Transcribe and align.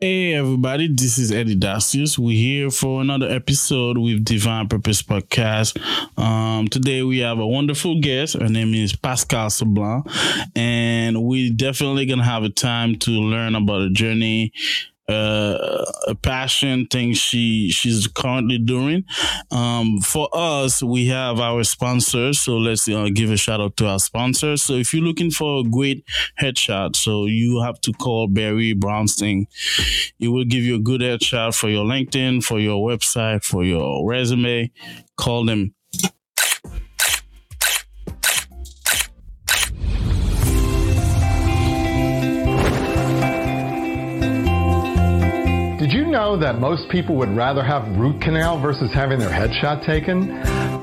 Hey 0.00 0.34
everybody, 0.34 0.86
this 0.86 1.18
is 1.18 1.32
Eddy 1.32 1.56
Dacius. 1.56 2.16
We're 2.16 2.30
here 2.30 2.70
for 2.70 3.00
another 3.00 3.28
episode 3.28 3.98
with 3.98 4.24
Divine 4.24 4.68
Purpose 4.68 5.02
Podcast. 5.02 5.76
Um, 6.16 6.68
today 6.68 7.02
we 7.02 7.18
have 7.18 7.40
a 7.40 7.46
wonderful 7.46 8.00
guest. 8.00 8.34
Her 8.34 8.48
name 8.48 8.74
is 8.74 8.92
Pascale 8.94 9.50
Sablan, 9.50 10.04
and 10.54 11.24
we 11.24 11.50
definitely 11.50 12.06
gonna 12.06 12.22
have 12.22 12.44
a 12.44 12.48
time 12.48 12.94
to 13.00 13.10
learn 13.10 13.56
about 13.56 13.82
a 13.82 13.90
journey 13.90 14.52
uh, 15.08 15.84
a 16.06 16.14
passion 16.14 16.86
thing 16.86 17.14
she 17.14 17.70
she's 17.70 18.06
currently 18.06 18.58
doing. 18.58 19.04
Um, 19.50 20.00
for 20.00 20.28
us, 20.32 20.82
we 20.82 21.06
have 21.06 21.40
our 21.40 21.64
sponsors, 21.64 22.40
so 22.40 22.56
let's 22.56 22.88
uh, 22.88 23.08
give 23.14 23.30
a 23.30 23.36
shout 23.36 23.60
out 23.60 23.76
to 23.78 23.86
our 23.86 23.98
sponsors. 23.98 24.62
So 24.62 24.74
if 24.74 24.92
you're 24.92 25.04
looking 25.04 25.30
for 25.30 25.60
a 25.60 25.64
great 25.64 26.04
headshot, 26.40 26.96
so 26.96 27.26
you 27.26 27.62
have 27.62 27.80
to 27.82 27.92
call 27.92 28.28
Barry 28.28 28.74
Brownstein. 28.74 29.46
He 30.18 30.28
will 30.28 30.44
give 30.44 30.64
you 30.64 30.76
a 30.76 30.80
good 30.80 31.00
headshot 31.00 31.54
for 31.54 31.68
your 31.68 31.84
LinkedIn, 31.84 32.44
for 32.44 32.58
your 32.58 32.86
website, 32.86 33.44
for 33.44 33.64
your 33.64 34.06
resume. 34.06 34.70
Call 35.16 35.44
them 35.44 35.74
know 46.10 46.36
that 46.38 46.58
most 46.58 46.88
people 46.88 47.16
would 47.16 47.28
rather 47.36 47.62
have 47.62 47.86
root 47.96 48.20
canal 48.20 48.58
versus 48.58 48.90
having 48.92 49.18
their 49.18 49.30
headshot 49.30 49.84
taken? 49.84 50.30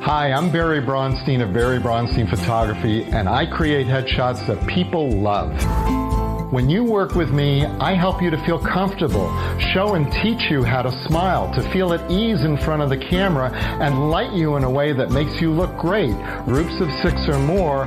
Hi, 0.02 0.32
I'm 0.32 0.52
Barry 0.52 0.82
Bronstein 0.82 1.42
of 1.42 1.52
Barry 1.52 1.80
Bronstein 1.80 2.30
Photography, 2.30 3.04
and 3.06 3.28
I 3.28 3.46
create 3.46 3.88
headshots 3.88 4.46
that 4.48 4.66
people 4.68 5.10
love. 5.10 6.15
When 6.52 6.70
you 6.70 6.84
work 6.84 7.16
with 7.16 7.32
me, 7.32 7.66
I 7.66 7.96
help 7.96 8.22
you 8.22 8.30
to 8.30 8.38
feel 8.46 8.60
comfortable, 8.60 9.28
show 9.74 9.96
and 9.96 10.12
teach 10.12 10.52
you 10.52 10.64
how 10.64 10.84
to 10.84 10.92
smile, 11.08 11.52
to 11.56 11.62
feel 11.72 11.92
at 11.92 12.12
ease 12.12 12.44
in 12.44 12.56
front 12.58 12.84
of 12.84 12.90
the 12.90 12.98
camera, 12.98 13.52
and 13.52 14.12
light 14.12 14.32
you 14.32 14.56
in 14.56 14.64
a 14.64 14.70
way 14.70 14.94
that 14.94 15.10
makes 15.10 15.42
you 15.42 15.52
look 15.52 15.76
great. 15.76 16.16
Groups 16.46 16.80
of 16.80 16.92
six 17.02 17.28
or 17.28 17.40
more, 17.40 17.86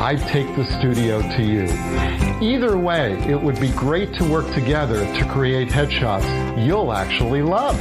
I 0.00 0.16
take 0.32 0.46
the 0.56 0.64
studio 0.78 1.20
to 1.20 1.42
you. 1.42 1.64
Either 2.40 2.78
way, 2.78 3.12
it 3.28 3.40
would 3.40 3.60
be 3.60 3.70
great 3.72 4.14
to 4.14 4.24
work 4.24 4.52
together 4.54 5.00
to 5.00 5.28
create 5.30 5.68
headshots 5.68 6.66
you'll 6.66 6.92
actually 6.92 7.42
love. 7.42 7.76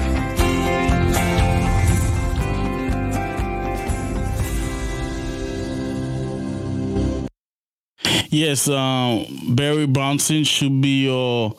Yes, 8.30 8.68
um, 8.68 9.26
Barry 9.50 9.88
Bronson 9.88 10.44
should 10.44 10.82
be 10.82 11.06
your 11.06 11.56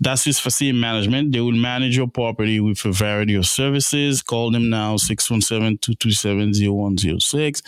That's 0.00 0.24
his 0.24 0.40
facility 0.40 0.78
management. 0.78 1.32
They 1.32 1.40
will 1.40 1.52
manage 1.52 1.96
your 1.96 2.08
property 2.08 2.60
with 2.60 2.84
a 2.84 2.92
variety 2.92 3.34
of 3.34 3.46
services. 3.46 4.22
Call 4.22 4.50
them 4.50 4.68
now, 4.70 4.96
617-227-0106 4.96 7.62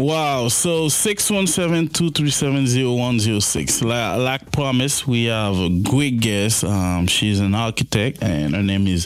Wow. 0.00 0.48
So 0.48 0.86
617-237-0106. 0.86 3.84
Like, 3.84 4.18
like 4.18 4.50
promised, 4.50 5.06
we 5.06 5.26
have 5.26 5.58
a 5.58 5.68
great 5.68 6.20
guest. 6.20 6.64
Um, 6.64 7.06
she's 7.06 7.38
an 7.38 7.54
architect 7.54 8.22
and 8.22 8.54
her 8.54 8.62
name 8.62 8.86
is 8.86 9.04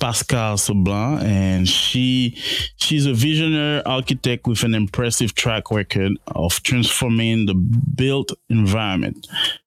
Pascale 0.00 0.56
Sablan. 0.56 1.22
And 1.24 1.68
she 1.68 2.38
she's 2.76 3.04
a 3.04 3.12
visionary 3.12 3.82
architect 3.84 4.46
with 4.46 4.62
an 4.62 4.74
impressive 4.74 5.34
track 5.34 5.70
record 5.70 6.12
of 6.28 6.62
transforming 6.62 7.44
the 7.44 7.54
built 7.54 8.32
environment. 8.48 9.26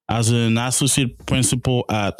As 0.09 0.31
an 0.31 0.57
associate 0.57 1.23
principal 1.27 1.85
at 1.87 2.17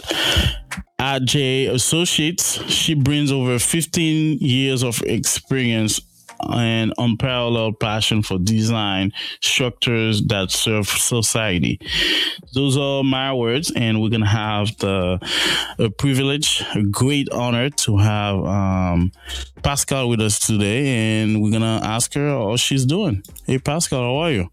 Adjaye 0.99 1.71
Associates, 1.71 2.61
she 2.69 2.93
brings 2.93 3.31
over 3.31 3.57
15 3.57 4.37
years 4.37 4.83
of 4.83 5.01
experience 5.07 5.99
and 6.49 6.93
unparalleled 6.97 7.79
passion 7.79 8.23
for 8.23 8.37
design 8.37 9.11
structures 9.41 10.21
that 10.23 10.51
serve 10.51 10.87
society. 10.87 11.79
Those 12.53 12.77
are 12.77 13.03
my 13.03 13.33
words, 13.33 13.71
and 13.75 14.01
we're 14.01 14.09
gonna 14.09 14.27
have 14.27 14.77
the 14.77 15.19
a 15.79 15.89
privilege, 15.89 16.63
a 16.75 16.83
great 16.83 17.29
honor 17.31 17.69
to 17.69 17.97
have 17.97 18.35
um, 18.45 19.11
Pascale 19.63 20.09
with 20.09 20.21
us 20.21 20.39
today, 20.39 21.21
and 21.21 21.41
we're 21.41 21.51
gonna 21.51 21.79
ask 21.83 22.13
her 22.13 22.29
how 22.29 22.55
she's 22.57 22.85
doing. 22.85 23.23
Hey, 23.45 23.59
Pascale, 23.59 24.01
how 24.01 24.17
are 24.17 24.31
you? 24.31 24.49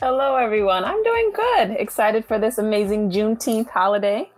Hello, 0.00 0.36
everyone. 0.36 0.84
I'm 0.84 1.02
doing 1.02 1.32
good. 1.34 1.70
Excited 1.78 2.24
for 2.24 2.38
this 2.38 2.58
amazing 2.58 3.10
Juneteenth 3.10 3.68
holiday. 3.68 4.30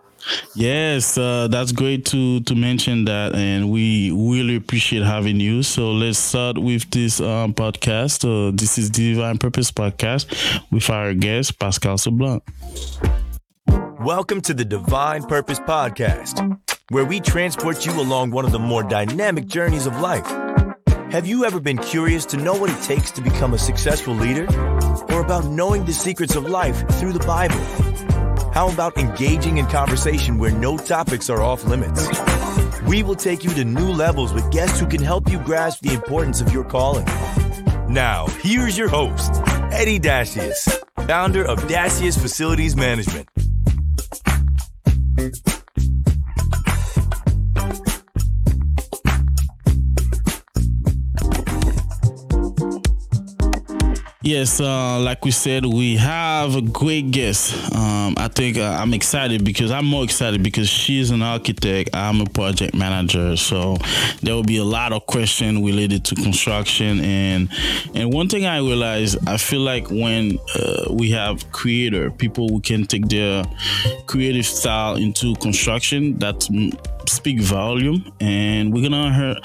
Yes, 0.55 1.19
uh, 1.19 1.49
that's 1.49 1.73
great 1.73 2.05
to 2.07 2.41
to 2.41 2.55
mention 2.55 3.05
that, 3.07 3.35
and 3.35 3.71
we 3.71 4.11
really 4.11 4.57
appreciate 4.57 5.03
having 5.03 5.41
you. 5.41 5.63
So 5.63 5.93
let's 5.93 6.19
start 6.19 6.59
with 6.59 6.91
this 6.91 7.21
um, 7.21 7.55
podcast. 7.55 8.25
Uh, 8.25 8.53
this 8.55 8.79
is 8.79 8.91
Divine 8.91 9.39
Purpose 9.39 9.71
Podcast 9.71 10.27
with 10.71 10.89
our 10.91 11.15
guest 11.15 11.59
Pascale 11.59 11.99
Sablan. 11.99 12.41
Welcome 14.01 14.41
to 14.43 14.55
the 14.55 14.65
Divine 14.65 15.25
Purpose 15.25 15.61
Podcast, 15.61 16.59
where 16.91 17.05
we 17.05 17.21
transport 17.21 17.85
you 17.87 17.93
along 18.01 18.31
one 18.31 18.45
of 18.45 18.53
the 18.53 18.59
more 18.59 18.83
dynamic 18.83 19.47
journeys 19.47 19.87
of 19.87 19.99
life. 20.01 20.27
Have 21.11 21.27
you 21.27 21.45
ever 21.45 21.61
been 21.61 21.79
curious 21.79 22.27
to 22.27 22.37
know 22.37 22.55
what 22.55 22.71
it 22.71 22.83
takes 22.83 23.11
to 23.13 23.21
become 23.21 23.55
a 23.55 23.59
successful 23.59 24.15
leader, 24.15 24.47
or 25.11 25.21
about 25.21 25.47
knowing 25.47 25.85
the 25.85 25.93
secrets 25.93 26.35
of 26.35 26.49
life 26.49 26.87
through 26.99 27.13
the 27.13 27.25
Bible? 27.27 28.14
How 28.55 28.69
about 28.69 28.97
engaging 28.99 29.59
in 29.59 29.67
conversation 29.67 30.39
where 30.39 30.53
no 30.53 30.79
topics 30.79 31.29
are 31.29 31.43
off 31.43 31.65
limits? 31.65 32.09
We 32.87 33.03
will 33.03 33.17
take 33.17 33.43
you 33.43 33.51
to 33.51 33.65
new 33.65 33.91
levels 33.91 34.33
with 34.33 34.49
guests 34.53 34.79
who 34.79 34.87
can 34.87 35.03
help 35.03 35.29
you 35.29 35.41
grasp 35.41 35.83
the 35.83 35.93
importance 35.93 36.41
of 36.41 36.53
your 36.53 36.63
calling. 36.63 37.05
Now, 37.89 38.29
here's 38.43 38.79
your 38.79 38.87
host, 38.87 39.43
Eddy 39.73 39.99
Dacius, 39.99 40.73
founder 41.09 41.45
of 41.45 41.59
Dacius 41.67 42.17
Facilities 42.17 42.77
Management. 42.77 43.29
Yes, 54.27 54.59
uh, 54.59 54.99
like 55.01 55.23
we 55.27 55.31
said, 55.33 55.67
we 55.67 55.97
have 55.97 56.57
a 56.57 56.63
great 56.63 57.11
guest. 57.11 57.53
Um, 57.75 58.15
I 58.17 58.29
think 58.29 58.57
uh, 58.57 58.79
I'm 58.81 58.95
excited 58.95 59.45
because 59.45 59.71
I'm 59.71 59.85
more 59.85 60.03
excited 60.03 60.43
because 60.43 60.67
she's 60.67 61.11
an 61.11 61.21
architect. 61.21 61.91
I'm 61.93 62.23
a 62.23 62.25
project 62.25 62.75
manager, 62.75 63.37
so 63.37 63.77
there 64.23 64.35
will 64.35 64.43
be 64.43 64.57
a 64.57 64.65
lot 64.65 64.95
of 64.95 65.05
questions 65.05 65.61
related 65.63 66.07
to 66.07 66.15
construction. 66.15 67.01
And 67.05 67.51
and 67.95 68.15
one 68.15 68.31
thing 68.31 68.47
I 68.47 68.61
realized, 68.61 69.19
I 69.29 69.37
feel 69.37 69.61
like 69.61 69.91
when 69.91 70.39
uh, 70.55 70.87
we 70.89 71.11
have 71.11 71.53
creator 71.53 72.11
people 72.11 72.49
who 72.49 72.63
can 72.63 72.87
take 72.87 73.09
their 73.09 73.45
creative 74.07 74.47
style 74.47 74.97
into 74.97 75.35
construction, 75.35 76.19
that 76.21 76.49
speak 77.09 77.41
volume 77.41 78.11
and 78.21 78.73
we're 78.73 78.83
gonna 78.83 79.13
her, 79.13 79.37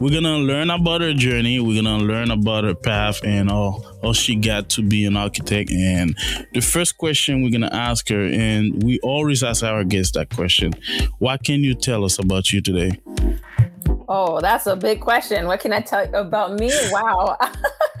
we're 0.00 0.12
gonna 0.12 0.38
learn 0.38 0.70
about 0.70 1.00
her 1.00 1.12
journey 1.12 1.60
we're 1.60 1.82
gonna 1.82 2.02
learn 2.02 2.30
about 2.30 2.64
her 2.64 2.74
path 2.74 3.20
and 3.24 3.50
all 3.50 3.84
how 4.02 4.12
she 4.12 4.34
got 4.34 4.68
to 4.68 4.82
be 4.82 5.04
an 5.04 5.16
architect 5.16 5.70
and 5.70 6.16
the 6.52 6.60
first 6.60 6.98
question 6.98 7.42
we're 7.42 7.50
gonna 7.50 7.68
ask 7.72 8.08
her 8.08 8.24
and 8.26 8.82
we 8.82 8.98
always 9.00 9.42
ask 9.42 9.62
our 9.62 9.84
guests 9.84 10.12
that 10.12 10.28
question 10.30 10.72
what 11.18 11.42
can 11.42 11.64
you 11.64 11.74
tell 11.74 12.04
us 12.04 12.18
about 12.18 12.52
you 12.52 12.60
today 12.60 12.98
Oh, 14.06 14.40
that's 14.40 14.66
a 14.66 14.76
big 14.76 15.00
question. 15.00 15.46
What 15.46 15.60
can 15.60 15.72
I 15.72 15.80
tell 15.80 16.04
you 16.04 16.12
about 16.14 16.58
me? 16.58 16.70
Wow. 16.90 17.38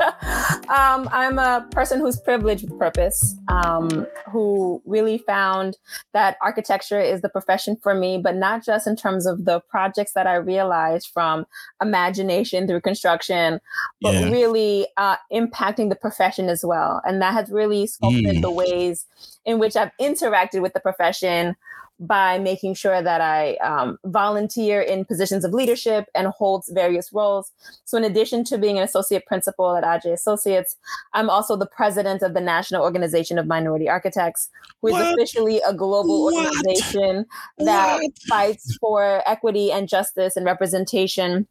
um, 0.68 1.08
I'm 1.12 1.38
a 1.38 1.66
person 1.70 2.00
who's 2.00 2.18
privileged 2.18 2.68
with 2.68 2.78
purpose, 2.78 3.36
um, 3.48 4.06
who 4.30 4.82
really 4.84 5.18
found 5.18 5.76
that 6.12 6.36
architecture 6.42 7.00
is 7.00 7.20
the 7.22 7.28
profession 7.28 7.76
for 7.82 7.94
me, 7.94 8.18
but 8.18 8.36
not 8.36 8.64
just 8.64 8.86
in 8.86 8.96
terms 8.96 9.26
of 9.26 9.44
the 9.44 9.60
projects 9.60 10.12
that 10.14 10.26
I 10.26 10.36
realized 10.36 11.10
from 11.12 11.46
imagination 11.80 12.66
through 12.66 12.80
construction, 12.80 13.60
but 14.00 14.14
yeah. 14.14 14.30
really 14.30 14.86
uh, 14.96 15.16
impacting 15.32 15.88
the 15.88 15.96
profession 15.96 16.48
as 16.48 16.64
well. 16.64 17.00
And 17.04 17.22
that 17.22 17.32
has 17.34 17.50
really 17.50 17.86
sculpted 17.86 18.36
mm. 18.36 18.42
the 18.42 18.50
ways 18.50 19.06
in 19.44 19.58
which 19.58 19.76
I've 19.76 19.92
interacted 20.00 20.62
with 20.62 20.72
the 20.72 20.80
profession 20.80 21.56
by 22.00 22.38
making 22.38 22.74
sure 22.74 23.00
that 23.02 23.20
I 23.20 23.54
um, 23.56 23.98
volunteer 24.04 24.80
in 24.80 25.04
positions 25.04 25.44
of 25.44 25.52
leadership 25.52 26.06
and 26.14 26.26
holds 26.28 26.70
various 26.70 27.12
roles. 27.12 27.52
So, 27.84 27.96
in 27.96 28.04
addition 28.04 28.44
to 28.44 28.58
being 28.58 28.78
an 28.78 28.84
associate 28.84 29.26
principal 29.26 29.76
at 29.76 29.84
Adjaye 29.84 30.12
Associates, 30.12 30.76
I'm 31.12 31.30
also 31.30 31.56
the 31.56 31.66
president 31.66 32.22
of 32.22 32.34
the 32.34 32.40
National 32.40 32.82
Organization 32.82 33.38
of 33.38 33.46
Minority 33.46 33.88
Architects, 33.88 34.50
who 34.82 34.88
is 34.88 34.92
what? 34.94 35.14
officially 35.14 35.60
a 35.66 35.72
global 35.72 36.24
what? 36.24 36.46
organization 36.46 37.26
that 37.58 38.00
what? 38.00 38.12
fights 38.28 38.76
for 38.80 39.22
equity 39.26 39.70
and 39.70 39.88
justice 39.88 40.36
and 40.36 40.44
representation 40.44 41.46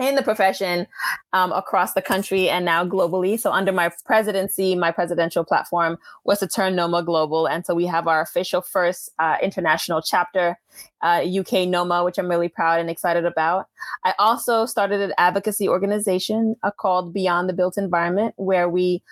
in 0.00 0.16
the 0.16 0.22
profession 0.22 0.86
um, 1.32 1.52
across 1.52 1.94
the 1.94 2.02
country 2.02 2.48
and 2.48 2.64
now 2.64 2.84
globally. 2.84 3.38
So, 3.38 3.52
under 3.52 3.72
my 3.72 3.90
presidency, 4.04 4.74
my 4.74 4.90
presidential 4.90 5.44
platform 5.44 5.98
was 6.24 6.40
to 6.40 6.48
turn 6.48 6.74
NOMA 6.74 7.04
global. 7.04 7.46
And 7.46 7.64
so, 7.64 7.74
we 7.74 7.86
have 7.86 8.08
our 8.08 8.20
official 8.20 8.60
first 8.60 9.10
uh, 9.18 9.36
international 9.42 10.02
chapter, 10.02 10.58
uh, 11.02 11.24
UK 11.24 11.68
NOMA, 11.68 12.04
which 12.04 12.18
I'm 12.18 12.28
really 12.28 12.48
proud 12.48 12.80
and 12.80 12.90
excited 12.90 13.24
about. 13.24 13.68
I 14.04 14.14
also 14.18 14.66
started 14.66 15.00
an 15.00 15.12
advocacy 15.18 15.68
organization 15.68 16.56
uh, 16.62 16.70
called 16.70 17.14
Beyond 17.14 17.48
the 17.48 17.54
Built 17.54 17.78
Environment, 17.78 18.34
where 18.36 18.68
we 18.68 19.02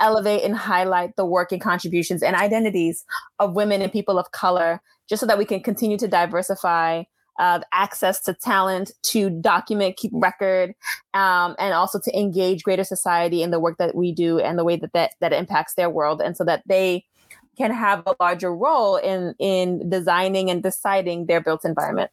elevate 0.00 0.42
and 0.42 0.56
highlight 0.56 1.16
the 1.16 1.26
work 1.26 1.52
and 1.52 1.60
contributions 1.60 2.22
and 2.22 2.34
identities 2.34 3.04
of 3.38 3.54
women 3.54 3.82
and 3.82 3.92
people 3.92 4.18
of 4.18 4.32
color, 4.32 4.80
just 5.08 5.20
so 5.20 5.26
that 5.26 5.38
we 5.38 5.44
can 5.44 5.60
continue 5.60 5.98
to 5.98 6.08
diversify 6.08 7.04
uh, 7.38 7.60
access 7.72 8.20
to 8.22 8.34
talent 8.34 8.92
to 9.02 9.30
document, 9.30 9.96
keep 9.96 10.12
record, 10.14 10.74
um, 11.14 11.56
and 11.58 11.74
also 11.74 11.98
to 12.00 12.18
engage 12.18 12.62
greater 12.62 12.84
society 12.84 13.42
in 13.42 13.50
the 13.50 13.60
work 13.60 13.78
that 13.78 13.94
we 13.94 14.12
do 14.12 14.38
and 14.38 14.58
the 14.58 14.64
way 14.64 14.76
that 14.76 14.92
that, 14.92 15.14
that 15.20 15.32
impacts 15.32 15.74
their 15.74 15.90
world, 15.90 16.20
and 16.20 16.36
so 16.36 16.44
that 16.44 16.62
they 16.66 17.04
can 17.56 17.72
have 17.72 18.02
a 18.06 18.14
larger 18.20 18.54
role 18.54 18.96
in 18.96 19.34
in 19.38 19.88
designing 19.88 20.50
and 20.50 20.62
deciding 20.62 21.26
their 21.26 21.40
built 21.40 21.64
environment. 21.64 22.10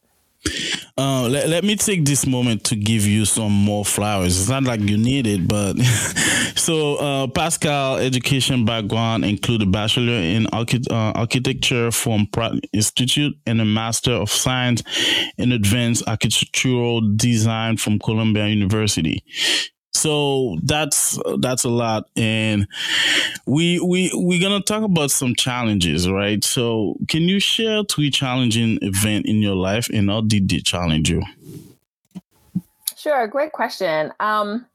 Uh, 1.00 1.30
let, 1.30 1.48
let 1.48 1.64
me 1.64 1.78
take 1.78 2.04
this 2.04 2.28
moment 2.28 2.62
to 2.66 2.76
give 2.76 3.06
you 3.06 3.24
some 3.24 3.54
more 3.54 3.86
flowers. 3.86 4.38
It's 4.38 4.50
not 4.50 4.64
like 4.64 4.82
you 4.82 4.98
need 4.98 5.28
it, 5.28 5.48
but 5.48 5.80
so 6.58 6.98
uh, 6.98 7.28
Pascale 7.28 8.06
education 8.06 8.66
background 8.66 9.24
include 9.24 9.62
a 9.62 9.66
bachelor 9.66 10.12
in 10.12 10.48
archi- 10.48 10.84
uh, 10.92 11.14
architecture 11.16 11.90
from 11.90 12.28
Pratt 12.34 12.52
Institute 12.74 13.34
and 13.46 13.62
a 13.62 13.66
master 13.66 14.12
of 14.12 14.30
science 14.30 14.84
in 15.38 15.54
advanced 15.54 16.06
architectural 16.06 17.00
design 17.16 17.78
from 17.78 17.98
Columbia 18.00 18.48
University. 18.48 19.24
So 19.94 20.58
that's 20.64 21.20
that's 21.40 21.64
a 21.64 21.70
lot, 21.70 22.10
and 22.16 22.68
we 23.46 23.80
we 23.80 24.12
we're 24.14 24.42
gonna 24.42 24.62
talk 24.62 24.84
about 24.84 25.12
some 25.12 25.36
challenges, 25.36 26.10
right? 26.10 26.44
So 26.44 26.96
can 27.08 27.24
you 27.24 27.40
share 27.40 27.84
three 27.84 28.12
challenging 28.12 28.78
event 28.82 29.26
in 29.26 29.42
your 29.42 29.56
life, 29.56 29.90
and 29.92 30.10
how 30.10 30.22
did 30.22 30.48
they 30.48 30.60
challenge 30.60 31.10
you? 31.10 31.24
Sure, 32.96 33.28
great 33.28 33.52
question. 33.52 34.14
Um, 34.20 34.68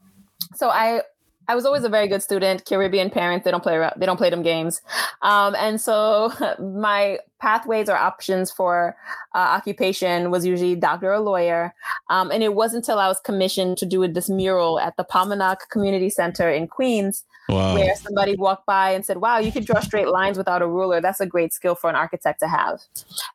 so 0.56 0.68
I 0.68 1.02
I 1.48 1.54
was 1.54 1.66
always 1.66 1.84
a 1.84 1.88
very 1.88 2.08
good 2.08 2.22
student. 2.22 2.64
Caribbean 2.64 3.10
parents, 3.10 3.44
they 3.44 3.50
don't 3.50 3.62
play 3.62 3.90
they 3.96 4.06
don't 4.06 4.16
play 4.16 4.30
them 4.30 4.42
games, 4.42 4.80
um, 5.22 5.54
and 5.56 5.80
so 5.80 6.32
my 6.58 7.18
pathways 7.40 7.88
or 7.88 7.96
options 7.96 8.50
for 8.50 8.96
uh, 9.34 9.38
occupation 9.38 10.30
was 10.30 10.46
usually 10.46 10.74
doctor 10.74 11.12
or 11.12 11.20
lawyer. 11.20 11.74
Um, 12.08 12.30
and 12.30 12.42
it 12.42 12.54
wasn't 12.54 12.84
until 12.84 12.98
I 12.98 13.08
was 13.08 13.20
commissioned 13.20 13.76
to 13.78 13.86
do 13.86 14.06
this 14.08 14.30
mural 14.30 14.78
at 14.80 14.96
the 14.96 15.04
Paumanok 15.04 15.68
Community 15.70 16.08
Center 16.08 16.50
in 16.50 16.66
Queens 16.66 17.24
wow. 17.48 17.74
where 17.74 17.94
somebody 17.96 18.36
walked 18.36 18.66
by 18.66 18.92
and 18.92 19.04
said, 19.04 19.18
Wow, 19.18 19.38
you 19.38 19.52
could 19.52 19.64
draw 19.64 19.80
straight 19.80 20.08
lines 20.08 20.38
without 20.38 20.62
a 20.62 20.66
ruler. 20.66 21.00
That's 21.00 21.20
a 21.20 21.26
great 21.26 21.52
skill 21.52 21.74
for 21.74 21.90
an 21.90 21.96
architect 21.96 22.40
to 22.40 22.48
have. 22.48 22.80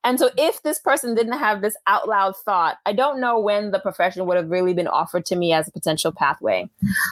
And 0.04 0.20
so, 0.20 0.30
if 0.38 0.62
this 0.64 0.80
person 0.80 1.16
didn't 1.16 1.38
have 1.38 1.62
this 1.62 1.76
out 1.88 2.08
loud 2.08 2.36
thought, 2.38 2.78
I 2.86 2.94
don't 2.94 3.20
know 3.20 3.40
when 3.40 3.72
the 3.72 3.80
profession 3.80 4.26
would 4.26 4.38
have 4.38 4.50
really 4.50 4.74
been 4.74 4.88
offered 4.88 5.26
to 5.28 5.36
me 5.36 5.54
as 5.54 5.68
a 5.68 5.72
potential 5.72 6.12
pathway. 6.12 6.70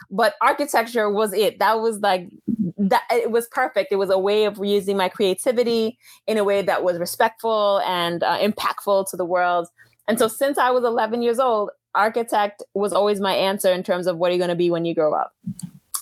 But 0.09 0.35
architecture 0.41 1.09
was 1.09 1.33
it. 1.33 1.59
That 1.59 1.79
was 1.79 1.99
like, 1.99 2.29
that 2.77 3.03
it 3.11 3.31
was 3.31 3.47
perfect. 3.47 3.91
It 3.91 3.97
was 3.97 4.09
a 4.09 4.19
way 4.19 4.45
of 4.45 4.63
using 4.63 4.97
my 4.97 5.09
creativity 5.09 5.97
in 6.25 6.38
a 6.38 6.43
way 6.43 6.61
that 6.61 6.83
was 6.83 6.97
respectful 6.97 7.81
and 7.85 8.23
uh, 8.23 8.39
impactful 8.39 9.09
to 9.11 9.17
the 9.17 9.25
world. 9.25 9.67
And 10.07 10.17
so, 10.17 10.27
since 10.27 10.57
I 10.57 10.71
was 10.71 10.83
11 10.83 11.21
years 11.21 11.39
old, 11.39 11.71
architect 11.95 12.63
was 12.73 12.93
always 12.93 13.19
my 13.19 13.33
answer 13.33 13.71
in 13.71 13.83
terms 13.83 14.07
of 14.07 14.17
what 14.17 14.29
are 14.29 14.33
you 14.33 14.39
going 14.39 14.50
to 14.50 14.55
be 14.55 14.69
when 14.69 14.85
you 14.85 14.93
grow 14.93 15.13
up. 15.13 15.33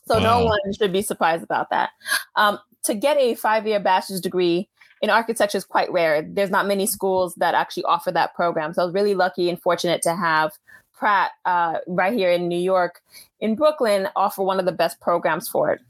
So, 0.07 0.16
wow. 0.18 0.40
no 0.40 0.46
one 0.46 0.60
should 0.78 0.94
be 0.94 1.02
surprised 1.02 1.44
about 1.44 1.69
that. 1.69 1.90
Um, 2.36 2.60
to 2.84 2.94
get 2.94 3.18
a 3.18 3.36
five 3.36 3.66
year 3.66 3.80
bachelor's 3.80 4.22
degree 4.22 4.69
in 5.02 5.10
architecture 5.10 5.57
is 5.57 5.66
quite 5.66 5.92
rare. 5.92 6.22
There's 6.22 6.52
not 6.52 6.68
many 6.68 6.86
schools 6.86 7.36
that 7.36 7.56
actually 7.56 7.84
offer 7.84 8.12
that 8.12 8.36
program. 8.36 8.74
So, 8.74 8.81
I 8.81 8.86
was 8.86 8.94
really 8.94 9.16
lucky 9.16 9.50
and 9.50 9.62
fortunate 9.62 10.02
to 10.04 10.16
have 10.16 10.52
Pratt 10.94 11.31
uh, 11.46 11.80
right 11.88 12.13
here 12.13 12.31
in 12.31 12.48
New 12.48 12.60
York, 12.60 13.02
in 13.40 13.56
Brooklyn, 13.56 14.07
offer 14.16 14.44
one 14.44 14.60
of 14.60 14.66
the 14.66 14.72
best 14.72 15.00
programs 15.02 15.48
for 15.48 15.72
it. 15.72 15.81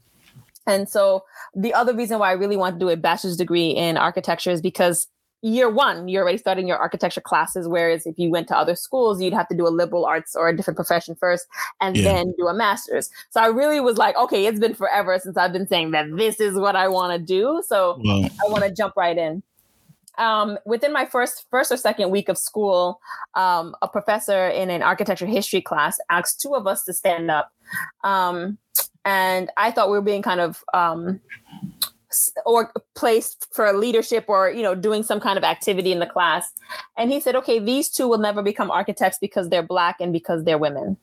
And 0.66 0.88
so 0.88 1.24
the 1.54 1.72
other 1.72 1.94
reason 1.94 2.18
why 2.18 2.30
I 2.30 2.32
really 2.32 2.56
want 2.56 2.74
to 2.74 2.84
do 2.84 2.88
a 2.88 2.96
bachelor's 2.96 3.36
degree 3.36 3.70
in 3.70 3.96
architecture 3.96 4.50
is 4.50 4.60
because 4.60 5.06
year 5.46 5.70
one, 5.70 6.08
you're 6.08 6.22
already 6.22 6.38
starting 6.38 6.66
your 6.66 6.76
architecture 6.76 7.20
classes. 7.20 7.68
Whereas 7.68 8.06
if 8.06 8.18
you 8.18 8.30
went 8.30 8.48
to 8.48 8.56
other 8.56 8.74
schools, 8.74 9.22
you'd 9.22 9.32
have 9.32 9.48
to 9.48 9.56
do 9.56 9.66
a 9.66 9.70
liberal 9.70 10.04
arts 10.04 10.34
or 10.34 10.48
a 10.48 10.56
different 10.56 10.76
profession 10.76 11.14
first 11.14 11.46
and 11.80 11.96
yeah. 11.96 12.04
then 12.04 12.34
do 12.36 12.48
a 12.48 12.54
master's. 12.54 13.10
So 13.30 13.40
I 13.40 13.46
really 13.46 13.80
was 13.80 13.96
like, 13.96 14.16
okay, 14.16 14.46
it's 14.46 14.58
been 14.58 14.74
forever 14.74 15.18
since 15.18 15.36
I've 15.36 15.52
been 15.52 15.68
saying 15.68 15.92
that 15.92 16.16
this 16.16 16.40
is 16.40 16.56
what 16.58 16.74
I 16.74 16.88
want 16.88 17.12
to 17.12 17.24
do. 17.24 17.62
So 17.66 18.00
I 18.04 18.48
want 18.48 18.64
to 18.64 18.72
jump 18.72 18.94
right 18.96 19.16
in. 19.16 19.42
Um, 20.18 20.58
within 20.64 20.94
my 20.94 21.04
first 21.04 21.44
first 21.50 21.70
or 21.70 21.76
second 21.76 22.10
week 22.10 22.30
of 22.30 22.38
school, 22.38 23.00
um, 23.34 23.74
a 23.82 23.88
professor 23.88 24.48
in 24.48 24.70
an 24.70 24.82
architecture 24.82 25.26
history 25.26 25.60
class 25.60 25.98
asked 26.08 26.40
two 26.40 26.54
of 26.54 26.66
us 26.66 26.84
to 26.84 26.94
stand 26.94 27.30
up. 27.30 27.52
Um, 28.02 28.56
and 29.04 29.50
I 29.58 29.70
thought 29.70 29.90
we 29.90 29.96
were 29.96 30.02
being 30.02 30.22
kind 30.22 30.40
of 30.40 30.64
um, 30.72 31.20
or 32.44 32.72
placed 32.94 33.46
for 33.52 33.72
leadership 33.72 34.24
or 34.28 34.50
you 34.50 34.62
know 34.62 34.74
doing 34.74 35.02
some 35.02 35.20
kind 35.20 35.38
of 35.38 35.44
activity 35.44 35.92
in 35.92 35.98
the 35.98 36.06
class. 36.06 36.50
And 36.96 37.10
he 37.10 37.20
said 37.20 37.36
okay 37.36 37.58
these 37.58 37.88
two 37.88 38.08
will 38.08 38.18
never 38.18 38.42
become 38.42 38.70
architects 38.70 39.18
because 39.20 39.48
they're 39.48 39.62
black 39.62 39.96
and 40.00 40.12
because 40.12 40.44
they're 40.44 40.58
women. 40.58 40.96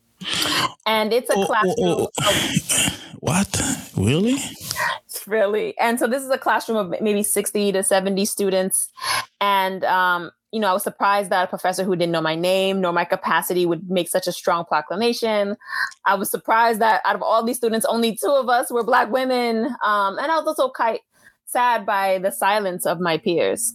And 0.86 1.12
it's 1.12 1.30
a 1.30 1.34
oh, 1.36 1.46
classroom 1.46 1.74
oh, 1.78 2.08
oh. 2.20 2.98
what? 3.20 3.60
Really? 3.96 4.36
Really? 5.26 5.76
And 5.78 5.98
so 5.98 6.06
this 6.06 6.22
is 6.22 6.30
a 6.30 6.38
classroom 6.38 6.76
of 6.78 7.00
maybe 7.00 7.22
60 7.22 7.72
to 7.72 7.82
70 7.82 8.24
students. 8.24 8.90
And 9.40 9.84
um, 9.84 10.30
you 10.54 10.60
know, 10.60 10.68
I 10.68 10.72
was 10.72 10.84
surprised 10.84 11.30
that 11.30 11.42
a 11.42 11.48
professor 11.48 11.82
who 11.82 11.96
didn't 11.96 12.12
know 12.12 12.20
my 12.20 12.36
name 12.36 12.80
nor 12.80 12.92
my 12.92 13.04
capacity 13.04 13.66
would 13.66 13.90
make 13.90 14.08
such 14.08 14.28
a 14.28 14.32
strong 14.32 14.64
proclamation. 14.64 15.56
I 16.04 16.14
was 16.14 16.30
surprised 16.30 16.80
that 16.80 17.02
out 17.04 17.16
of 17.16 17.22
all 17.22 17.44
these 17.44 17.56
students, 17.56 17.84
only 17.86 18.14
two 18.14 18.30
of 18.30 18.48
us 18.48 18.70
were 18.70 18.84
Black 18.84 19.10
women. 19.10 19.66
Um, 19.84 20.16
and 20.16 20.30
I 20.30 20.36
was 20.38 20.46
also 20.46 20.68
quite 20.68 21.00
sad 21.46 21.84
by 21.84 22.18
the 22.18 22.30
silence 22.30 22.86
of 22.86 23.00
my 23.00 23.18
peers. 23.18 23.74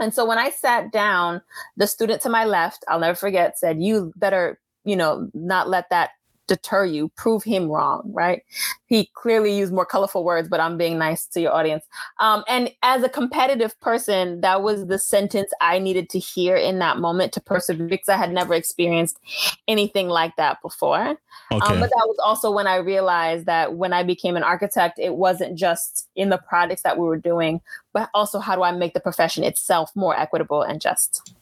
And 0.00 0.12
so 0.12 0.26
when 0.26 0.38
I 0.38 0.50
sat 0.50 0.90
down, 0.90 1.40
the 1.76 1.86
student 1.86 2.20
to 2.22 2.30
my 2.30 2.44
left, 2.44 2.84
I'll 2.88 2.98
never 2.98 3.14
forget, 3.14 3.56
said, 3.56 3.80
You 3.80 4.12
better, 4.16 4.58
you 4.84 4.96
know, 4.96 5.30
not 5.34 5.68
let 5.68 5.88
that 5.90 6.10
deter 6.46 6.84
you, 6.84 7.08
prove 7.16 7.42
him 7.44 7.68
wrong, 7.68 8.02
right? 8.12 8.42
He 8.86 9.10
clearly 9.14 9.56
used 9.56 9.72
more 9.72 9.86
colorful 9.86 10.24
words, 10.24 10.48
but 10.48 10.60
I'm 10.60 10.78
being 10.78 10.98
nice 10.98 11.26
to 11.28 11.40
your 11.40 11.52
audience. 11.52 11.84
Um, 12.18 12.44
and 12.48 12.70
as 12.82 13.02
a 13.02 13.08
competitive 13.08 13.78
person, 13.80 14.40
that 14.42 14.62
was 14.62 14.86
the 14.86 14.98
sentence 14.98 15.50
I 15.60 15.78
needed 15.78 16.08
to 16.10 16.18
hear 16.18 16.56
in 16.56 16.78
that 16.78 16.98
moment 16.98 17.32
to 17.32 17.40
persevere 17.40 17.88
because 17.88 18.08
I 18.08 18.16
had 18.16 18.32
never 18.32 18.54
experienced 18.54 19.18
anything 19.66 20.08
like 20.08 20.36
that 20.36 20.62
before. 20.62 21.00
Um, 21.00 21.16
okay. 21.52 21.74
Um, 21.74 21.80
but 21.80 21.90
that 21.90 22.06
was 22.06 22.18
also 22.24 22.50
when 22.50 22.66
I 22.66 22.76
realized 22.76 23.46
that 23.46 23.74
when 23.74 23.92
I 23.92 24.02
became 24.02 24.36
an 24.36 24.42
architect, 24.42 24.98
it 24.98 25.16
wasn't 25.16 25.58
just 25.58 26.08
in 26.14 26.30
the 26.30 26.38
projects 26.38 26.82
that 26.82 26.98
we 26.98 27.06
were 27.06 27.16
doing, 27.16 27.60
but 27.92 28.08
also 28.14 28.38
how 28.38 28.54
do 28.54 28.62
I 28.62 28.72
make 28.72 28.94
the 28.94 29.00
profession 29.00 29.44
itself 29.44 29.90
more 29.94 30.16
equitable 30.18 30.62
and 30.62 30.80
just. 30.80 31.34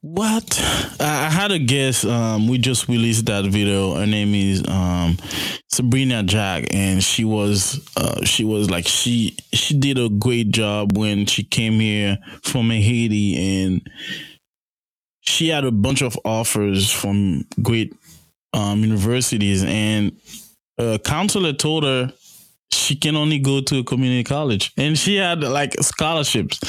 What? 0.00 0.58
I 1.00 1.28
had 1.30 1.50
a 1.50 1.58
guess. 1.58 2.04
Um, 2.04 2.48
we 2.48 2.58
just 2.58 2.88
released 2.88 3.26
that 3.26 3.44
video. 3.44 3.94
Her 3.94 4.06
name 4.06 4.34
is 4.34 4.66
um, 4.68 5.16
Sabrina 5.68 6.22
Jack, 6.22 6.66
and 6.72 7.02
she 7.02 7.24
was 7.24 7.86
uh, 7.96 8.24
she 8.24 8.44
was 8.44 8.70
like 8.70 8.86
she 8.86 9.36
she 9.52 9.78
did 9.78 9.98
a 9.98 10.08
great 10.08 10.50
job 10.50 10.96
when 10.96 11.26
she 11.26 11.42
came 11.44 11.74
here 11.74 12.18
from 12.42 12.70
Haiti, 12.70 13.64
and 13.64 13.88
she 15.20 15.48
had 15.48 15.64
a 15.64 15.72
bunch 15.72 16.02
of 16.02 16.18
offers 16.24 16.90
from 16.90 17.44
great 17.60 17.94
um, 18.52 18.80
universities, 18.80 19.64
and 19.64 20.16
a 20.78 20.98
counselor 20.98 21.52
told 21.52 21.84
her 21.84 22.12
she 22.72 22.96
can 22.96 23.16
only 23.16 23.38
go 23.38 23.60
to 23.60 23.78
a 23.78 23.84
community 23.84 24.24
college, 24.24 24.72
and 24.76 24.98
she 24.98 25.16
had 25.16 25.42
like 25.42 25.74
scholarships. 25.80 26.60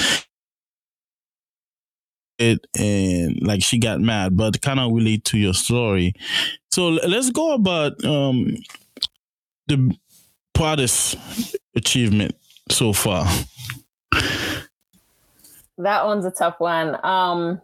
It 2.40 2.66
and 2.78 3.46
like 3.46 3.62
she 3.64 3.80
got 3.80 4.00
mad, 4.00 4.38
but 4.38 4.62
kind 4.62 4.80
of 4.80 4.94
relate 4.94 5.26
to 5.26 5.38
your 5.38 5.54
story. 5.54 6.14
So 6.72 6.88
let's 6.88 7.32
go 7.32 7.54
about 7.54 8.04
um, 8.06 8.56
the 9.68 9.98
proudest 10.54 11.18
achievement 11.76 12.36
so 12.70 12.94
far. 12.94 13.28
That 15.78 16.06
one's 16.06 16.26
a 16.26 16.32
tough 16.32 16.60
one. 16.60 16.98
Um, 17.06 17.62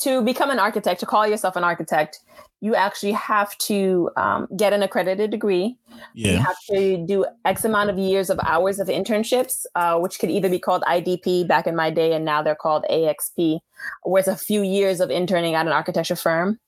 to 0.00 0.22
become 0.22 0.50
an 0.50 0.58
architect, 0.58 1.00
to 1.00 1.06
call 1.06 1.26
yourself 1.26 1.56
an 1.56 1.64
architect, 1.64 2.20
you 2.60 2.74
actually 2.74 3.12
have 3.12 3.56
to 3.58 4.10
um, 4.16 4.46
get 4.56 4.72
an 4.72 4.82
accredited 4.82 5.30
degree. 5.30 5.78
Yeah. 6.14 6.32
You 6.32 6.38
have 6.38 6.56
to 6.70 7.06
do 7.06 7.24
X 7.44 7.64
amount 7.64 7.90
of 7.90 7.98
years 7.98 8.28
of 8.28 8.38
hours 8.44 8.78
of 8.78 8.88
internships, 8.88 9.64
uh, 9.74 9.98
which 9.98 10.18
could 10.18 10.30
either 10.30 10.50
be 10.50 10.58
called 10.58 10.82
IDP 10.82 11.48
back 11.48 11.66
in 11.66 11.74
my 11.74 11.90
day, 11.90 12.12
and 12.12 12.24
now 12.24 12.42
they're 12.42 12.54
called 12.54 12.84
AXP, 12.90 13.60
where 14.02 14.20
it's 14.20 14.28
a 14.28 14.36
few 14.36 14.62
years 14.62 15.00
of 15.00 15.10
interning 15.10 15.54
at 15.54 15.66
an 15.66 15.72
architecture 15.72 16.16
firm. 16.16 16.58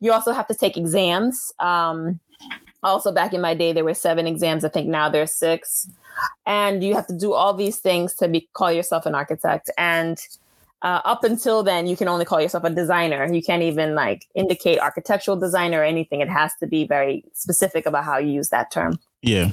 You 0.00 0.12
also 0.12 0.32
have 0.32 0.46
to 0.48 0.54
take 0.54 0.76
exams. 0.76 1.52
Um, 1.58 2.20
also, 2.82 3.12
back 3.12 3.32
in 3.32 3.40
my 3.40 3.54
day, 3.54 3.72
there 3.72 3.84
were 3.84 3.94
seven 3.94 4.26
exams. 4.26 4.64
I 4.64 4.68
think 4.68 4.88
now 4.88 5.08
there's 5.08 5.32
six. 5.32 5.88
And 6.46 6.82
you 6.82 6.94
have 6.94 7.06
to 7.06 7.16
do 7.16 7.32
all 7.32 7.54
these 7.54 7.78
things 7.78 8.14
to 8.16 8.28
be 8.28 8.48
call 8.52 8.72
yourself 8.72 9.06
an 9.06 9.14
architect. 9.14 9.70
And 9.78 10.18
uh, 10.82 11.00
up 11.04 11.24
until 11.24 11.62
then, 11.62 11.86
you 11.86 11.96
can 11.96 12.08
only 12.08 12.24
call 12.24 12.40
yourself 12.40 12.64
a 12.64 12.70
designer. 12.70 13.32
You 13.32 13.42
can't 13.42 13.62
even 13.62 13.94
like 13.94 14.26
indicate 14.34 14.78
architectural 14.80 15.36
designer 15.36 15.80
or 15.80 15.84
anything. 15.84 16.20
It 16.20 16.28
has 16.28 16.52
to 16.60 16.66
be 16.66 16.86
very 16.86 17.24
specific 17.32 17.86
about 17.86 18.04
how 18.04 18.18
you 18.18 18.32
use 18.32 18.48
that 18.50 18.70
term. 18.72 18.98
Yeah. 19.22 19.52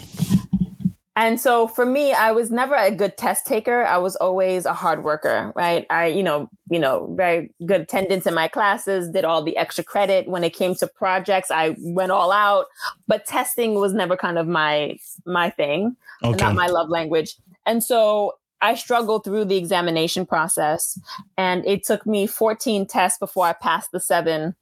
And 1.15 1.39
so 1.39 1.67
for 1.67 1.85
me, 1.85 2.13
I 2.13 2.31
was 2.31 2.49
never 2.49 2.75
a 2.75 2.89
good 2.89 3.17
test 3.17 3.45
taker. 3.45 3.83
I 3.83 3.97
was 3.97 4.15
always 4.15 4.65
a 4.65 4.73
hard 4.73 5.03
worker, 5.03 5.51
right? 5.53 5.85
I, 5.89 6.05
you 6.05 6.23
know, 6.23 6.49
you 6.71 6.79
know, 6.79 7.13
very 7.17 7.51
good 7.65 7.81
attendance 7.81 8.25
in 8.25 8.33
my 8.33 8.47
classes, 8.47 9.09
did 9.09 9.25
all 9.25 9.43
the 9.43 9.57
extra 9.57 9.83
credit. 9.83 10.29
When 10.29 10.45
it 10.45 10.55
came 10.55 10.75
to 10.75 10.87
projects, 10.87 11.51
I 11.51 11.75
went 11.79 12.13
all 12.13 12.31
out. 12.31 12.67
But 13.05 13.25
testing 13.25 13.75
was 13.75 13.93
never 13.93 14.15
kind 14.15 14.37
of 14.37 14.47
my 14.47 14.97
my 15.25 15.49
thing, 15.49 15.97
Okay. 16.23 16.41
not 16.41 16.55
my 16.55 16.67
love 16.67 16.87
language. 16.87 17.35
And 17.65 17.83
so 17.83 18.38
I 18.61 18.75
struggled 18.75 19.23
through 19.23 19.45
the 19.45 19.57
examination 19.57 20.25
process, 20.25 20.99
and 21.37 21.65
it 21.65 21.83
took 21.83 22.05
me 22.05 22.27
14 22.27 22.85
tests 22.85 23.17
before 23.19 23.45
I 23.45 23.53
passed 23.53 23.91
the 23.91 23.99
seven 23.99 24.55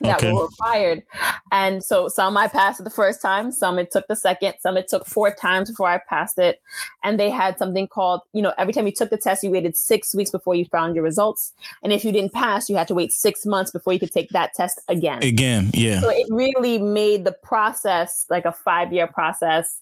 that 0.00 0.18
Okay. 0.18 0.32
were 0.32 0.44
required. 0.44 1.02
And 1.52 1.84
so 1.84 2.08
some 2.08 2.36
I 2.36 2.48
passed 2.48 2.82
the 2.82 2.90
first 2.90 3.20
time, 3.20 3.52
some 3.52 3.78
it 3.78 3.90
took 3.90 4.06
the 4.08 4.16
second, 4.16 4.54
some 4.60 4.76
it 4.76 4.88
took 4.88 5.06
four 5.06 5.30
times 5.30 5.70
before 5.70 5.88
I 5.88 5.98
passed 6.08 6.38
it. 6.38 6.60
And 7.02 7.20
they 7.20 7.28
had 7.30 7.58
something 7.58 7.86
called, 7.86 8.22
you 8.32 8.40
know, 8.42 8.52
every 8.56 8.72
time 8.72 8.86
you 8.86 8.92
took 8.92 9.10
the 9.10 9.18
test, 9.18 9.42
you 9.42 9.50
waited 9.50 9.76
six 9.76 10.14
weeks 10.14 10.30
before 10.30 10.54
you 10.54 10.64
found 10.66 10.94
your 10.94 11.04
results. 11.04 11.52
And 11.82 11.92
if 11.92 12.04
you 12.04 12.12
didn't 12.12 12.32
pass, 12.32 12.70
you 12.70 12.76
had 12.76 12.88
to 12.88 12.94
wait 12.94 13.12
six 13.12 13.44
months 13.44 13.70
before 13.70 13.92
you 13.92 13.98
could 13.98 14.12
take 14.12 14.30
that 14.30 14.54
test 14.54 14.80
again. 14.88 15.22
Again, 15.22 15.70
yeah. 15.74 16.00
So 16.00 16.08
it 16.08 16.26
really 16.30 16.78
made 16.78 17.24
the 17.24 17.32
process 17.32 18.24
like 18.30 18.44
a 18.44 18.52
five 18.52 18.92
year 18.92 19.06
process. 19.06 19.80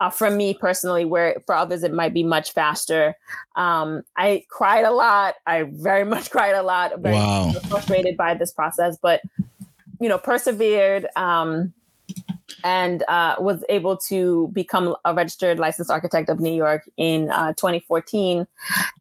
Uh, 0.00 0.08
for 0.10 0.30
me 0.30 0.54
personally, 0.54 1.04
where 1.04 1.36
for 1.44 1.54
others 1.54 1.82
it 1.82 1.92
might 1.92 2.14
be 2.14 2.22
much 2.24 2.52
faster. 2.52 3.14
Um, 3.56 4.02
I 4.16 4.44
cried 4.48 4.84
a 4.84 4.92
lot. 4.92 5.34
I 5.46 5.64
very 5.64 6.04
much 6.14 6.30
cried 6.30 6.54
a 6.54 6.62
lot. 6.62 6.98
Very 7.00 7.14
Wow. 7.16 7.52
frustrated 7.68 8.16
by 8.16 8.34
this 8.34 8.50
process, 8.50 8.96
but 9.00 9.20
you 10.00 10.08
know, 10.08 10.16
persevered 10.16 11.06
um, 11.16 11.74
and 12.64 13.02
uh, 13.08 13.36
was 13.38 13.62
able 13.68 13.96
to 13.96 14.48
become 14.54 14.96
a 15.04 15.14
registered 15.14 15.58
licensed 15.58 15.90
architect 15.90 16.28
of 16.30 16.40
New 16.40 16.52
York 16.54 16.88
in 16.96 17.30
uh, 17.30 17.52
2014. 17.54 18.46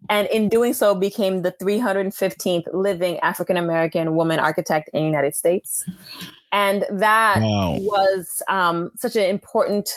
And 0.10 0.28
in 0.28 0.50
doing 0.50 0.74
so, 0.74 0.94
became 0.96 1.42
the 1.44 1.54
315th 1.54 2.66
living 2.74 3.20
African 3.20 3.56
American 3.58 4.16
woman 4.16 4.40
architect 4.40 4.90
in 4.94 5.02
the 5.02 5.06
United 5.08 5.36
States. 5.36 5.86
And 6.52 6.86
that 6.90 7.40
Wow. 7.42 7.78
was 7.80 8.42
um, 8.50 8.92
such 8.98 9.16
an 9.16 9.24
important 9.24 9.90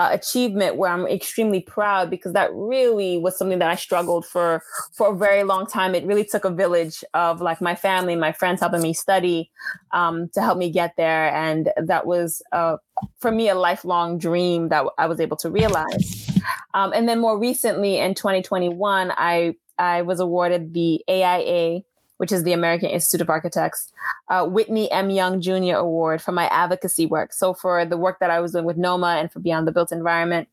uh, 0.00 0.08
achievement 0.12 0.76
where 0.76 0.90
I'm 0.90 1.06
extremely 1.06 1.60
proud 1.60 2.08
because 2.08 2.32
that 2.32 2.48
really 2.54 3.18
was 3.18 3.36
something 3.36 3.58
that 3.58 3.68
I 3.68 3.74
struggled 3.74 4.24
for 4.24 4.62
for 4.94 5.12
a 5.12 5.14
very 5.16 5.42
long 5.42 5.66
time. 5.66 5.94
It 5.94 6.06
really 6.06 6.24
took 6.24 6.46
a 6.46 6.50
village 6.50 7.04
of 7.12 7.42
like 7.42 7.60
my 7.60 7.74
family, 7.74 8.16
my 8.16 8.32
friends 8.32 8.60
helping 8.60 8.80
me 8.80 8.94
study 8.94 9.50
um, 9.92 10.30
to 10.32 10.40
help 10.40 10.56
me 10.56 10.70
get 10.70 10.94
there, 10.96 11.30
and 11.34 11.70
that 11.76 12.06
was 12.06 12.40
uh, 12.50 12.78
for 13.20 13.30
me 13.30 13.50
a 13.50 13.54
lifelong 13.54 14.16
dream 14.16 14.70
that 14.70 14.86
I 14.96 15.06
was 15.06 15.20
able 15.20 15.36
to 15.36 15.50
realize. 15.50 16.30
Um, 16.72 16.94
and 16.94 17.06
then 17.06 17.20
more 17.20 17.38
recently 17.38 17.98
in 17.98 18.14
2021, 18.14 19.12
I 19.14 19.54
I 19.78 20.00
was 20.00 20.18
awarded 20.18 20.72
the 20.72 21.04
AIA 21.10 21.82
which 22.20 22.32
is 22.32 22.44
the 22.44 22.52
American 22.52 22.90
Institute 22.90 23.22
of 23.22 23.30
Architects, 23.30 23.90
uh, 24.28 24.44
Whitney 24.44 24.92
M. 24.92 25.08
Young 25.08 25.40
Jr. 25.40 25.76
Award 25.76 26.20
for 26.20 26.32
my 26.32 26.48
advocacy 26.48 27.06
work. 27.06 27.32
So 27.32 27.54
for 27.54 27.86
the 27.86 27.96
work 27.96 28.18
that 28.20 28.30
I 28.30 28.40
was 28.40 28.52
doing 28.52 28.66
with 28.66 28.76
NOMA 28.76 29.16
and 29.18 29.32
for 29.32 29.40
Beyond 29.40 29.66
the 29.66 29.72
Built 29.72 29.90
Environment, 29.90 30.46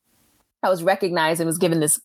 I 0.63 0.69
was 0.69 0.81
recognized 0.81 1.41
and 1.41 1.45
was 1.45 1.57
given 1.57 1.81
this 1.81 1.99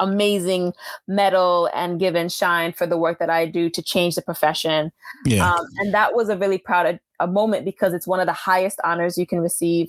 amazing 0.00 0.72
medal 1.06 1.68
and 1.74 1.98
given 1.98 2.28
shine 2.28 2.72
for 2.72 2.86
the 2.86 2.96
work 2.96 3.18
that 3.18 3.30
I 3.30 3.46
do 3.46 3.68
to 3.70 3.82
change 3.82 4.14
the 4.14 4.22
profession. 4.22 4.92
Yeah. 5.24 5.52
Um, 5.52 5.66
and 5.78 5.94
that 5.94 6.14
was 6.14 6.28
a 6.28 6.36
really 6.36 6.58
proud 6.58 6.86
a, 6.86 7.00
a 7.20 7.26
moment 7.26 7.64
because 7.64 7.92
it's 7.92 8.06
one 8.06 8.20
of 8.20 8.26
the 8.26 8.32
highest 8.32 8.80
honors 8.84 9.18
you 9.18 9.26
can 9.26 9.40
receive 9.40 9.88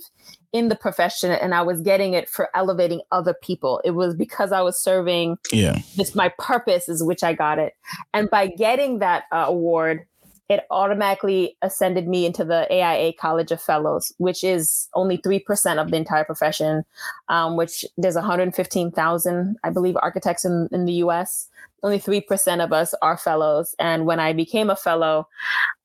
in 0.52 0.68
the 0.68 0.74
profession. 0.74 1.30
And 1.30 1.54
I 1.54 1.62
was 1.62 1.80
getting 1.80 2.14
it 2.14 2.28
for 2.28 2.48
elevating 2.54 3.00
other 3.12 3.34
people. 3.34 3.80
It 3.84 3.92
was 3.92 4.14
because 4.14 4.52
I 4.52 4.62
was 4.62 4.80
serving 4.80 5.38
yeah. 5.52 5.78
this 5.96 6.14
my 6.14 6.32
purpose 6.38 6.88
is 6.88 7.02
which 7.02 7.22
I 7.22 7.34
got 7.34 7.58
it. 7.58 7.74
And 8.12 8.28
by 8.28 8.48
getting 8.48 8.98
that 8.98 9.24
uh, 9.32 9.44
award, 9.48 10.06
it 10.50 10.66
automatically 10.72 11.56
ascended 11.62 12.08
me 12.08 12.26
into 12.26 12.44
the 12.44 12.66
AIA 12.72 13.12
College 13.12 13.52
of 13.52 13.62
Fellows, 13.62 14.12
which 14.18 14.42
is 14.42 14.88
only 14.94 15.16
3% 15.16 15.80
of 15.80 15.92
the 15.92 15.96
entire 15.96 16.24
profession, 16.24 16.84
um, 17.28 17.56
which 17.56 17.84
there's 17.96 18.16
115,000, 18.16 19.56
I 19.62 19.70
believe, 19.70 19.96
architects 20.02 20.44
in, 20.44 20.68
in 20.72 20.86
the 20.86 20.94
US. 21.04 21.48
Only 21.84 22.00
3% 22.00 22.64
of 22.64 22.72
us 22.72 22.94
are 23.00 23.16
fellows. 23.16 23.76
And 23.78 24.06
when 24.06 24.18
I 24.18 24.32
became 24.32 24.70
a 24.70 24.76
fellow, 24.76 25.28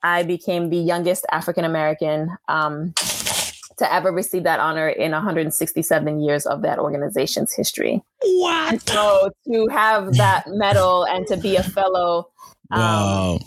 I 0.02 0.24
became 0.24 0.72
the 0.72 0.78
youngest 0.78 1.28
African 1.32 1.64
American 1.64 2.36
um, 2.48 2.96
to 3.78 3.94
ever 3.94 4.12
receive 4.12 4.44
that 4.46 4.60
honor 4.60 4.90
in 4.90 5.12
167 5.12 6.20
years 6.22 6.48
of 6.48 6.64
that 6.64 6.80
organization's 6.80 7.54
history. 7.54 8.02
What? 8.24 8.90
So 8.90 9.30
to 9.48 9.68
have 9.68 10.14
that 10.14 10.46
medal 10.48 11.04
and 11.04 11.28
to 11.28 11.38
be 11.38 11.56
a 11.56 11.64
fellow, 11.64 12.30
um, 12.72 12.82
Wow. 12.82 13.40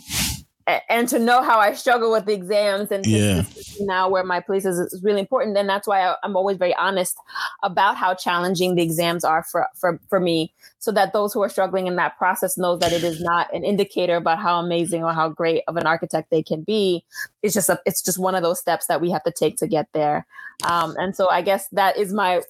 And 0.89 1.07
to 1.09 1.19
know 1.19 1.41
how 1.41 1.59
I 1.59 1.73
struggle 1.73 2.11
with 2.11 2.25
the 2.25 2.33
exams 2.33 2.91
and 2.91 3.03
to, 3.03 3.09
Yeah. 3.09 3.43
now 3.81 4.09
where 4.09 4.23
my 4.23 4.39
place 4.39 4.65
is 4.65 4.77
is 4.79 5.01
really 5.03 5.19
important. 5.19 5.57
And 5.57 5.67
that's 5.69 5.87
why 5.87 6.01
I, 6.07 6.15
I'm 6.23 6.35
always 6.35 6.57
very 6.57 6.75
honest 6.75 7.17
about 7.63 7.97
how 7.97 8.13
challenging 8.13 8.75
the 8.75 8.83
exams 8.83 9.23
are 9.23 9.43
for, 9.43 9.67
for, 9.75 9.99
for 10.09 10.19
me, 10.19 10.53
so 10.79 10.91
that 10.91 11.13
those 11.13 11.33
who 11.33 11.41
are 11.41 11.49
struggling 11.49 11.87
in 11.87 11.95
that 11.97 12.17
process 12.17 12.57
knows 12.57 12.79
that 12.79 12.93
it 12.93 13.03
is 13.03 13.21
not 13.21 13.53
an 13.53 13.63
indicator 13.63 14.15
about 14.15 14.39
how 14.39 14.59
amazing 14.59 15.03
or 15.03 15.13
how 15.13 15.29
great 15.29 15.63
of 15.67 15.77
an 15.77 15.85
architect 15.87 16.29
they 16.29 16.43
can 16.43 16.63
be. 16.63 17.03
It's 17.41 17.53
just 17.53 17.69
a, 17.69 17.79
it's 17.85 18.01
just 18.01 18.17
one 18.17 18.35
of 18.35 18.43
those 18.43 18.59
steps 18.59 18.87
that 18.87 19.01
we 19.01 19.11
have 19.11 19.23
to 19.23 19.31
take 19.31 19.57
to 19.57 19.67
get 19.67 19.87
there. 19.93 20.25
Um, 20.69 20.95
and 20.97 21.15
so 21.15 21.29
I 21.29 21.41
guess 21.41 21.67
that 21.69 21.97
is 21.97 22.11
my 22.13 22.41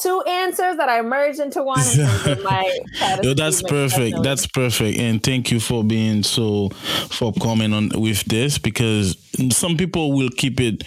two 0.00 0.20
answers 0.22 0.76
that 0.76 0.88
I 0.88 1.02
merged 1.02 1.40
into 1.40 1.62
one. 1.62 1.80
in 2.26 2.42
my 2.42 2.78
Yo, 3.22 3.34
that's 3.34 3.62
perfect. 3.62 4.22
That's 4.22 4.46
perfect. 4.46 4.98
And 4.98 5.22
thank 5.22 5.50
you 5.50 5.60
for 5.60 5.82
being 5.82 6.22
so 6.22 6.68
for 7.10 7.32
coming 7.32 7.72
on 7.72 7.90
with 7.94 8.24
this 8.24 8.58
because 8.58 9.16
some 9.50 9.76
people 9.76 10.12
will 10.12 10.30
keep 10.30 10.60
it, 10.60 10.84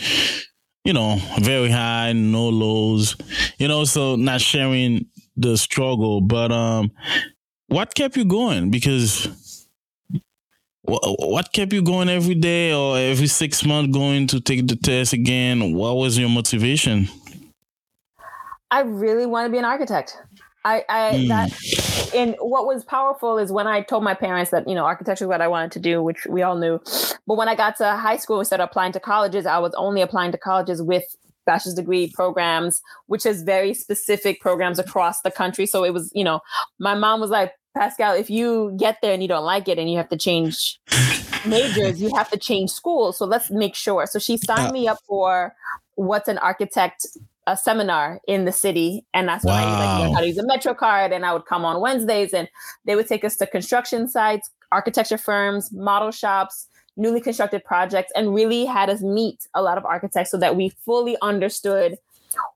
you 0.83 0.93
know, 0.93 1.19
very 1.39 1.69
high, 1.69 2.13
no 2.13 2.49
lows, 2.49 3.15
you 3.57 3.67
know, 3.67 3.85
so 3.85 4.15
not 4.15 4.41
sharing 4.41 5.05
the 5.35 5.57
struggle. 5.57 6.21
But 6.21 6.51
um 6.51 6.91
what 7.67 7.93
kept 7.93 8.17
you 8.17 8.25
going? 8.25 8.71
Because 8.71 9.27
what 10.81 11.53
kept 11.53 11.71
you 11.71 11.83
going 11.83 12.09
every 12.09 12.33
day 12.35 12.73
or 12.73 12.97
every 12.97 13.27
six 13.27 13.63
months 13.63 13.93
going 13.93 14.25
to 14.27 14.41
take 14.41 14.67
the 14.67 14.75
test 14.75 15.13
again? 15.13 15.73
What 15.75 15.97
was 15.97 16.17
your 16.17 16.29
motivation? 16.29 17.07
I 18.71 18.81
really 18.81 19.25
want 19.25 19.47
to 19.47 19.51
be 19.51 19.57
an 19.57 19.65
architect. 19.65 20.17
I, 20.65 20.83
I 20.89 21.17
Hmm. 21.17 21.27
that 21.29 21.51
and 22.13 22.35
what 22.39 22.65
was 22.65 22.83
powerful 22.83 23.37
is 23.37 23.51
when 23.51 23.67
I 23.67 23.81
told 23.81 24.03
my 24.03 24.13
parents 24.13 24.51
that 24.51 24.67
you 24.67 24.75
know 24.75 24.85
architecture 24.85 25.25
is 25.25 25.29
what 25.29 25.41
I 25.41 25.47
wanted 25.47 25.71
to 25.73 25.79
do, 25.79 26.03
which 26.03 26.25
we 26.27 26.41
all 26.41 26.57
knew. 26.57 26.79
But 27.27 27.37
when 27.37 27.47
I 27.47 27.55
got 27.55 27.77
to 27.77 27.95
high 27.95 28.17
school, 28.17 28.39
instead 28.39 28.59
of 28.59 28.69
applying 28.69 28.91
to 28.93 28.99
colleges, 28.99 29.45
I 29.45 29.59
was 29.59 29.73
only 29.75 30.01
applying 30.01 30.31
to 30.31 30.37
colleges 30.37 30.81
with 30.81 31.03
bachelor's 31.45 31.75
degree 31.75 32.11
programs, 32.13 32.81
which 33.07 33.25
is 33.25 33.43
very 33.43 33.73
specific 33.73 34.39
programs 34.41 34.79
across 34.79 35.21
the 35.21 35.31
country. 35.31 35.65
So 35.65 35.83
it 35.83 35.93
was, 35.93 36.11
you 36.13 36.23
know, 36.23 36.41
my 36.79 36.93
mom 36.93 37.19
was 37.21 37.31
like, 37.31 37.53
Pascale, 37.75 38.19
if 38.19 38.29
you 38.29 38.75
get 38.77 38.97
there 39.01 39.13
and 39.13 39.21
you 39.21 39.27
don't 39.27 39.45
like 39.45 39.67
it 39.67 39.79
and 39.79 39.89
you 39.89 39.97
have 39.97 40.09
to 40.09 40.17
change 40.17 40.79
majors, 41.43 42.01
you 42.01 42.11
have 42.15 42.29
to 42.29 42.37
change 42.37 42.69
schools. 42.71 43.17
So 43.17 43.25
let's 43.25 43.49
make 43.49 43.75
sure. 43.75 44.05
So 44.05 44.19
she 44.19 44.37
signed 44.37 44.69
uh, 44.69 44.71
me 44.71 44.87
up 44.87 44.99
for 45.07 45.53
what's 45.95 46.27
an 46.27 46.37
architect 46.37 47.05
a 47.49 47.57
seminar 47.57 48.21
in 48.27 48.45
the 48.45 48.51
city, 48.51 49.05
and 49.13 49.27
that's 49.27 49.43
wow. 49.43 49.53
when 49.53 49.63
I 49.63 49.99
like, 50.05 50.13
how 50.13 50.19
to 50.21 50.27
use 50.27 50.37
a 50.37 50.45
Metro 50.45 50.73
card. 50.73 51.11
And 51.11 51.25
I 51.25 51.33
would 51.33 51.45
come 51.45 51.65
on 51.65 51.81
Wednesdays, 51.81 52.33
and 52.33 52.47
they 52.85 52.95
would 52.95 53.07
take 53.07 53.23
us 53.23 53.35
to 53.37 53.47
construction 53.47 54.07
sites, 54.07 54.49
architecture 54.71 55.17
firms, 55.17 55.71
model 55.71 56.11
shops, 56.11 56.67
newly 56.95 57.21
constructed 57.21 57.63
projects, 57.63 58.11
and 58.15 58.35
really 58.35 58.65
had 58.65 58.89
us 58.89 59.01
meet 59.01 59.47
a 59.55 59.61
lot 59.61 59.77
of 59.77 59.85
architects 59.85 60.31
so 60.31 60.37
that 60.37 60.55
we 60.55 60.69
fully 60.85 61.17
understood 61.21 61.97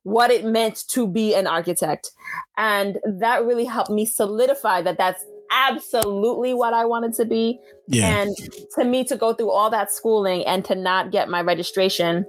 what 0.04 0.30
it 0.30 0.46
meant 0.46 0.88
to 0.90 1.08
be 1.08 1.34
an 1.34 1.48
architect. 1.48 2.12
And 2.58 3.00
that 3.06 3.44
really 3.44 3.66
helped 3.66 3.90
me 3.90 4.06
solidify 4.06 4.84
that 4.84 5.00
that's 5.00 5.26
absolutely 5.52 6.54
what 6.54 6.74
I 6.74 6.86
wanted 6.86 7.14
to 7.16 7.26
be. 7.26 7.60
Yeah. 7.88 8.22
And 8.22 8.36
to 8.76 8.86
me, 8.86 9.04
to 9.06 9.16
go 9.16 9.34
through 9.34 9.50
all 9.50 9.70
that 9.72 9.92
schooling 9.92 10.46
and 10.46 10.64
to 10.66 10.76
not 10.76 11.12
get 11.12 11.30
my 11.30 11.42
registration 11.42 12.26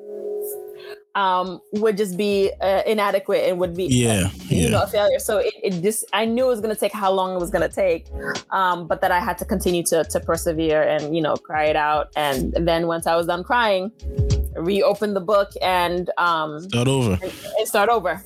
um, 1.15 1.61
would 1.73 1.97
just 1.97 2.17
be 2.17 2.51
uh, 2.61 2.83
inadequate 2.87 3.49
and 3.49 3.59
would 3.59 3.75
be 3.77 3.85
yeah, 3.85 4.31
you 4.49 4.65
yeah. 4.65 4.69
know 4.71 4.83
a 4.83 4.87
failure. 4.87 5.19
So 5.19 5.39
it, 5.39 5.55
it 5.63 5.83
just 5.83 6.05
I 6.13 6.25
knew 6.25 6.47
it 6.47 6.49
was 6.49 6.61
going 6.61 6.75
to 6.75 6.79
take 6.79 6.93
how 6.93 7.13
long 7.13 7.35
it 7.35 7.41
was 7.41 7.51
going 7.51 7.69
to 7.69 7.75
take, 7.75 8.07
um, 8.51 8.87
but 8.87 9.01
that 9.01 9.11
I 9.13 9.21
had 9.21 9.39
to 9.39 9.45
continue 9.45 9.83
to 9.85 10.05
to 10.05 10.21
persevere 10.21 10.83
and 10.83 11.15
you 11.15 11.23
know 11.23 11.37
cry 11.37 11.65
it 11.65 11.77
out. 11.77 12.11
And 12.17 12.53
then 12.55 12.87
once 12.87 13.07
I 13.07 13.17
was 13.17 13.27
done 13.27 13.45
crying, 13.45 13.93
reopen 14.57 15.15
the 15.15 15.21
book 15.21 15.51
and 15.63 16.11
um, 16.19 16.61
start 16.61 16.89
over 16.89 17.19
and, 17.23 17.33
and 17.59 17.69
start 17.69 17.89
over. 17.89 18.23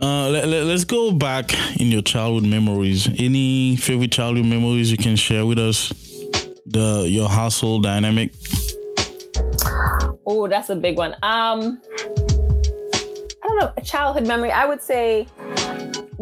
Uh, 0.00 0.28
let, 0.28 0.46
let, 0.46 0.64
let's 0.64 0.84
go 0.84 1.10
back 1.10 1.52
in 1.80 1.88
your 1.88 2.02
childhood 2.02 2.48
memories. 2.48 3.08
Any 3.18 3.76
favorite 3.76 4.12
childhood 4.12 4.46
memories 4.46 4.92
you 4.92 4.96
can 4.96 5.16
share 5.16 5.44
with 5.44 5.58
us? 5.58 5.88
The 6.66 7.06
your 7.08 7.28
household 7.28 7.82
dynamic. 7.82 8.32
Oh, 10.26 10.46
that's 10.48 10.68
a 10.68 10.76
big 10.76 10.96
one. 10.96 11.14
Um, 11.22 11.80
I 13.42 13.48
don't 13.48 13.58
know, 13.58 13.72
a 13.76 13.82
childhood 13.82 14.26
memory. 14.26 14.50
I 14.50 14.66
would 14.66 14.82
say 14.82 15.26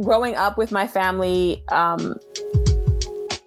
growing 0.00 0.37
up 0.37 0.58
with 0.58 0.70
my 0.70 0.87
family, 0.87 1.64
um, 1.68 2.14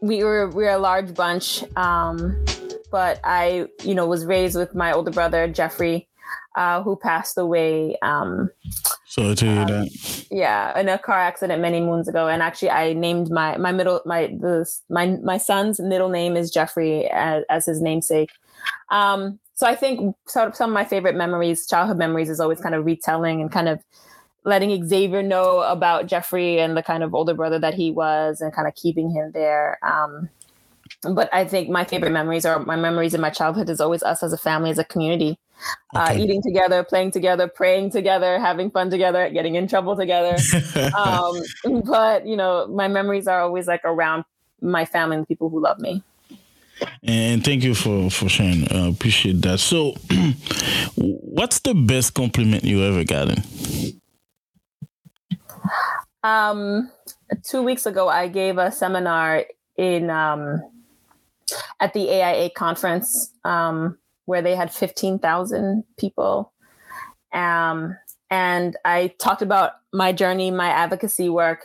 we 0.01 0.23
were 0.23 0.49
we 0.49 0.63
were 0.63 0.71
a 0.71 0.77
large 0.77 1.13
bunch. 1.13 1.63
Um, 1.75 2.45
but 2.91 3.19
I, 3.23 3.67
you 3.83 3.95
know, 3.95 4.07
was 4.07 4.25
raised 4.25 4.55
with 4.55 4.73
my 4.75 4.91
older 4.91 5.11
brother 5.11 5.47
Jeffrey, 5.47 6.07
uh, 6.55 6.81
who 6.83 6.95
passed 6.95 7.37
away. 7.37 7.97
Um, 8.01 8.49
so 9.05 9.33
to 9.33 9.47
um, 9.47 9.67
that. 9.67 10.25
Yeah, 10.31 10.77
in 10.79 10.89
a 10.89 10.97
car 10.97 11.19
accident 11.19 11.61
many 11.61 11.81
moons 11.81 12.07
ago, 12.07 12.27
and 12.27 12.41
actually, 12.41 12.71
I 12.71 12.93
named 12.93 13.29
my 13.29 13.57
my 13.57 13.71
middle 13.71 14.01
my 14.05 14.27
the 14.27 14.69
my 14.89 15.17
my 15.23 15.37
son's 15.37 15.79
middle 15.79 16.09
name 16.09 16.35
is 16.35 16.51
Jeffrey 16.51 17.05
as, 17.07 17.43
as 17.49 17.65
his 17.65 17.81
namesake. 17.81 18.31
Um, 18.89 19.39
so 19.59 19.67
I 19.67 19.75
think 19.75 20.15
sort 20.25 20.47
of 20.47 20.55
some 20.55 20.69
of 20.69 20.73
my 20.73 20.85
favorite 20.85 21.15
memories, 21.15 21.67
childhood 21.67 21.97
memories, 21.97 22.29
is 22.29 22.39
always 22.39 22.61
kind 22.61 22.73
of 22.73 22.85
retelling 22.85 23.41
and 23.41 23.51
kind 23.51 23.67
of 23.67 23.83
letting 24.45 24.87
Xavier 24.87 25.21
know 25.21 25.59
about 25.63 26.07
Jeffrey 26.07 26.61
and 26.61 26.77
the 26.77 26.81
kind 26.81 27.03
of 27.03 27.13
older 27.13 27.33
brother 27.33 27.59
that 27.59 27.73
he 27.73 27.91
was, 27.91 28.39
and 28.39 28.53
kind 28.53 28.69
of 28.69 28.75
keeping 28.75 29.11
him 29.11 29.31
there. 29.33 29.77
Um, 29.83 30.29
but 31.13 31.27
I 31.33 31.43
think 31.43 31.67
my 31.67 31.83
favorite 31.83 32.11
memories 32.11 32.45
are 32.45 32.59
my 32.59 32.77
memories 32.77 33.13
in 33.13 33.19
my 33.19 33.31
childhood 33.31 33.69
is 33.69 33.81
always 33.81 34.01
us 34.01 34.23
as 34.23 34.31
a 34.31 34.37
family, 34.37 34.69
as 34.69 34.77
a 34.77 34.85
community, 34.85 35.37
uh, 35.93 36.03
okay. 36.03 36.13
uh, 36.13 36.23
eating 36.23 36.41
together, 36.41 36.81
playing 36.85 37.11
together, 37.11 37.49
praying 37.49 37.91
together, 37.91 38.39
having 38.39 38.71
fun 38.71 38.89
together, 38.89 39.29
getting 39.29 39.55
in 39.55 39.67
trouble 39.67 39.97
together. 39.97 40.37
um, 40.97 41.41
but 41.83 42.25
you 42.25 42.37
know, 42.37 42.65
my 42.67 42.87
memories 42.87 43.27
are 43.27 43.41
always 43.41 43.67
like 43.67 43.81
around 43.83 44.23
my 44.61 44.85
family 44.85 45.17
and 45.17 45.23
the 45.23 45.27
people 45.27 45.49
who 45.49 45.61
love 45.61 45.79
me. 45.79 46.01
And 47.03 47.43
thank 47.43 47.63
you 47.63 47.75
for 47.75 48.09
for 48.09 48.29
sharing. 48.29 48.71
Uh, 48.71 48.89
appreciate 48.89 49.41
that. 49.41 49.59
So, 49.59 49.95
what's 50.95 51.59
the 51.59 51.73
best 51.73 52.13
compliment 52.13 52.63
you 52.63 52.83
ever 52.83 53.03
gotten? 53.03 53.43
Um, 56.23 56.91
two 57.43 57.63
weeks 57.63 57.85
ago, 57.85 58.09
I 58.09 58.27
gave 58.27 58.57
a 58.57 58.71
seminar 58.71 59.45
in 59.77 60.09
um, 60.09 60.61
at 61.79 61.93
the 61.93 62.09
AIA 62.09 62.49
conference 62.51 63.31
um, 63.43 63.97
where 64.25 64.41
they 64.41 64.55
had 64.55 64.73
fifteen 64.73 65.19
thousand 65.19 65.83
people. 65.97 66.51
Um, 67.33 67.97
and 68.29 68.77
I 68.85 69.13
talked 69.19 69.41
about 69.41 69.73
my 69.93 70.11
journey, 70.11 70.51
my 70.51 70.69
advocacy 70.69 71.29
work, 71.29 71.63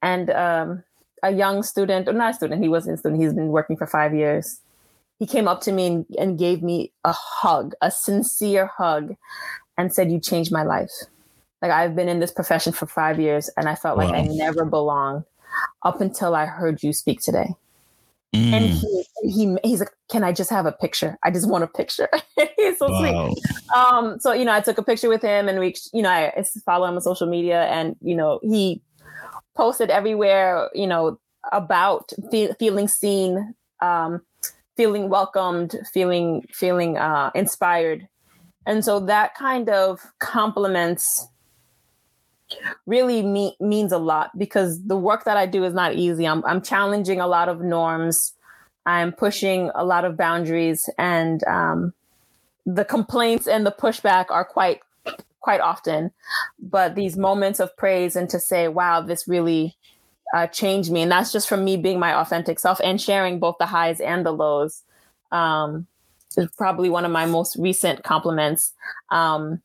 and 0.00 0.30
um, 0.30 0.84
a 1.22 1.32
young 1.32 1.62
student, 1.62 2.08
or 2.08 2.12
not 2.12 2.30
a 2.30 2.34
student, 2.34 2.62
he 2.62 2.68
wasn't 2.68 2.94
a 2.94 2.98
student, 2.98 3.22
he's 3.22 3.34
been 3.34 3.48
working 3.48 3.76
for 3.76 3.86
five 3.86 4.14
years. 4.14 4.60
He 5.18 5.26
came 5.26 5.46
up 5.46 5.60
to 5.62 5.72
me 5.72 5.86
and, 5.86 6.06
and 6.18 6.38
gave 6.38 6.62
me 6.62 6.92
a 7.04 7.12
hug, 7.12 7.74
a 7.80 7.90
sincere 7.90 8.66
hug, 8.66 9.14
and 9.78 9.92
said, 9.92 10.10
You 10.10 10.18
changed 10.18 10.50
my 10.50 10.64
life. 10.64 10.90
Like 11.60 11.70
I've 11.70 11.94
been 11.94 12.08
in 12.08 12.18
this 12.18 12.32
profession 12.32 12.72
for 12.72 12.86
five 12.86 13.20
years 13.20 13.48
and 13.56 13.68
I 13.68 13.76
felt 13.76 13.96
wow. 13.96 14.06
like 14.06 14.14
I 14.14 14.22
never 14.22 14.64
belonged 14.64 15.24
up 15.84 16.00
until 16.00 16.34
I 16.34 16.46
heard 16.46 16.82
you 16.82 16.92
speak 16.92 17.20
today. 17.20 17.54
Mm. 18.34 18.52
And 18.52 18.64
he, 18.64 19.04
he 19.22 19.56
he's 19.62 19.78
like, 19.78 19.92
Can 20.10 20.24
I 20.24 20.32
just 20.32 20.50
have 20.50 20.66
a 20.66 20.72
picture? 20.72 21.18
I 21.22 21.30
just 21.30 21.48
want 21.48 21.62
a 21.62 21.68
picture. 21.68 22.08
he's 22.56 22.78
so 22.78 22.90
wow. 22.90 23.28
sweet. 23.28 23.76
Um, 23.76 24.18
so 24.18 24.32
you 24.32 24.44
know, 24.44 24.52
I 24.52 24.60
took 24.60 24.78
a 24.78 24.82
picture 24.82 25.08
with 25.08 25.22
him 25.22 25.48
and 25.48 25.60
we, 25.60 25.74
you 25.92 26.02
know, 26.02 26.10
I 26.10 26.44
follow 26.64 26.86
him 26.86 26.94
on 26.94 27.00
social 27.00 27.28
media 27.28 27.64
and 27.66 27.94
you 28.00 28.16
know, 28.16 28.40
he 28.42 28.82
posted 29.54 29.90
everywhere, 29.90 30.70
you 30.74 30.86
know, 30.86 31.18
about 31.50 32.12
fe- 32.30 32.52
feeling 32.58 32.88
seen, 32.88 33.54
um, 33.80 34.22
feeling 34.76 35.08
welcomed, 35.08 35.76
feeling 35.92 36.44
feeling 36.52 36.96
uh, 36.96 37.30
inspired, 37.34 38.08
and 38.66 38.84
so 38.84 39.00
that 39.00 39.34
kind 39.34 39.68
of 39.68 40.00
compliments 40.18 41.26
really 42.86 43.22
me- 43.22 43.56
means 43.60 43.92
a 43.92 43.98
lot 43.98 44.36
because 44.38 44.84
the 44.84 44.96
work 44.96 45.24
that 45.24 45.36
I 45.36 45.46
do 45.46 45.64
is 45.64 45.74
not 45.74 45.94
easy. 45.94 46.26
I'm 46.26 46.44
I'm 46.44 46.62
challenging 46.62 47.20
a 47.20 47.26
lot 47.26 47.48
of 47.48 47.60
norms. 47.60 48.34
I'm 48.84 49.12
pushing 49.12 49.70
a 49.74 49.84
lot 49.84 50.04
of 50.04 50.16
boundaries, 50.16 50.88
and 50.98 51.42
um, 51.44 51.92
the 52.66 52.84
complaints 52.84 53.46
and 53.46 53.66
the 53.66 53.72
pushback 53.72 54.26
are 54.30 54.44
quite 54.44 54.80
quite 55.42 55.60
often. 55.60 56.10
But 56.58 56.94
these 56.94 57.16
moments 57.16 57.60
of 57.60 57.76
praise 57.76 58.16
and 58.16 58.28
to 58.30 58.40
say, 58.40 58.68
wow, 58.68 59.02
this 59.02 59.28
really 59.28 59.76
uh, 60.34 60.46
changed 60.46 60.90
me. 60.90 61.02
And 61.02 61.12
that's 61.12 61.32
just 61.32 61.48
from 61.48 61.64
me 61.64 61.76
being 61.76 62.00
my 62.00 62.14
authentic 62.14 62.58
self 62.58 62.80
and 62.82 63.00
sharing 63.00 63.38
both 63.38 63.56
the 63.58 63.66
highs 63.66 64.00
and 64.00 64.24
the 64.24 64.32
lows. 64.32 64.82
Um, 65.30 65.86
is 66.36 66.50
probably 66.56 66.88
one 66.88 67.04
of 67.04 67.10
my 67.10 67.26
most 67.26 67.56
recent 67.56 68.04
compliments. 68.04 68.72
Um, 69.10 69.60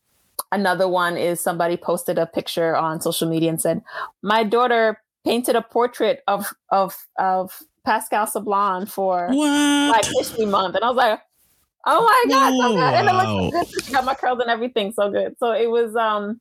another 0.52 0.88
one 0.88 1.16
is 1.16 1.40
somebody 1.40 1.76
posted 1.76 2.18
a 2.18 2.26
picture 2.26 2.76
on 2.76 3.00
social 3.00 3.28
media 3.28 3.50
and 3.50 3.60
said, 3.60 3.82
"My 4.22 4.44
daughter 4.44 5.00
painted 5.24 5.56
a 5.56 5.62
portrait 5.62 6.22
of 6.26 6.52
of 6.70 7.06
of 7.18 7.62
Pascale 7.86 8.26
Sablan 8.26 8.88
for 8.88 9.28
what? 9.28 9.90
like 9.90 10.04
History 10.04 10.46
Month," 10.46 10.74
and 10.74 10.84
I 10.84 10.88
was 10.88 10.96
like, 10.96 11.20
Oh 11.86 12.02
my 12.02 12.24
god, 12.28 12.52
so 12.60 12.74
good. 12.74 12.94
And 12.94 13.08
it 13.08 13.14
looks 13.52 13.72
good. 13.74 13.84
She 13.84 13.92
got 13.92 14.04
my 14.04 14.14
curls 14.14 14.40
and 14.40 14.50
everything 14.50 14.92
so 14.92 15.10
good. 15.10 15.36
So 15.38 15.52
it 15.52 15.70
was 15.70 15.96
um 15.96 16.40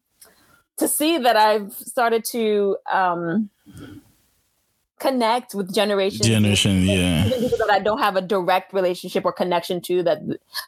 to 0.77 0.87
see 0.87 1.17
that 1.17 1.35
I've 1.35 1.73
started 1.73 2.23
to 2.31 2.77
um 2.91 3.49
connect 4.99 5.53
with 5.53 5.73
generations 5.73 6.25
generation 6.27 6.81
yeah 6.81 7.23
people 7.23 7.57
that 7.59 7.69
i 7.69 7.77
don't 7.77 7.99
have 7.99 8.15
a 8.15 8.21
direct 8.21 8.73
relationship 8.73 9.23
or 9.25 9.31
connection 9.31 9.79
to 9.79 10.01
that 10.01 10.19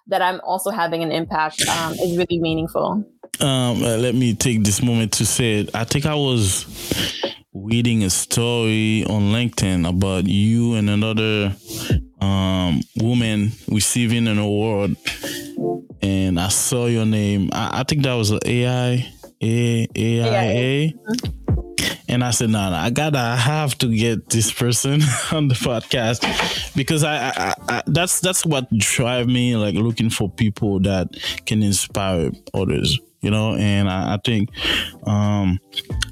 that 0.05 0.21
i'm 0.21 0.39
also 0.41 0.69
having 0.69 1.01
an 1.01 1.11
impact 1.11 1.67
um, 1.67 1.93
is 1.93 2.15
really 2.15 2.39
meaningful 2.39 3.03
um 3.39 3.83
uh, 3.83 3.97
let 3.97 4.13
me 4.13 4.35
take 4.35 4.63
this 4.63 4.83
moment 4.83 5.11
to 5.11 5.25
say 5.25 5.61
it 5.61 5.73
i 5.73 5.83
think 5.83 6.05
i 6.05 6.13
was 6.13 6.65
reading 7.55 8.03
a 8.03 8.09
story 8.09 9.03
on 9.05 9.31
linkedin 9.33 9.87
about 9.87 10.27
you 10.27 10.75
and 10.75 10.91
another 10.91 11.55
um, 12.21 12.81
woman 12.97 13.51
receiving 13.69 14.27
an 14.27 14.37
award, 14.37 14.95
and 16.01 16.39
I 16.39 16.49
saw 16.49 16.87
your 16.87 17.05
name. 17.05 17.49
I, 17.53 17.79
I 17.79 17.83
think 17.83 18.03
that 18.03 18.13
was 18.13 18.31
AI, 18.45 19.07
A, 19.41 19.87
AIA. 19.97 20.93
And 22.07 22.23
I 22.23 22.31
said, 22.31 22.49
"No, 22.49 22.59
nah, 22.59 22.69
nah, 22.71 22.83
I 22.83 22.89
gotta, 22.89 23.19
I 23.19 23.35
have 23.35 23.77
to 23.77 23.95
get 23.95 24.29
this 24.29 24.51
person 24.51 24.93
on 25.31 25.47
the 25.47 25.53
podcast 25.53 26.75
because 26.75 27.03
I, 27.03 27.29
I, 27.29 27.53
I, 27.69 27.83
that's 27.85 28.19
that's 28.19 28.45
what 28.45 28.67
drive 28.77 29.27
me, 29.27 29.55
like 29.55 29.75
looking 29.75 30.09
for 30.09 30.29
people 30.29 30.79
that 30.81 31.15
can 31.45 31.61
inspire 31.61 32.31
others, 32.53 32.99
you 33.21 33.29
know. 33.29 33.55
And 33.55 33.87
I, 33.87 34.15
I 34.15 34.17
think 34.25 34.49
um, 35.03 35.59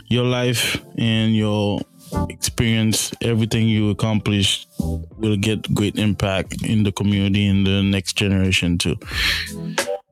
your 0.08 0.26
life 0.26 0.80
and 1.00 1.36
your 1.36 1.82
experience, 2.30 3.12
everything 3.22 3.67
you 3.67 3.89
accomplish 3.89 4.67
will 4.80 5.38
get 5.38 5.74
great 5.74 5.98
impact 5.98 6.63
in 6.63 6.84
the 6.84 6.91
community 6.91 7.48
in 7.48 7.63
the 7.63 7.82
next 7.84 8.13
generation 8.13 8.78
too. 8.78 8.96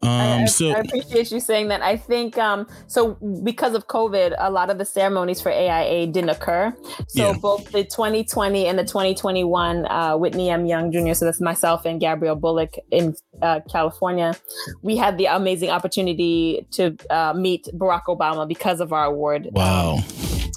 Um, 0.01 0.43
I, 0.43 0.45
so 0.45 0.69
I 0.69 0.79
appreciate 0.81 1.31
you 1.31 1.39
saying 1.39 1.69
that. 1.69 1.81
I 1.81 1.97
think 1.97 2.38
um, 2.38 2.67
so 2.86 3.13
because 3.43 3.73
of 3.73 3.88
COVID, 3.88 4.36
a 4.38 4.51
lot 4.51 4.69
of 4.69 4.77
the 4.77 4.86
ceremonies 4.86 5.41
for 5.41 5.51
AIA 5.51 6.05
didn't 6.08 6.29
occur. 6.29 6.75
So 7.08 7.31
Yeah. 7.31 7.38
both 7.41 7.71
the 7.71 7.84
2020 7.84 8.67
and 8.67 8.77
the 8.77 8.84
2021 8.84 9.86
uh, 9.88 10.15
Whitney 10.17 10.51
M. 10.51 10.67
Young 10.67 10.91
Jr. 10.91 11.13
So 11.13 11.25
that's 11.25 11.41
myself 11.41 11.86
and 11.86 11.99
Gabrielle 11.99 12.36
Bullock 12.36 12.75
in 12.91 13.15
uh, 13.41 13.62
California. 13.71 14.36
We 14.84 14.95
had 14.95 15.17
the 15.17 15.25
amazing 15.25 15.71
opportunity 15.71 16.67
to 16.73 16.95
uh, 17.10 17.34
meet 17.34 17.67
Barack 17.73 18.03
Obama 18.08 18.47
because 18.47 18.81
of 18.81 18.93
our 18.93 19.05
award. 19.05 19.47
wow, 19.53 20.03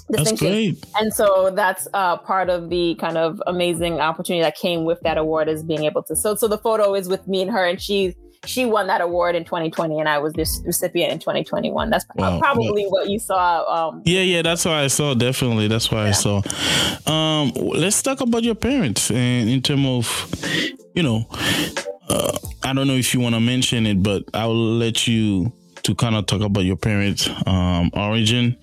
that's 0.09 0.31
great. 0.33 0.83
And 0.99 1.13
so 1.13 1.51
that's 1.51 1.87
uh, 1.93 2.17
part 2.17 2.49
of 2.49 2.69
the 2.69 2.95
kind 2.95 3.17
of 3.17 3.41
amazing 3.47 3.99
opportunity 3.99 4.41
that 4.41 4.55
came 4.55 4.85
with 4.85 4.99
that 5.01 5.17
award 5.17 5.47
is 5.47 5.63
being 5.63 5.83
able 5.85 6.03
to. 6.03 6.15
So 6.15 6.35
so 6.35 6.47
the 6.47 6.57
photo 6.57 6.95
is 6.95 7.07
with 7.07 7.27
me 7.27 7.41
and 7.41 7.51
her, 7.51 7.65
and 7.65 7.81
she 7.81 8.15
she 8.45 8.65
won 8.65 8.87
that 8.87 9.01
award 9.01 9.35
in 9.35 9.43
2020, 9.43 9.99
and 9.99 10.07
I 10.07 10.17
was 10.17 10.33
this 10.33 10.61
recipient 10.65 11.11
in 11.11 11.19
2021. 11.19 11.89
That's 11.89 12.05
Wow. 12.15 12.39
probably 12.39 12.85
what 12.85 13.09
you 13.09 13.19
saw. 13.19 13.63
Um, 13.63 14.01
Yeah, 14.05 14.21
yeah, 14.21 14.41
that's 14.41 14.63
why 14.65 14.83
I 14.83 14.87
saw. 14.87 15.13
Definitely, 15.13 15.67
that's 15.67 15.91
why 15.91 16.07
I 16.07 16.11
saw. 16.11 16.41
Um, 17.05 17.51
let's 17.55 18.01
talk 18.01 18.21
about 18.21 18.43
your 18.43 18.55
parents 18.55 19.11
and 19.11 19.49
in 19.49 19.61
terms 19.61 19.85
of, 19.85 20.31
you 20.95 21.03
know, 21.03 21.27
uh, 22.09 22.37
I 22.63 22.73
don't 22.73 22.87
know 22.87 22.95
if 22.95 23.13
you 23.13 23.19
want 23.19 23.35
to 23.35 23.41
mention 23.41 23.85
it, 23.85 24.01
but 24.01 24.23
I 24.33 24.45
will 24.45 24.55
let 24.77 25.05
you 25.07 25.51
to 25.83 25.95
kind 25.95 26.15
of 26.15 26.25
talk 26.25 26.41
about 26.41 26.63
your 26.63 26.77
parents' 26.77 27.29
um, 27.45 27.91
origin. 27.93 28.55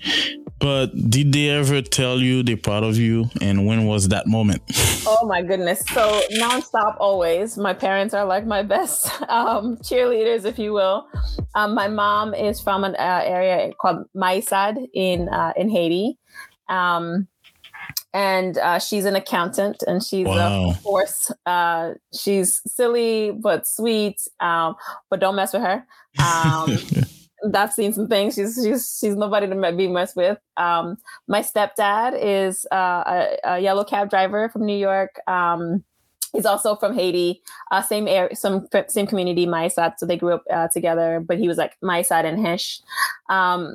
But 0.59 0.87
did 1.11 1.33
they 1.33 1.51
ever 1.51 1.83
tell 1.83 2.19
you 2.19 2.43
they're 2.43 2.57
proud 2.57 2.83
of 2.83 2.97
you, 2.97 3.29
and 3.43 3.67
when 3.67 3.85
was 3.87 4.09
that 4.09 4.27
moment? 4.27 4.63
Oh 5.09 5.25
my 5.25 5.41
goodness. 5.41 5.85
So 5.95 6.21
nonstop 6.41 6.97
always. 6.99 7.57
My 7.57 7.73
parents 7.73 8.13
are 8.13 8.25
like 8.25 8.45
my 8.45 8.65
best 8.65 9.07
um, 9.29 9.77
cheerleaders, 9.77 10.45
if 10.45 10.59
you 10.59 10.73
will. 10.73 11.07
Um, 11.55 11.77
my 11.77 11.87
mom 11.87 12.35
is 12.35 12.61
from 12.61 12.83
an 12.83 12.97
uh, 12.99 13.21
area 13.25 13.73
called 13.81 13.99
Maïssade 14.17 14.85
in 14.93 15.29
uh, 15.29 15.53
in 15.57 15.71
Haiti. 15.71 16.19
Um, 16.69 17.29
and 18.13 18.59
uh, 18.59 18.81
she's 18.81 19.05
an 19.05 19.15
accountant 19.15 19.85
and 19.87 20.03
she's 20.03 20.27
Wow. 20.27 20.71
a 20.71 20.75
force. 20.75 21.31
Uh, 21.47 21.93
she's 22.13 22.61
silly 22.67 23.31
but 23.31 23.65
sweet, 23.69 24.17
um, 24.41 24.75
but 25.09 25.21
don't 25.21 25.37
mess 25.37 25.53
with 25.53 25.63
her. 25.63 25.87
Um, 26.19 26.79
I've 27.55 27.73
seen 27.73 27.93
some 27.93 28.09
things. 28.09 28.35
She's 28.35 28.59
she's 28.63 28.99
she's 29.01 29.17
nobody 29.17 29.47
to 29.47 29.73
be 29.73 29.89
messed 29.89 30.17
with. 30.17 30.39
Um, 30.57 30.99
my 31.29 31.43
stepdad 31.43 32.19
is 32.21 32.67
uh, 32.73 33.05
a, 33.07 33.37
a 33.45 33.59
yellow 33.59 33.85
cab 33.85 34.11
driver 34.11 34.49
from 34.49 34.65
New 34.65 34.77
York. 34.77 35.21
Um, 35.27 35.85
he's 36.33 36.47
also 36.47 36.77
from 36.77 36.95
Haiti, 36.95 37.43
uh, 37.71 37.83
same 37.83 38.09
area, 38.09 38.35
some 38.37 38.67
same 38.89 39.07
community, 39.07 39.47
Maïssade. 39.47 39.95
So 39.99 40.07
they 40.07 40.17
grew 40.17 40.35
up 40.35 40.45
uh, 40.51 40.69
together. 40.69 41.21
But 41.21 41.39
he 41.39 41.49
was 41.49 41.57
like 41.59 41.77
Maïssade 41.83 42.25
and 42.25 42.45
Hish. 42.45 42.81
Um, 43.29 43.75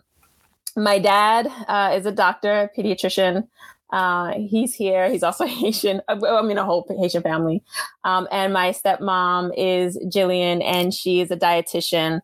my 0.75 0.99
dad 0.99 1.47
uh, 1.67 1.93
is 1.95 2.05
a 2.05 2.11
doctor, 2.11 2.69
a 2.73 2.81
pediatrician. 2.81 3.47
Uh, 3.91 4.33
he's 4.37 4.73
here. 4.73 5.09
He's 5.09 5.23
also 5.23 5.45
Haitian. 5.59 6.01
uh, 6.07 6.19
I 6.25 6.41
mean, 6.41 6.57
a 6.57 6.63
whole 6.63 6.85
Haitian 6.99 7.23
family. 7.23 7.63
Um, 8.03 8.27
and 8.31 8.53
my 8.53 8.71
stepmom 8.71 9.51
is 9.57 9.97
Jillian, 10.05 10.63
and 10.63 10.93
she 10.93 11.21
is 11.21 11.31
a 11.31 11.37
dietitian 11.37 12.21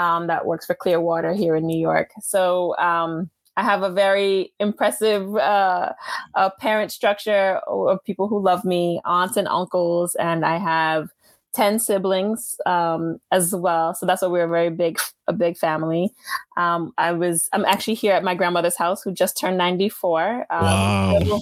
um, 0.00 0.28
that 0.28 0.46
works 0.46 0.64
for 0.64 0.74
Clearwater 0.74 1.34
here 1.34 1.54
in 1.54 1.66
New 1.66 1.78
York. 1.78 2.10
So 2.22 2.74
um, 2.78 3.28
I 3.56 3.62
have 3.62 3.82
a 3.82 3.90
very 3.90 4.54
impressive 4.58 5.36
uh, 5.36 5.92
uh, 6.34 6.50
parent 6.58 6.90
structure 6.90 7.60
of 7.66 8.02
people 8.04 8.26
who 8.26 8.40
love 8.42 8.64
me, 8.64 9.00
aunts 9.04 9.36
and 9.36 9.46
uncles, 9.46 10.14
and 10.14 10.42
I 10.42 10.56
have 10.56 11.10
10 11.54 11.80
siblings 11.80 12.56
um, 12.64 13.18
as 13.30 13.54
well. 13.54 13.92
So 13.92 14.06
that's 14.06 14.22
why 14.22 14.28
we're 14.28 14.44
a 14.44 14.48
very 14.48 14.70
big, 14.70 14.98
a 15.26 15.34
big 15.34 15.58
family. 15.58 16.14
Um, 16.56 16.92
I 16.96 17.12
was, 17.12 17.50
I'm 17.52 17.66
actually 17.66 17.94
here 17.94 18.14
at 18.14 18.24
my 18.24 18.34
grandmother's 18.34 18.76
house 18.76 19.02
who 19.02 19.12
just 19.12 19.38
turned 19.38 19.58
94. 19.58 20.46
Um, 20.48 20.64
Wow. 20.64 21.40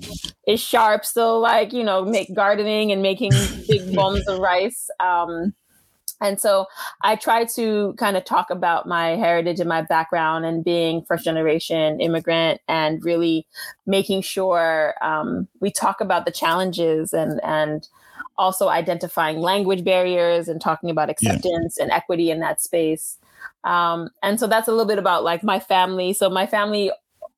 Is 0.48 0.60
sharp, 0.60 1.04
still 1.04 1.40
like, 1.40 1.74
you 1.74 1.84
know, 1.84 2.04
make 2.04 2.34
gardening 2.34 2.90
and 2.90 3.02
making 3.02 3.32
big 3.68 3.94
bowls 3.94 4.26
of 4.26 4.40
rice. 4.40 4.88
Um, 4.98 5.52
and 6.20 6.40
so 6.40 6.66
I 7.02 7.16
try 7.16 7.44
to 7.56 7.94
kind 7.98 8.16
of 8.16 8.24
talk 8.24 8.50
about 8.50 8.86
my 8.86 9.10
heritage 9.10 9.60
and 9.60 9.68
my 9.68 9.82
background 9.82 10.44
and 10.44 10.64
being 10.64 11.02
first 11.02 11.24
generation 11.24 12.00
immigrant 12.00 12.60
and 12.68 13.04
really 13.04 13.46
making 13.86 14.22
sure 14.22 14.94
um, 15.00 15.48
we 15.60 15.70
talk 15.70 16.00
about 16.00 16.24
the 16.24 16.32
challenges 16.32 17.12
and 17.12 17.40
and 17.44 17.88
also 18.36 18.68
identifying 18.68 19.38
language 19.38 19.84
barriers 19.84 20.48
and 20.48 20.60
talking 20.60 20.90
about 20.90 21.10
acceptance 21.10 21.76
and 21.78 21.90
equity 21.90 22.30
in 22.30 22.40
that 22.40 22.60
space. 22.60 23.18
Um, 23.64 24.10
and 24.22 24.38
so 24.38 24.46
that's 24.46 24.68
a 24.68 24.70
little 24.70 24.86
bit 24.86 24.98
about 24.98 25.24
like 25.24 25.42
my 25.42 25.58
family. 25.60 26.12
So 26.12 26.30
my 26.30 26.46
family 26.46 26.90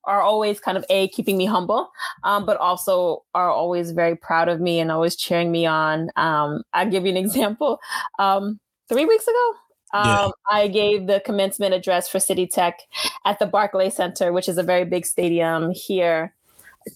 are 0.05 0.23
always 0.23 0.61
kind 0.61 0.79
of 0.79 0.85
a 0.89 1.09
keeping 1.09 1.37
me 1.37 1.47
humble, 1.47 1.91
um, 2.25 2.47
but 2.47 2.57
also 2.57 3.25
are 3.35 3.51
always 3.51 3.91
very 3.93 4.17
proud 4.17 4.49
of 4.49 4.61
me 4.61 4.81
and 4.81 4.91
always 4.91 5.17
cheering 5.17 5.51
me 5.51 5.67
on. 5.67 6.11
Um, 6.17 6.63
I'll 6.73 6.91
give 6.91 7.05
you 7.05 7.11
an 7.11 7.17
example. 7.25 7.81
Um, 8.19 8.61
three 8.91 9.07
weeks 9.07 9.27
ago, 9.27 9.47
um, 9.95 10.07
Yeah. 10.07 10.29
I 10.51 10.69
gave 10.69 11.07
the 11.07 11.21
commencement 11.25 11.73
address 11.75 12.09
for 12.09 12.21
City 12.21 12.47
Tech 12.47 12.81
at 13.25 13.39
the 13.39 13.47
Barclay 13.47 13.89
Center, 13.91 14.33
which 14.33 14.49
is 14.49 14.59
a 14.59 14.63
very 14.63 14.85
big 14.85 15.07
stadium 15.07 15.71
here, 15.71 16.35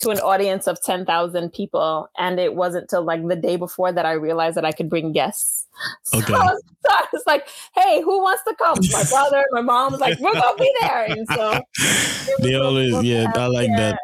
to 0.00 0.08
an 0.10 0.18
audience 0.20 0.66
of 0.66 0.80
10,000 0.82 1.52
people. 1.52 2.08
And 2.16 2.40
it 2.40 2.54
wasn't 2.54 2.88
till 2.88 3.02
like 3.04 3.26
the 3.26 3.36
day 3.36 3.56
before 3.56 3.92
that 3.92 4.06
I 4.06 4.12
realized 4.12 4.56
that 4.56 4.64
I 4.64 4.72
could 4.72 4.88
bring 4.88 5.12
guests. 5.12 5.66
So, 6.04 6.18
Okay. 6.18 6.32
so 6.34 6.88
I 6.88 7.04
was 7.12 7.22
like, 7.26 7.46
hey, 7.74 8.00
who 8.00 8.20
wants 8.22 8.42
to 8.44 8.54
come? 8.56 8.78
My 8.92 9.04
brother, 9.10 9.44
my 9.52 9.60
mom 9.60 9.92
was 9.92 10.00
like, 10.00 10.18
we're 10.20 10.32
going 10.32 10.56
to 10.56 10.62
be 10.62 10.72
there. 10.80 11.04
And 11.10 11.26
so 11.28 11.60
They 12.42 12.54
always, 12.54 13.02
yeah, 13.02 13.30
I 13.34 13.46
like 13.46 13.70
that. 13.76 13.98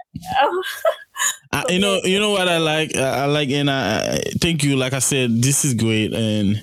I, 1.53 1.65
you 1.69 1.79
know, 1.81 2.01
you 2.05 2.19
know 2.21 2.31
what 2.31 2.49
I 2.49 2.59
like. 2.59 2.97
I 2.97 3.23
I 3.23 3.27
like, 3.27 3.51
and 3.51 3.71
I 3.71 4.15
I- 4.15 4.23
thank 4.41 4.63
you. 4.63 4.77
Like 4.77 4.93
I 4.93 5.01
said, 5.01 5.43
this 5.43 5.65
is 5.65 5.75
great, 5.75 6.13
and 6.15 6.63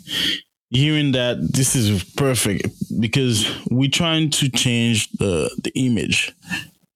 hearing 0.70 1.14
that 1.14 1.38
this 1.54 1.76
is 1.76 2.04
perfect 2.16 2.68
because 3.00 3.50
we're 3.70 3.90
trying 3.90 4.30
to 4.30 4.50
change 4.50 5.10
the 5.12 5.50
the 5.64 5.72
image 5.76 6.34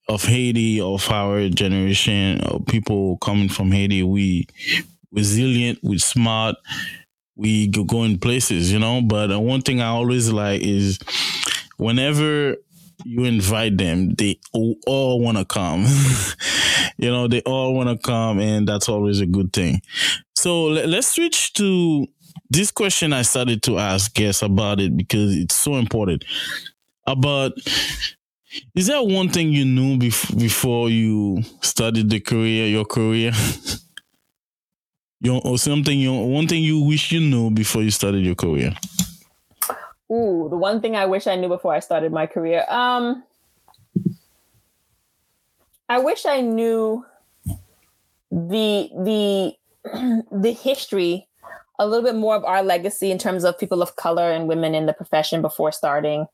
of 0.08 0.24
Haiti 0.24 0.82
of 0.82 1.10
our 1.10 1.48
generation 1.50 2.42
of 2.42 2.66
people 2.66 3.18
coming 3.18 3.50
from 3.50 3.72
Haiti. 3.72 4.04
We 4.04 4.48
resilient, 5.12 5.80
we 5.84 5.98
smart, 6.00 6.56
we 7.36 7.68
go 7.68 7.84
going 7.84 8.20
places, 8.20 8.72
you 8.72 8.80
know. 8.80 9.02
But 9.02 9.32
uh, 9.32 9.40
one 9.40 9.62
thing 9.62 9.82
I 9.82 9.88
always 9.88 10.32
like 10.32 10.62
is 10.62 11.00
whenever 11.78 12.58
you 13.04 13.26
invite 13.26 13.78
them, 13.78 14.14
they 14.16 14.40
all, 14.54 15.20
want 15.20 15.38
to 15.38 15.46
come. 15.46 15.86
you 16.98 17.10
know, 17.10 17.28
they 17.28 17.42
all 17.42 17.74
want 17.74 17.90
to 17.90 17.98
come, 17.98 18.40
and 18.40 18.68
that's 18.68 18.90
always 18.90 19.22
a 19.22 19.26
good 19.26 19.54
thing. 19.54 19.82
So 20.36 20.66
let, 20.66 20.88
let's 20.88 21.08
switch 21.08 21.54
to 21.54 22.08
this 22.52 22.72
question. 22.72 23.14
I 23.14 23.22
started 23.24 23.64
to 23.64 23.80
ask 23.80 24.14
guests 24.14 24.42
about 24.42 24.80
it 24.80 24.96
because 24.96 25.36
it's 25.36 25.56
so 25.56 25.76
important. 25.76 26.26
About 27.08 27.54
is 28.76 28.88
there 28.88 29.02
one 29.02 29.30
thing 29.30 29.50
you 29.50 29.66
knew 29.66 29.98
bef- 29.98 30.38
before 30.40 30.90
you 30.90 31.44
started 31.62 32.10
the 32.10 32.20
career, 32.20 32.68
your 32.68 32.86
career? 32.86 33.32
you 35.22 35.38
or 35.38 35.58
something 35.58 35.98
you 35.98 36.12
one 36.14 36.48
thing 36.48 36.64
you 36.64 36.84
wish 36.84 37.12
you 37.12 37.20
knew 37.22 37.52
before 37.52 37.84
you 37.84 37.92
started 37.92 38.26
your 38.26 38.36
career. 38.36 38.74
Ooh, 40.12 40.48
the 40.50 40.58
one 40.58 40.82
thing 40.82 40.96
I 40.96 41.06
wish 41.06 41.28
I 41.28 41.36
knew 41.36 41.48
before 41.48 41.74
I 41.74 41.80
started 41.80 42.12
my 42.12 42.26
career. 42.28 42.66
Um, 42.68 43.24
I 45.88 46.00
wish 46.00 46.26
I 46.26 46.42
knew 46.42 47.06
the 48.32 48.90
the 49.06 49.54
the 50.32 50.52
history, 50.52 51.28
a 51.82 51.88
little 51.88 52.06
bit 52.06 52.16
more 52.16 52.36
of 52.36 52.46
our 52.46 52.62
legacy 52.62 53.10
in 53.10 53.18
terms 53.18 53.44
of 53.44 53.58
people 53.58 53.82
of 53.82 53.96
color 53.96 54.32
and 54.32 54.48
women 54.48 54.76
in 54.76 54.86
the 54.86 54.94
profession 54.94 55.42
before 55.42 55.72
starting. 55.72 56.28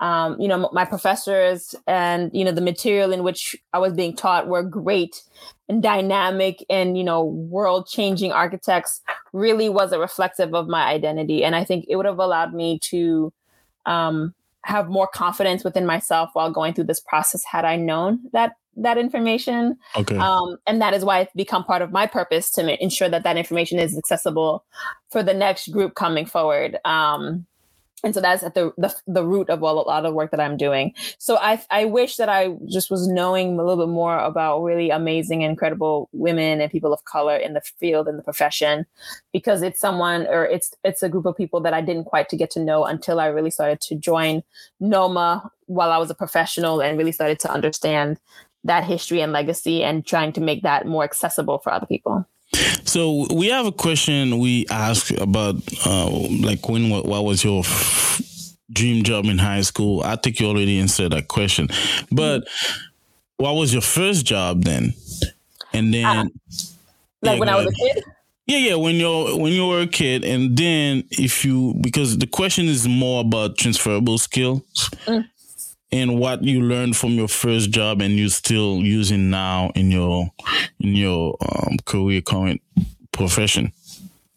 Um, 0.00 0.40
you 0.40 0.48
know, 0.48 0.68
my 0.72 0.84
professors 0.84 1.74
and 1.86 2.30
you 2.34 2.44
know 2.44 2.52
the 2.52 2.60
material 2.60 3.12
in 3.12 3.22
which 3.22 3.56
I 3.72 3.78
was 3.78 3.92
being 3.92 4.14
taught 4.14 4.48
were 4.48 4.62
great 4.62 5.22
and 5.68 5.82
dynamic 5.82 6.64
and 6.70 6.96
you 6.96 7.04
know 7.04 7.24
world 7.24 7.86
changing 7.86 8.32
architects 8.32 9.00
really 9.32 9.68
wasn't 9.68 10.00
reflective 10.00 10.54
of 10.54 10.66
my 10.66 10.84
identity 10.84 11.44
and 11.44 11.54
i 11.54 11.62
think 11.62 11.84
it 11.88 11.96
would 11.96 12.06
have 12.06 12.18
allowed 12.18 12.54
me 12.54 12.78
to 12.78 13.32
um, 13.86 14.34
have 14.64 14.88
more 14.88 15.06
confidence 15.06 15.64
within 15.64 15.86
myself 15.86 16.30
while 16.32 16.50
going 16.50 16.74
through 16.74 16.84
this 16.84 17.00
process 17.00 17.44
had 17.44 17.64
i 17.64 17.76
known 17.76 18.20
that 18.32 18.52
that 18.82 18.98
information 18.98 19.76
Okay. 19.96 20.16
um, 20.16 20.56
and 20.66 20.80
that 20.80 20.94
is 20.94 21.04
why 21.04 21.20
it's 21.20 21.32
become 21.34 21.64
part 21.64 21.82
of 21.82 21.92
my 21.92 22.06
purpose 22.06 22.50
to 22.52 22.62
ma- 22.62 22.76
ensure 22.80 23.08
that 23.08 23.24
that 23.24 23.36
information 23.36 23.78
is 23.78 23.96
accessible 23.96 24.64
for 25.10 25.22
the 25.22 25.34
next 25.34 25.68
group 25.72 25.94
coming 25.94 26.26
forward 26.26 26.78
um, 26.84 27.46
and 28.04 28.14
so 28.14 28.20
that's 28.20 28.42
at 28.42 28.54
the, 28.54 28.72
the 28.78 28.94
the 29.06 29.26
root 29.26 29.50
of 29.50 29.62
all, 29.64 29.80
a 29.80 29.82
lot 29.82 30.06
of 30.06 30.14
work 30.14 30.30
that 30.30 30.40
I'm 30.40 30.56
doing. 30.56 30.94
So 31.18 31.36
I 31.36 31.60
I 31.70 31.84
wish 31.84 32.16
that 32.16 32.28
I 32.28 32.54
just 32.68 32.90
was 32.90 33.08
knowing 33.08 33.58
a 33.58 33.64
little 33.64 33.84
bit 33.84 33.92
more 33.92 34.16
about 34.18 34.62
really 34.62 34.90
amazing, 34.90 35.42
incredible 35.42 36.08
women 36.12 36.60
and 36.60 36.70
people 36.70 36.92
of 36.92 37.04
color 37.04 37.36
in 37.36 37.54
the 37.54 37.60
field 37.60 38.06
and 38.06 38.16
the 38.18 38.22
profession, 38.22 38.86
because 39.32 39.62
it's 39.62 39.80
someone 39.80 40.26
or 40.28 40.44
it's 40.46 40.74
it's 40.84 41.02
a 41.02 41.08
group 41.08 41.26
of 41.26 41.36
people 41.36 41.60
that 41.62 41.74
I 41.74 41.80
didn't 41.80 42.04
quite 42.04 42.28
to 42.28 42.36
get 42.36 42.50
to 42.52 42.60
know 42.60 42.84
until 42.84 43.18
I 43.18 43.26
really 43.26 43.50
started 43.50 43.80
to 43.82 43.96
join 43.96 44.44
NOMA 44.78 45.50
while 45.66 45.90
I 45.90 45.98
was 45.98 46.10
a 46.10 46.14
professional 46.14 46.80
and 46.80 46.96
really 46.96 47.12
started 47.12 47.40
to 47.40 47.50
understand 47.50 48.20
that 48.64 48.84
history 48.84 49.20
and 49.20 49.32
legacy 49.32 49.82
and 49.82 50.06
trying 50.06 50.32
to 50.32 50.40
make 50.40 50.62
that 50.62 50.86
more 50.86 51.04
accessible 51.04 51.58
for 51.58 51.72
other 51.72 51.86
people. 51.86 52.26
So 52.84 53.26
we 53.34 53.48
have 53.48 53.66
a 53.66 53.72
question 53.72 54.38
we 54.38 54.66
ask 54.70 55.10
about, 55.12 55.56
uh, 55.84 56.08
like 56.10 56.68
when 56.68 56.88
what, 56.88 57.04
what 57.04 57.24
was 57.24 57.44
your 57.44 57.60
f- 57.60 58.22
dream 58.72 59.04
job 59.04 59.26
in 59.26 59.38
high 59.38 59.60
school? 59.60 60.02
I 60.02 60.16
think 60.16 60.40
you 60.40 60.46
already 60.46 60.78
answered 60.80 61.12
that 61.12 61.28
question, 61.28 61.68
but 62.10 62.48
what 63.36 63.52
was 63.52 63.72
your 63.72 63.82
first 63.82 64.24
job 64.24 64.64
then? 64.64 64.94
And 65.72 65.92
then, 65.92 66.06
uh, 66.06 66.24
like 67.22 67.34
yeah, 67.34 67.38
when 67.38 67.48
I 67.48 67.56
was 67.56 67.66
a 67.66 67.72
kid. 67.72 68.04
Yeah, 68.46 68.58
yeah. 68.58 68.74
When 68.76 68.96
you're 68.96 69.38
when 69.38 69.52
you 69.52 69.66
were 69.66 69.82
a 69.82 69.86
kid, 69.86 70.24
and 70.24 70.56
then 70.56 71.04
if 71.10 71.44
you 71.44 71.74
because 71.82 72.16
the 72.16 72.26
question 72.26 72.64
is 72.64 72.88
more 72.88 73.20
about 73.20 73.58
transferable 73.58 74.16
skills. 74.16 74.62
Mm 75.04 75.28
and 75.90 76.18
what 76.18 76.42
you 76.42 76.62
learned 76.62 76.96
from 76.96 77.12
your 77.12 77.28
first 77.28 77.70
job 77.70 78.00
and 78.00 78.14
you're 78.18 78.28
still 78.28 78.78
using 78.78 79.30
now 79.30 79.70
in 79.74 79.90
your 79.90 80.30
in 80.80 80.94
your 80.94 81.36
um, 81.40 81.76
career 81.84 82.20
current 82.20 82.60
profession 83.12 83.72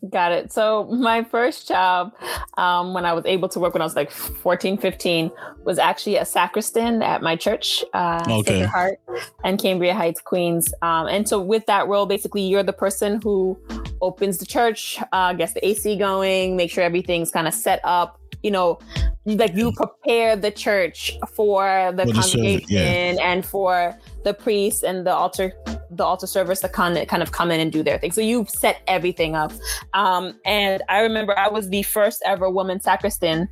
got 0.10 0.32
it 0.32 0.52
so 0.52 0.86
my 0.86 1.24
first 1.24 1.68
job 1.68 2.12
um, 2.58 2.94
when 2.94 3.06
i 3.06 3.14
was 3.14 3.24
able 3.26 3.48
to 3.48 3.60
work 3.60 3.74
when 3.74 3.82
i 3.82 3.86
was 3.86 3.96
like 3.96 4.10
14 4.10 4.78
15 4.78 5.32
was 5.64 5.78
actually 5.78 6.16
a 6.16 6.26
sacristan 6.26 7.04
at 7.04 7.22
my 7.22 7.36
church 7.36 7.84
uh, 7.94 8.24
okay. 8.28 8.42
Sacred 8.42 8.66
heart 8.66 9.00
and 9.44 9.60
cambria 9.60 9.94
heights 9.94 10.20
queens 10.20 10.74
um, 10.82 11.08
and 11.08 11.30
so 11.30 11.40
with 11.40 11.66
that 11.68 11.88
role 11.88 12.08
basically 12.08 12.42
you're 12.42 12.64
the 12.64 12.74
person 12.74 13.22
who 13.22 13.58
opens 14.02 14.40
the 14.40 14.46
church 14.46 14.98
uh, 15.12 15.34
gets 15.34 15.54
the 15.54 15.66
ac 15.66 15.96
going 15.98 16.56
make 16.56 16.72
sure 16.72 16.84
everything's 16.84 17.30
kind 17.30 17.48
of 17.48 17.54
set 17.54 17.80
up 17.84 18.20
you 18.42 18.50
know 18.50 18.80
like 19.26 19.56
you 19.56 19.72
prepare 19.74 20.36
the 20.36 20.50
church 20.50 21.18
for 21.28 21.92
the 21.96 22.12
congregation 22.12 22.66
yeah. 22.68 23.22
and 23.22 23.46
for 23.46 23.96
the 24.24 24.34
priests 24.34 24.84
and 24.84 25.06
the 25.06 25.14
altar 25.14 25.54
the 25.94 26.04
altar 26.06 26.26
servers 26.26 26.62
to 26.62 26.70
kind 26.70 26.98
of 26.98 27.08
kind 27.08 27.22
of 27.22 27.32
come 27.32 27.52
in 27.52 27.60
and 27.60 27.72
do 27.72 27.84
their 27.84 27.98
thing. 27.98 28.12
So 28.12 28.22
you've 28.22 28.50
set 28.50 28.82
everything 28.88 29.36
up. 29.36 29.52
Um, 29.94 30.40
and 30.46 30.82
I 30.90 31.02
remember 31.02 31.38
I 31.38 31.50
was 31.50 31.70
the 31.70 31.84
first 31.84 32.22
ever 32.26 32.50
woman 32.50 32.80
sacristan 32.80 33.50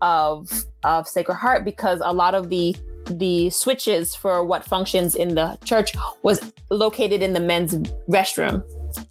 of 0.00 0.64
of 0.84 1.08
Sacred 1.08 1.36
Heart 1.36 1.64
because 1.64 2.00
a 2.04 2.12
lot 2.12 2.34
of 2.34 2.48
the 2.50 2.76
the 3.06 3.50
switches 3.50 4.14
for 4.14 4.44
what 4.44 4.64
functions 4.64 5.14
in 5.14 5.34
the 5.34 5.58
church 5.64 5.92
was 6.22 6.52
located 6.70 7.20
in 7.22 7.32
the 7.32 7.40
men's 7.40 7.74
restroom. 8.08 8.62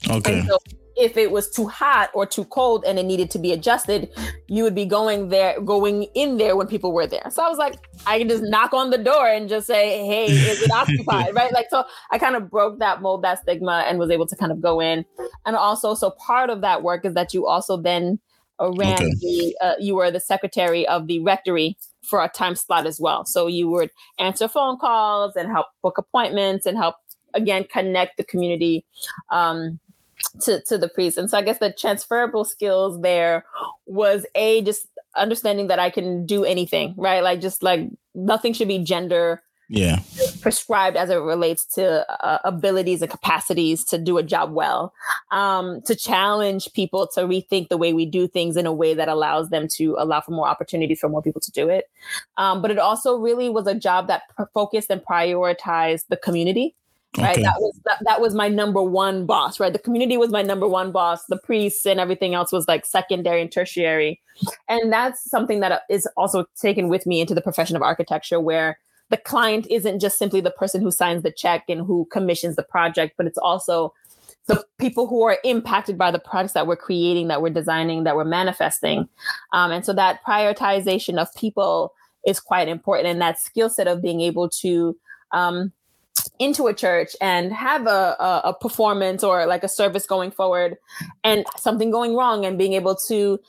Okay. 0.10 0.44
So 0.48 0.58
if 1.02 1.18
it 1.18 1.32
was 1.32 1.50
too 1.50 1.68
hot 1.68 2.10
or 2.14 2.26
too 2.26 2.46
cold 2.46 2.84
and 2.86 3.00
it 3.00 3.04
needed 3.04 3.32
to 3.32 3.40
be 3.40 3.52
adjusted, 3.52 4.10
you 4.48 4.64
would 4.64 4.76
be 4.76 4.86
going 4.86 5.30
there, 5.30 5.60
going 5.62 6.04
in 6.16 6.38
there 6.38 6.56
when 6.56 6.68
people 6.68 6.94
were 6.94 7.08
there. 7.08 7.26
So 7.30 7.44
I 7.44 7.50
was 7.50 7.58
like, 7.58 7.76
I 8.06 8.20
can 8.20 8.30
just 8.30 8.44
knock 8.44 8.74
on 8.74 8.92
the 8.92 8.98
door 8.98 9.28
and 9.28 9.50
just 9.50 9.68
say, 9.68 10.06
Hey, 10.06 10.26
is 10.26 10.62
it 10.62 10.72
occupied? 10.74 11.34
right. 11.36 11.52
Like, 11.52 11.68
so 11.70 11.84
I 12.12 12.18
kind 12.18 12.36
of 12.36 12.50
broke 12.50 12.80
that 12.80 13.02
mold, 13.02 13.24
that 13.24 13.42
stigma, 13.42 13.84
and 13.88 14.00
was 14.00 14.12
able 14.12 14.28
to 14.28 14.36
kind 14.36 14.52
of 14.52 14.62
go 14.62 14.80
in. 14.80 15.06
And 15.46 15.56
also, 15.56 15.96
so 15.96 16.12
part 16.12 16.50
of 16.50 16.62
that 16.62 16.84
work 16.84 17.06
is 17.06 17.14
that 17.16 17.34
you 17.34 17.48
also 17.48 17.78
then 17.78 18.20
ran 18.60 18.94
okay. 18.94 19.10
the, 19.20 19.58
uh, 19.62 19.74
you 19.80 19.96
were 19.96 20.12
the 20.12 20.20
secretary 20.20 20.88
of 20.88 21.08
the 21.08 21.20
rectory 21.22 21.78
for 22.04 22.24
a 22.24 22.30
time 22.30 22.56
slot 22.56 22.86
as 22.86 23.00
well. 23.00 23.26
So 23.26 23.48
you 23.48 23.70
would 23.70 23.90
answer 24.20 24.48
phone 24.48 24.78
calls 24.78 25.36
and 25.36 25.50
help 25.50 25.68
book 25.82 25.98
appointments 25.98 26.66
and 26.66 26.78
help 26.78 26.96
again 27.34 27.66
connect 27.72 28.18
the 28.18 28.24
community 28.24 28.86
um, 29.32 29.80
to 30.42 30.62
to 30.64 30.78
the 30.78 30.90
priest. 30.90 31.18
And 31.18 31.30
so 31.30 31.38
I 31.38 31.42
guess 31.42 31.60
the 31.60 31.72
transferable 31.72 32.46
skills 32.46 33.02
there 33.02 33.46
was 33.86 34.26
a 34.36 34.62
just 34.62 34.88
understanding 35.16 35.68
that 35.68 35.80
I 35.80 35.90
can 35.90 36.26
do 36.26 36.44
anything, 36.44 36.94
right? 36.98 37.22
Like 37.22 37.42
just 37.42 37.64
like 37.64 37.90
nothing 38.16 38.54
should 38.54 38.68
be 38.68 38.80
gender 38.80 39.42
yeah 39.72 40.00
prescribed 40.42 40.98
as 40.98 41.10
it 41.10 41.16
relates 41.16 41.64
to 41.64 42.06
uh, 42.26 42.40
abilities 42.44 43.02
and 43.02 43.10
capacities 43.10 43.86
to 43.86 43.98
do 43.98 44.18
a 44.18 44.24
job 44.24 44.52
well 44.52 44.94
um, 45.32 45.82
to 45.86 45.96
challenge 45.96 46.68
people 46.74 47.08
to 47.08 47.22
rethink 47.22 47.70
the 47.70 47.78
way 47.78 47.94
we 47.94 48.06
do 48.06 48.28
things 48.28 48.58
in 48.58 48.66
a 48.66 48.74
way 48.74 48.94
that 48.94 49.08
allows 49.08 49.50
them 49.50 49.70
to 49.70 49.96
allow 49.98 50.20
for 50.20 50.32
more 50.32 50.48
opportunities 50.48 51.00
for 51.00 51.08
more 51.08 51.22
people 51.22 51.40
to 51.40 51.52
do 51.52 51.70
it 51.70 51.86
um, 52.36 52.62
but 52.62 52.70
it 52.70 52.80
also 52.80 53.18
really 53.18 53.50
was 53.50 53.66
a 53.66 53.74
job 53.74 54.08
that 54.08 54.24
focused 54.54 54.90
and 54.90 55.02
prioritized 55.10 56.04
the 56.10 56.18
community 56.18 56.76
right? 57.18 57.32
Okay. 57.32 57.42
that 57.44 57.56
was 57.60 57.80
that, 57.86 57.98
that 58.06 58.22
was 58.22 58.34
my 58.34 58.48
number 58.48 58.82
one 58.82 59.26
boss 59.26 59.60
right? 59.60 59.74
The 59.74 59.80
community 59.80 60.18
was 60.18 60.30
my 60.30 60.42
number 60.42 60.68
one 60.68 60.92
boss. 60.92 61.26
The 61.26 61.38
priests 61.38 61.86
and 61.86 62.00
everything 62.00 62.34
else 62.34 62.52
was 62.52 62.68
like 62.68 62.86
secondary 62.86 63.42
and 63.42 63.52
tertiary. 63.52 64.22
And 64.70 64.92
that's 64.92 65.30
something 65.30 65.60
that 65.60 65.72
uh, 65.72 65.98
also 66.18 66.46
taken 66.60 66.90
with 66.90 67.06
me 67.06 67.22
into 67.22 67.36
the 67.36 67.42
profession 67.42 67.76
of 67.76 67.82
architecture 67.82 68.40
where 68.40 68.80
the 69.10 69.18
client 69.18 69.68
isn't 69.70 70.00
just 70.00 70.18
simply 70.18 70.40
the 70.40 70.52
person 70.52 70.82
who 70.82 70.90
signs 70.90 71.24
the 71.24 71.32
check 71.32 71.66
and 71.68 71.86
who 71.86 72.08
commissions 72.12 72.56
the 72.56 72.64
project 72.64 73.16
but 73.18 73.28
it's 73.28 73.38
also 73.38 73.94
the 74.48 74.66
people 74.80 75.08
who 75.08 75.24
are 75.24 75.38
impacted 75.44 75.98
by 75.98 76.12
the 76.12 76.20
products 76.20 76.54
that 76.54 76.68
we're 76.68 76.76
creating 76.76 77.28
that 77.28 77.42
we're 77.42 77.50
designing 77.50 78.04
that 78.04 78.16
we're 78.16 78.24
manifesting. 78.24 79.08
Um, 79.54 79.72
and 79.72 79.86
so 79.86 79.94
that 79.94 80.24
prioritization 80.28 81.18
of 81.18 81.34
people 81.36 81.94
is 82.26 82.40
quite 82.40 82.68
important 82.68 83.08
and 83.08 83.22
that 83.22 83.40
skill 83.40 83.70
set 83.70 83.88
of 83.88 84.02
being 84.02 84.22
able 84.22 84.50
to 84.50 84.98
um, 85.32 85.72
into 86.40 86.68
a 86.68 86.74
church 86.74 87.16
and 87.22 87.54
have 87.54 87.86
a, 87.86 88.16
a, 88.20 88.42
a, 88.46 88.54
performance 88.60 89.24
or 89.24 89.46
like 89.46 89.64
a 89.64 89.70
service 89.70 90.06
going 90.06 90.32
forward 90.32 90.76
and 91.24 91.46
something 91.58 91.92
going 91.92 92.16
wrong 92.16 92.46
and 92.46 92.58
being 92.58 92.74
able 92.74 92.96
to 92.96 93.40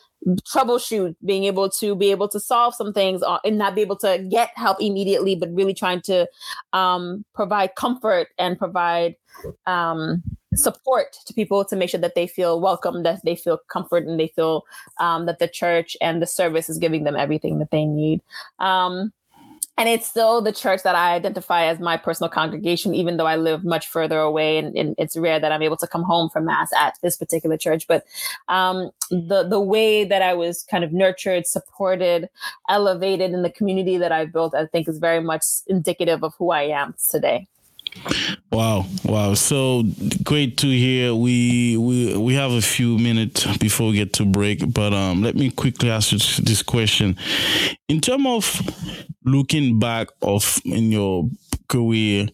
troubleshoot 0.42 1.16
being 1.25 1.44
able 1.44 1.68
to 1.68 1.96
be 1.96 2.11
able 2.11 2.29
to 2.29 2.38
solve 2.38 2.75
some 2.75 2.92
things 2.92 3.22
and 3.44 3.59
not 3.59 3.75
be 3.75 3.81
able 3.81 3.96
to 3.96 4.25
get 4.31 4.51
help 4.55 4.81
immediately 4.81 5.35
but 5.35 5.53
really 5.53 5.75
trying 5.75 6.01
to 6.01 6.29
um, 6.72 7.25
provide 7.35 7.75
comfort 7.75 8.29
and 8.38 8.59
provide 8.59 9.16
um, 9.66 10.22
support 10.55 11.16
to 11.27 11.35
people 11.35 11.64
to 11.64 11.75
make 11.75 11.90
sure 11.90 12.01
that 12.01 12.14
they 12.14 12.27
feel 12.27 12.61
welcome 12.61 13.03
that 13.03 13.20
they 13.25 13.35
feel 13.35 13.59
comfort 13.68 14.07
and 14.07 14.20
they 14.20 14.29
feel 14.29 14.62
um, 15.01 15.27
that 15.27 15.38
the 15.38 15.48
church 15.48 15.96
and 16.01 16.22
the 16.22 16.27
service 16.27 16.68
is 16.68 16.79
giving 16.79 17.05
them 17.05 17.16
everything 17.16 17.59
that 17.59 17.70
they 17.70 17.85
need. 17.85 18.20
Um, 18.59 19.12
and 19.82 19.88
it's 19.88 20.06
still 20.06 20.40
the 20.40 20.52
church 20.52 20.84
that 20.84 20.94
I 20.94 21.12
identify 21.12 21.64
as 21.64 21.80
my 21.80 21.96
personal 21.96 22.30
congregation, 22.30 22.94
even 22.94 23.16
though 23.16 23.26
I 23.26 23.34
live 23.34 23.64
much 23.64 23.88
further 23.88 24.20
away, 24.20 24.56
and, 24.56 24.76
and 24.76 24.94
it's 24.96 25.16
rare 25.16 25.40
that 25.40 25.50
I'm 25.50 25.60
able 25.60 25.76
to 25.78 25.88
come 25.88 26.04
home 26.04 26.30
from 26.30 26.44
mass 26.44 26.70
at 26.78 26.94
this 27.02 27.16
particular 27.16 27.56
church. 27.56 27.88
But 27.88 28.04
um, 28.46 28.92
the 29.10 29.42
the 29.42 29.60
way 29.60 30.04
that 30.04 30.22
I 30.22 30.34
was 30.34 30.62
kind 30.70 30.84
of 30.84 30.92
nurtured, 30.92 31.48
supported, 31.48 32.28
elevated 32.68 33.32
in 33.32 33.42
the 33.42 33.50
community 33.50 33.96
that 33.96 34.12
I 34.12 34.24
built, 34.24 34.54
I 34.54 34.66
think 34.66 34.88
is 34.88 34.98
very 34.98 35.20
much 35.20 35.44
indicative 35.66 36.22
of 36.22 36.32
who 36.38 36.52
I 36.52 36.62
am 36.62 36.94
today. 37.10 37.48
Wow, 38.50 38.87
wow! 39.05 39.35
So 39.35 39.85
great 40.22 40.59
to 40.59 40.66
hear. 40.66 41.14
We 41.14 41.76
we 41.76 42.16
we 42.16 42.35
have 42.35 42.52
a 42.52 42.61
few 42.61 42.98
minutes 42.98 43.57
before 43.59 43.88
we 43.88 43.94
get 43.96 44.12
to 44.14 44.24
break, 44.24 44.72
but 44.72 44.92
um, 44.92 45.22
let 45.22 45.35
me 45.37 45.50
quickly 45.50 45.90
ask 45.90 46.12
you 46.12 46.18
this 46.18 46.62
question: 46.62 47.16
In 47.88 48.00
terms 48.00 48.26
of 48.26 48.61
looking 49.24 49.78
back 49.78 50.09
of 50.20 50.61
in 50.64 50.92
your 50.92 51.28
career, 51.68 52.28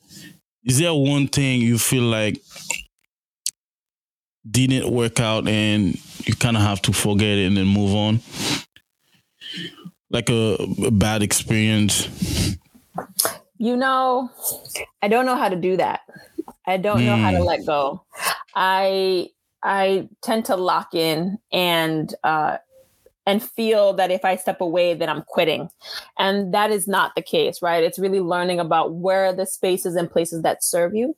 is 0.65 0.79
there 0.79 0.95
one 0.95 1.29
thing 1.29 1.61
you 1.61 1.79
feel 1.79 2.05
like 2.05 2.41
didn't 4.49 4.91
work 4.91 5.21
out 5.21 5.47
and 5.47 5.97
you 6.27 6.35
kind 6.35 6.57
of 6.57 6.63
have 6.63 6.81
to 6.83 6.93
forget 6.93 7.39
it 7.39 7.47
and 7.47 7.57
then 7.57 7.67
move 7.67 7.95
on? 7.95 8.21
Like 10.11 10.31
a, 10.31 10.57
a 10.87 10.91
bad 10.91 11.23
experience. 11.23 12.09
You 13.59 13.77
know, 13.77 14.31
I 15.03 15.09
don't 15.09 15.27
know 15.27 15.37
how 15.37 15.49
to 15.49 15.57
do 15.57 15.77
that. 15.77 16.01
I 16.67 16.77
don't 16.77 17.01
mm. 17.01 17.07
know 17.07 17.17
how 17.17 17.31
to 17.31 17.39
hmm. 17.39 17.45
let 17.45 17.67
go. 17.67 18.03
I 18.55 19.31
I 19.63 20.09
tend 20.23 20.45
to 20.47 20.57
lock 20.57 20.95
in 20.95 21.39
and 21.53 22.15
uh, 22.25 22.59
and 23.27 23.43
feel 23.43 23.93
that 23.95 24.11
if 24.11 24.25
I 24.25 24.37
step 24.37 24.61
away, 24.61 24.95
then 24.95 25.09
I'm 25.09 25.23
quitting, 25.23 25.71
and 26.19 26.55
that 26.55 26.71
is 26.71 26.87
not 26.87 27.15
the 27.15 27.23
case, 27.23 27.61
right? 27.63 27.83
It's 27.83 27.99
really 27.99 28.21
learning 28.21 28.61
about 28.61 28.95
where 28.95 29.27
are 29.27 29.33
the 29.33 29.47
spaces 29.47 29.97
and 29.97 30.11
places 30.11 30.43
that 30.43 30.63
serve 30.63 30.95
you. 30.95 31.17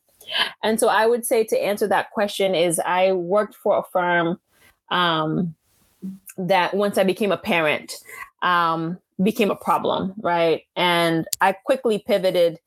And 0.63 0.79
so 0.79 0.89
I 0.89 1.07
would 1.07 1.27
say 1.27 1.45
to 1.45 1.63
answer 1.63 1.87
that 1.89 2.11
question 2.11 2.55
is 2.55 2.81
I 2.81 3.13
worked 3.13 3.55
for 3.55 3.79
a 3.79 3.83
firm 3.93 4.39
um, 4.91 5.55
that 6.37 6.75
once 6.75 6.99
I 6.99 7.05
became 7.05 7.33
a 7.33 7.37
parent, 7.37 7.95
um, 8.43 8.99
became 9.23 9.51
a 9.51 9.57
problem, 9.57 10.15
right? 10.19 10.63
And 10.77 11.27
I 11.41 11.53
quickly 11.53 11.99
pivoted 11.99 12.59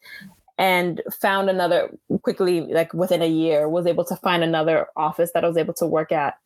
and 0.57 1.01
found 1.19 1.49
another 1.49 1.89
quickly, 2.21 2.61
like 2.61 2.93
within 2.93 3.21
a 3.21 3.27
year, 3.27 3.67
was 3.67 3.87
able 3.87 4.05
to 4.05 4.15
find 4.17 4.43
another 4.43 4.87
office 4.95 5.31
that 5.33 5.43
I 5.43 5.47
was 5.47 5.57
able 5.57 5.73
to 5.75 5.87
work 5.87 6.11
at. 6.11 6.37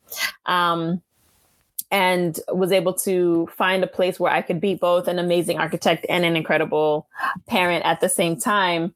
Um, 0.46 1.02
and 1.90 2.38
was 2.52 2.70
able 2.70 2.92
to 2.92 3.48
find 3.56 3.82
a 3.82 3.86
place 3.86 4.20
where 4.20 4.32
I 4.32 4.42
could 4.42 4.60
be 4.60 4.74
both 4.74 5.08
an 5.08 5.18
amazing 5.18 5.58
architect 5.58 6.04
and 6.08 6.24
an 6.24 6.36
incredible 6.36 7.06
parent 7.46 7.84
at 7.84 8.00
the 8.00 8.10
same 8.10 8.38
time. 8.38 8.94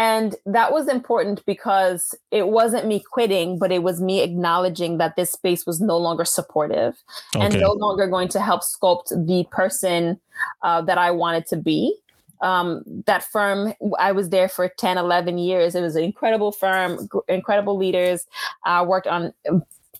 And 0.00 0.34
that 0.46 0.72
was 0.72 0.88
important 0.88 1.44
because 1.44 2.14
it 2.30 2.48
wasn't 2.48 2.86
me 2.86 3.04
quitting, 3.12 3.58
but 3.58 3.70
it 3.70 3.82
was 3.82 4.00
me 4.00 4.22
acknowledging 4.22 4.96
that 4.96 5.14
this 5.14 5.30
space 5.30 5.66
was 5.66 5.78
no 5.78 5.98
longer 5.98 6.24
supportive 6.24 6.96
okay. 7.36 7.44
and 7.44 7.60
no 7.60 7.72
longer 7.72 8.06
going 8.06 8.28
to 8.28 8.40
help 8.40 8.62
sculpt 8.62 9.10
the 9.26 9.44
person 9.50 10.18
uh, 10.62 10.80
that 10.80 10.96
I 10.96 11.10
wanted 11.10 11.46
to 11.48 11.58
be. 11.58 11.94
Um, 12.40 12.82
that 13.04 13.24
firm, 13.24 13.74
I 13.98 14.12
was 14.12 14.30
there 14.30 14.48
for 14.48 14.70
10, 14.70 14.96
11 14.96 15.36
years. 15.36 15.74
It 15.74 15.82
was 15.82 15.96
an 15.96 16.04
incredible 16.04 16.52
firm, 16.52 17.06
incredible 17.28 17.76
leaders. 17.76 18.26
I 18.64 18.78
uh, 18.78 18.84
worked 18.84 19.06
on 19.06 19.34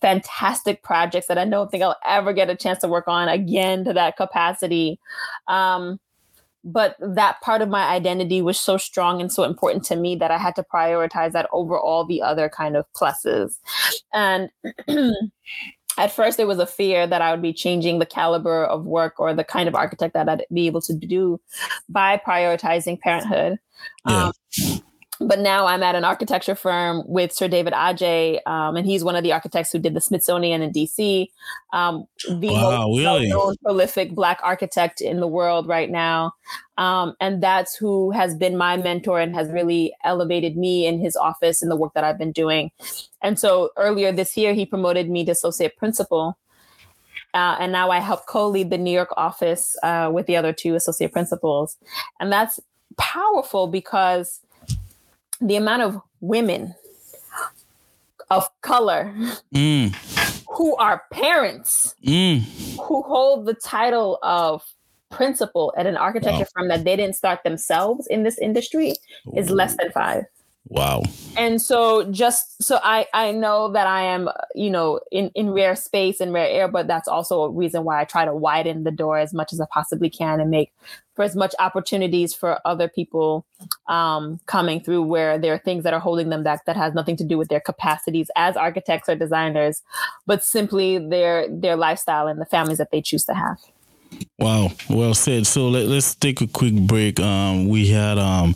fantastic 0.00 0.82
projects 0.82 1.26
that 1.26 1.36
I 1.36 1.44
don't 1.44 1.70
think 1.70 1.82
I'll 1.82 1.98
ever 2.06 2.32
get 2.32 2.48
a 2.48 2.56
chance 2.56 2.78
to 2.78 2.88
work 2.88 3.06
on 3.06 3.28
again 3.28 3.84
to 3.84 3.92
that 3.92 4.16
capacity. 4.16 4.98
Um, 5.46 6.00
but 6.64 6.96
that 7.00 7.40
part 7.40 7.62
of 7.62 7.68
my 7.68 7.88
identity 7.88 8.42
was 8.42 8.58
so 8.58 8.76
strong 8.76 9.20
and 9.20 9.32
so 9.32 9.44
important 9.44 9.84
to 9.84 9.96
me 9.96 10.14
that 10.16 10.30
I 10.30 10.38
had 10.38 10.56
to 10.56 10.62
prioritize 10.62 11.32
that 11.32 11.48
over 11.52 11.78
all 11.78 12.04
the 12.04 12.22
other 12.22 12.48
kind 12.48 12.76
of 12.76 12.84
pluses. 12.92 13.58
And 14.12 14.50
at 15.98 16.12
first, 16.12 16.36
there 16.36 16.46
was 16.46 16.58
a 16.58 16.66
fear 16.66 17.06
that 17.06 17.22
I 17.22 17.30
would 17.30 17.42
be 17.42 17.52
changing 17.52 17.98
the 17.98 18.06
caliber 18.06 18.64
of 18.64 18.84
work 18.84 19.18
or 19.18 19.34
the 19.34 19.44
kind 19.44 19.68
of 19.68 19.74
architect 19.74 20.14
that 20.14 20.28
I'd 20.28 20.44
be 20.52 20.66
able 20.66 20.82
to 20.82 20.94
do 20.94 21.40
by 21.88 22.16
prioritizing 22.18 23.00
parenthood. 23.00 23.58
Yeah. 24.06 24.30
Um, 24.56 24.79
but 25.20 25.38
now 25.38 25.66
I'm 25.66 25.82
at 25.82 25.94
an 25.94 26.02
architecture 26.02 26.54
firm 26.54 27.02
with 27.06 27.32
Sir 27.32 27.46
David 27.46 27.74
Adjaye, 27.74 28.40
um, 28.46 28.74
and 28.76 28.86
he's 28.86 29.04
one 29.04 29.16
of 29.16 29.22
the 29.22 29.32
architects 29.32 29.70
who 29.70 29.78
did 29.78 29.92
the 29.92 30.00
Smithsonian 30.00 30.62
in 30.62 30.72
DC. 30.72 31.28
Um, 31.74 32.06
the 32.26 32.48
wow, 32.48 32.86
most 32.86 32.98
really? 32.98 33.28
known 33.28 33.56
prolific 33.62 34.14
Black 34.14 34.40
architect 34.42 35.02
in 35.02 35.20
the 35.20 35.26
world 35.28 35.68
right 35.68 35.90
now. 35.90 36.32
Um, 36.78 37.14
and 37.20 37.42
that's 37.42 37.76
who 37.76 38.10
has 38.12 38.34
been 38.34 38.56
my 38.56 38.78
mentor 38.78 39.20
and 39.20 39.34
has 39.34 39.50
really 39.50 39.92
elevated 40.04 40.56
me 40.56 40.86
in 40.86 40.98
his 40.98 41.16
office 41.16 41.60
and 41.60 41.70
the 41.70 41.76
work 41.76 41.92
that 41.92 42.02
I've 42.02 42.18
been 42.18 42.32
doing. 42.32 42.70
And 43.20 43.38
so 43.38 43.70
earlier 43.76 44.12
this 44.12 44.38
year, 44.38 44.54
he 44.54 44.64
promoted 44.64 45.10
me 45.10 45.26
to 45.26 45.32
associate 45.32 45.76
principal. 45.76 46.38
Uh, 47.34 47.56
and 47.60 47.72
now 47.72 47.90
I 47.90 48.00
help 48.00 48.26
co-lead 48.26 48.70
the 48.70 48.78
New 48.78 48.90
York 48.90 49.10
office 49.18 49.76
uh, 49.82 50.10
with 50.12 50.26
the 50.26 50.36
other 50.36 50.54
two 50.54 50.74
associate 50.74 51.12
principals, 51.12 51.76
and 52.18 52.32
that's 52.32 52.58
powerful 52.96 53.68
because 53.68 54.40
the 55.40 55.56
amount 55.56 55.82
of 55.82 56.00
women 56.20 56.74
of 58.30 58.48
color 58.60 59.12
mm. 59.54 59.94
who 60.48 60.76
are 60.76 61.02
parents 61.12 61.94
mm. 62.04 62.42
who 62.80 63.02
hold 63.02 63.46
the 63.46 63.54
title 63.54 64.18
of 64.22 64.62
principal 65.10 65.74
at 65.76 65.86
an 65.86 65.96
architecture 65.96 66.38
wow. 66.38 66.46
firm 66.54 66.68
that 66.68 66.84
they 66.84 66.96
didn't 66.96 67.16
start 67.16 67.42
themselves 67.42 68.06
in 68.06 68.22
this 68.22 68.38
industry 68.38 68.94
is 69.34 69.50
less 69.50 69.76
than 69.76 69.90
five. 69.90 70.24
Wow. 70.66 71.02
And 71.36 71.60
so 71.60 72.04
just 72.12 72.62
so 72.62 72.78
I 72.82 73.06
I 73.12 73.32
know 73.32 73.72
that 73.72 73.86
I 73.86 74.02
am, 74.02 74.28
you 74.54 74.70
know, 74.70 75.00
in 75.10 75.30
in 75.34 75.50
rare 75.50 75.74
space 75.74 76.20
and 76.20 76.32
rare 76.32 76.46
air, 76.46 76.68
but 76.68 76.86
that's 76.86 77.08
also 77.08 77.42
a 77.42 77.50
reason 77.50 77.82
why 77.82 78.00
I 78.00 78.04
try 78.04 78.24
to 78.24 78.34
widen 78.34 78.84
the 78.84 78.90
door 78.90 79.18
as 79.18 79.32
much 79.32 79.52
as 79.52 79.60
I 79.60 79.66
possibly 79.70 80.10
can 80.10 80.40
and 80.40 80.50
make 80.50 80.72
for 81.16 81.24
as 81.24 81.34
much 81.34 81.54
opportunities 81.58 82.34
for 82.34 82.60
other 82.64 82.88
people 82.88 83.44
um, 83.88 84.38
coming 84.46 84.80
through 84.80 85.02
where 85.02 85.38
there 85.38 85.52
are 85.52 85.58
things 85.58 85.82
that 85.84 85.92
are 85.92 86.00
holding 86.00 86.28
them 86.28 86.42
back 86.42 86.64
that 86.66 86.76
has 86.76 86.94
nothing 86.94 87.16
to 87.16 87.24
do 87.24 87.36
with 87.36 87.48
their 87.48 87.60
capacities 87.60 88.30
as 88.36 88.56
architects 88.56 89.08
or 89.08 89.16
designers, 89.16 89.82
but 90.26 90.44
simply 90.44 90.98
their 90.98 91.48
their 91.48 91.76
lifestyle 91.76 92.28
and 92.28 92.40
the 92.40 92.46
families 92.46 92.78
that 92.78 92.90
they 92.90 93.02
choose 93.02 93.24
to 93.24 93.34
have. 93.34 93.58
Wow, 94.38 94.70
well 94.88 95.14
said. 95.14 95.46
So 95.46 95.68
let, 95.68 95.86
us 95.88 96.14
take 96.14 96.40
a 96.40 96.46
quick 96.46 96.74
break. 96.74 97.20
Um, 97.20 97.68
we 97.68 97.88
had 97.88 98.18
um, 98.18 98.54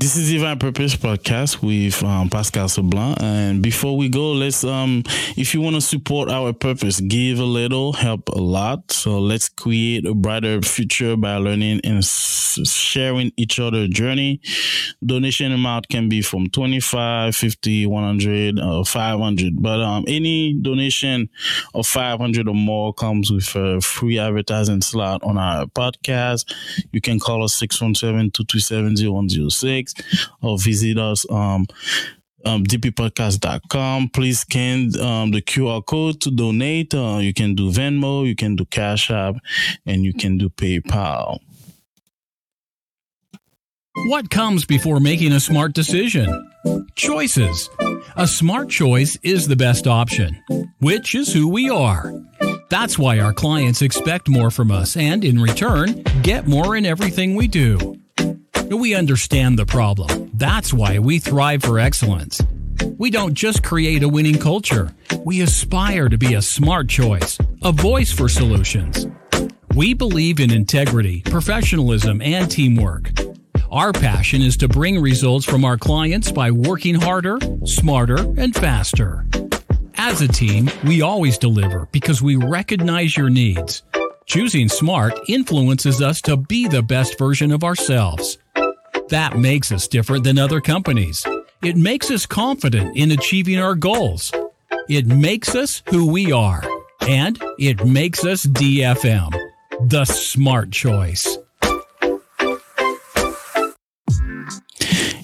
this 0.00 0.16
is 0.16 0.30
Divine 0.30 0.60
Purpose 0.60 0.94
podcast 0.94 1.60
with 1.60 2.04
um, 2.04 2.30
Pascale 2.30 2.68
Sablan. 2.68 3.20
And 3.20 3.60
before 3.60 3.96
we 3.96 4.08
go, 4.08 4.30
let's, 4.30 4.62
um, 4.62 5.02
if 5.36 5.54
you 5.54 5.60
want 5.60 5.74
to 5.74 5.80
support 5.80 6.30
our 6.30 6.52
purpose, 6.52 7.00
give 7.00 7.40
a 7.40 7.44
little, 7.44 7.92
help 7.94 8.28
a 8.28 8.38
lot. 8.38 8.92
So 8.92 9.18
let's 9.18 9.48
create 9.48 10.06
a 10.06 10.14
brighter 10.14 10.62
future 10.62 11.16
by 11.16 11.34
learning 11.38 11.80
and 11.82 12.04
sharing 12.04 13.32
each 13.36 13.58
other 13.58 13.88
journey. 13.88 14.40
Donation 15.04 15.50
amount 15.50 15.88
can 15.88 16.08
be 16.08 16.22
from 16.22 16.48
25, 16.48 17.34
50, 17.34 17.86
100, 17.86 18.60
or 18.60 18.84
500. 18.84 19.60
But 19.60 19.80
um, 19.80 20.04
any 20.06 20.54
donation 20.54 21.28
of 21.74 21.88
500 21.88 22.46
or 22.46 22.54
more 22.54 22.94
comes 22.94 23.32
with 23.32 23.52
a 23.56 23.80
free 23.80 24.20
advertising 24.20 24.80
slot 24.80 25.24
on 25.24 25.38
our 25.38 25.66
podcast. 25.66 26.54
You 26.92 27.00
can 27.00 27.18
call 27.18 27.42
us 27.42 27.54
617 27.54 28.30
227 28.30 29.12
0106 29.12 29.87
or 30.42 30.58
visit 30.58 30.98
us 30.98 31.24
um, 31.30 31.66
um, 32.44 32.64
dppodcast.com. 32.64 34.10
Please 34.10 34.40
scan 34.40 34.98
um, 35.00 35.30
the 35.30 35.42
QR 35.42 35.84
code 35.84 36.20
to 36.22 36.30
donate. 36.30 36.94
Uh, 36.94 37.18
you 37.18 37.34
can 37.34 37.54
do 37.54 37.70
Venmo, 37.70 38.26
you 38.26 38.34
can 38.34 38.56
do 38.56 38.64
Cash 38.64 39.10
App, 39.10 39.36
and 39.86 40.04
you 40.04 40.12
can 40.12 40.38
do 40.38 40.48
PayPal. 40.48 41.40
What 44.06 44.30
comes 44.30 44.64
before 44.64 45.00
making 45.00 45.32
a 45.32 45.40
smart 45.40 45.72
decision? 45.72 46.50
Choices. 46.94 47.68
A 48.16 48.28
smart 48.28 48.68
choice 48.68 49.18
is 49.22 49.48
the 49.48 49.56
best 49.56 49.88
option, 49.88 50.40
which 50.78 51.16
is 51.16 51.32
who 51.32 51.48
we 51.48 51.68
are. 51.68 52.12
That's 52.70 52.98
why 52.98 53.18
our 53.18 53.32
clients 53.32 53.82
expect 53.82 54.28
more 54.28 54.50
from 54.50 54.70
us 54.70 54.96
and, 54.96 55.24
in 55.24 55.40
return, 55.40 56.02
get 56.22 56.46
more 56.46 56.76
in 56.76 56.86
everything 56.86 57.34
we 57.34 57.48
do. 57.48 57.97
We 58.70 58.94
understand 58.94 59.58
the 59.58 59.64
problem. 59.64 60.30
That's 60.34 60.74
why 60.74 60.98
we 60.98 61.18
thrive 61.18 61.62
for 61.62 61.78
excellence. 61.78 62.40
We 62.98 63.10
don't 63.10 63.34
just 63.34 63.62
create 63.62 64.02
a 64.02 64.08
winning 64.08 64.38
culture, 64.38 64.94
we 65.24 65.40
aspire 65.40 66.08
to 66.08 66.18
be 66.18 66.34
a 66.34 66.42
smart 66.42 66.88
choice, 66.88 67.38
a 67.62 67.72
voice 67.72 68.12
for 68.12 68.28
solutions. 68.28 69.06
We 69.74 69.94
believe 69.94 70.38
in 70.38 70.52
integrity, 70.52 71.22
professionalism, 71.22 72.20
and 72.20 72.50
teamwork. 72.50 73.12
Our 73.70 73.92
passion 73.92 74.42
is 74.42 74.56
to 74.58 74.68
bring 74.68 75.00
results 75.00 75.46
from 75.46 75.64
our 75.64 75.78
clients 75.78 76.30
by 76.30 76.50
working 76.50 76.94
harder, 76.94 77.38
smarter, 77.64 78.18
and 78.36 78.54
faster. 78.54 79.26
As 79.94 80.20
a 80.20 80.28
team, 80.28 80.70
we 80.84 81.02
always 81.02 81.38
deliver 81.38 81.88
because 81.90 82.22
we 82.22 82.36
recognize 82.36 83.16
your 83.16 83.30
needs. 83.30 83.82
Choosing 84.26 84.68
smart 84.68 85.18
influences 85.26 86.02
us 86.02 86.20
to 86.22 86.36
be 86.36 86.68
the 86.68 86.82
best 86.82 87.18
version 87.18 87.50
of 87.50 87.64
ourselves. 87.64 88.38
That 89.10 89.38
makes 89.38 89.72
us 89.72 89.88
different 89.88 90.24
than 90.24 90.38
other 90.38 90.60
companies. 90.60 91.24
It 91.62 91.76
makes 91.76 92.10
us 92.10 92.26
confident 92.26 92.96
in 92.96 93.10
achieving 93.10 93.58
our 93.58 93.74
goals. 93.74 94.30
It 94.88 95.06
makes 95.06 95.54
us 95.54 95.82
who 95.88 96.10
we 96.10 96.30
are. 96.30 96.62
And 97.00 97.42
it 97.58 97.84
makes 97.86 98.24
us 98.24 98.44
DFM, 98.44 99.32
the 99.88 100.04
smart 100.04 100.72
choice. 100.72 101.38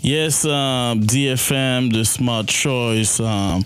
Yes, 0.05 0.45
um, 0.45 1.01
DFM, 1.01 1.91
the 1.91 2.05
smart 2.05 2.47
choice. 2.47 3.19
Um, 3.21 3.65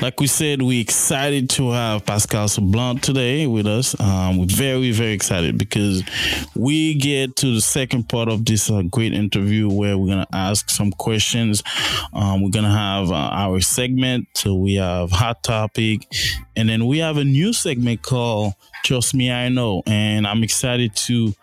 like 0.00 0.18
we 0.20 0.26
said, 0.26 0.62
we're 0.62 0.80
excited 0.80 1.50
to 1.50 1.70
have 1.72 2.06
Pascale 2.06 2.48
Sablan 2.48 3.02
today 3.02 3.46
with 3.46 3.66
us. 3.66 3.94
Um, 4.00 4.38
we're 4.38 4.46
very, 4.46 4.90
very 4.92 5.12
excited 5.12 5.58
because 5.58 6.02
we 6.54 6.94
get 6.94 7.36
to 7.36 7.52
the 7.52 7.60
second 7.60 8.08
part 8.08 8.30
of 8.30 8.46
this 8.46 8.70
uh, 8.70 8.84
great 8.90 9.12
interview 9.12 9.68
where 9.68 9.98
we're 9.98 10.14
going 10.14 10.24
to 10.24 10.34
ask 10.34 10.70
some 10.70 10.92
questions. 10.92 11.62
Um, 12.14 12.40
we're 12.40 12.52
going 12.52 12.64
to 12.64 12.70
have 12.70 13.10
uh, 13.10 13.28
our 13.32 13.60
segment. 13.60 14.28
So 14.34 14.54
we 14.54 14.76
have 14.76 15.10
Hot 15.10 15.42
Topic, 15.42 16.08
and 16.56 16.70
then 16.70 16.86
we 16.86 17.00
have 17.00 17.18
a 17.18 17.24
new 17.24 17.52
segment 17.52 18.00
called 18.00 18.54
Trust 18.86 19.14
Me, 19.14 19.32
I 19.32 19.48
Know. 19.48 19.82
And 19.84 20.28
I'm 20.28 20.44
excited 20.44 20.94
to 21.06 21.34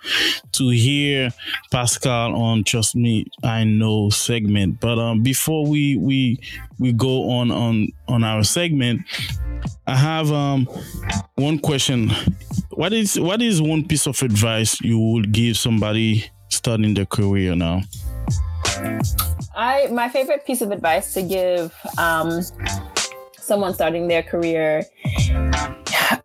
to 0.53 0.69
hear 0.69 1.29
Pascale 1.73 2.33
on 2.33 2.63
Trust 2.63 2.95
Me, 2.95 3.25
I 3.43 3.65
Know 3.65 4.09
segment. 4.09 4.79
But 4.79 4.97
um, 4.97 5.23
before 5.23 5.67
we 5.67 5.97
we 5.97 6.39
we 6.79 6.93
go 6.93 7.29
on 7.31 7.51
on 7.51 7.89
on 8.07 8.23
our 8.23 8.45
segment, 8.45 9.01
I 9.85 9.97
have 9.97 10.31
um 10.31 10.69
one 11.35 11.59
question. 11.59 12.11
What 12.69 12.93
is 12.93 13.19
what 13.19 13.41
is 13.41 13.61
one 13.61 13.85
piece 13.85 14.07
of 14.07 14.21
advice 14.21 14.79
you 14.79 14.97
would 14.97 15.33
give 15.33 15.57
somebody 15.57 16.23
starting 16.47 16.93
their 16.93 17.05
career 17.05 17.55
now? 17.55 17.81
I 19.53 19.87
my 19.91 20.07
favorite 20.07 20.45
piece 20.45 20.61
of 20.61 20.71
advice 20.71 21.13
to 21.15 21.21
give 21.21 21.75
um, 21.97 22.41
someone 23.37 23.73
starting 23.73 24.07
their 24.07 24.23
career 24.23 24.85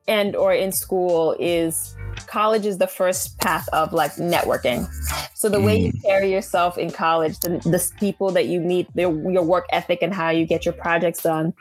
and 0.09 0.37
or 0.37 0.53
in 0.53 0.73
school 0.73 1.37
is 1.39 1.95
college 2.27 2.67
is 2.67 2.79
the 2.79 2.87
first 2.87 3.39
path 3.39 3.69
of 3.73 3.93
like 3.93 4.13
networking. 4.15 4.89
So 5.35 5.49
the 5.49 5.59
mm. 5.59 5.65
way 5.65 5.81
you 5.81 5.93
mm. 5.93 6.03
carry 6.03 6.33
yourself 6.33 6.77
in 6.77 6.91
college, 6.91 7.39
the, 7.41 7.51
the 7.65 7.91
people 7.99 8.31
that 8.33 8.47
you 8.47 8.61
meet, 8.61 8.89
their, 8.95 9.11
your 9.31 9.43
work 9.43 9.67
ethic 9.71 10.01
and 10.03 10.13
how 10.13 10.31
you 10.31 10.47
get 10.47 10.65
your 10.65 10.75
projects 10.75 11.23
done 11.23 11.55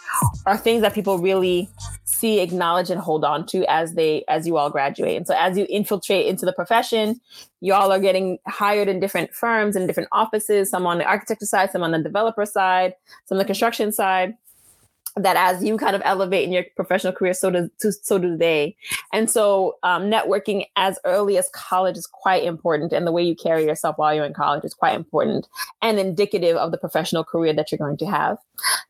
are 0.45 0.57
things 0.57 0.81
that 0.81 0.93
people 0.93 1.19
really 1.19 1.69
see, 2.05 2.39
acknowledge, 2.39 2.89
and 2.89 2.99
hold 2.99 3.23
on 3.23 3.45
to 3.47 3.69
as 3.71 3.93
they 3.93 4.23
as 4.27 4.47
you 4.47 4.57
all 4.57 4.69
graduate. 4.69 5.17
And 5.17 5.27
so 5.27 5.35
as 5.37 5.57
you 5.57 5.67
infiltrate 5.69 6.25
into 6.25 6.45
the 6.45 6.53
profession, 6.53 7.21
you 7.61 7.73
all 7.73 7.91
are 7.91 7.99
getting 7.99 8.39
hired 8.47 8.87
in 8.87 8.99
different 8.99 9.33
firms 9.33 9.75
and 9.75 9.87
different 9.87 10.09
offices, 10.11 10.69
some 10.69 10.85
on 10.87 10.97
the 10.97 11.05
architecture 11.05 11.45
side, 11.45 11.71
some 11.71 11.83
on 11.83 11.91
the 11.91 11.99
developer 11.99 12.45
side, 12.45 12.93
some 13.25 13.37
on 13.37 13.39
the 13.39 13.45
construction 13.45 13.91
side 13.91 14.35
that 15.17 15.35
as 15.35 15.63
you 15.63 15.77
kind 15.77 15.95
of 15.95 16.01
elevate 16.05 16.43
in 16.43 16.51
your 16.51 16.65
professional 16.75 17.13
career, 17.13 17.33
so 17.33 17.49
do 17.49 17.69
so 17.79 18.17
do 18.17 18.37
they. 18.37 18.75
And 19.13 19.29
so, 19.29 19.77
um, 19.83 20.03
networking 20.03 20.65
as 20.75 20.99
early 21.05 21.37
as 21.37 21.49
college 21.53 21.97
is 21.97 22.07
quite 22.07 22.43
important, 22.43 22.93
and 22.93 23.07
the 23.07 23.11
way 23.11 23.23
you 23.23 23.35
carry 23.35 23.65
yourself 23.65 23.97
while 23.97 24.13
you're 24.13 24.25
in 24.25 24.33
college 24.33 24.63
is 24.63 24.73
quite 24.73 24.95
important 24.95 25.47
and 25.81 25.99
indicative 25.99 26.57
of 26.57 26.71
the 26.71 26.77
professional 26.77 27.23
career 27.23 27.53
that 27.53 27.71
you're 27.71 27.79
going 27.79 27.97
to 27.97 28.05
have. 28.05 28.37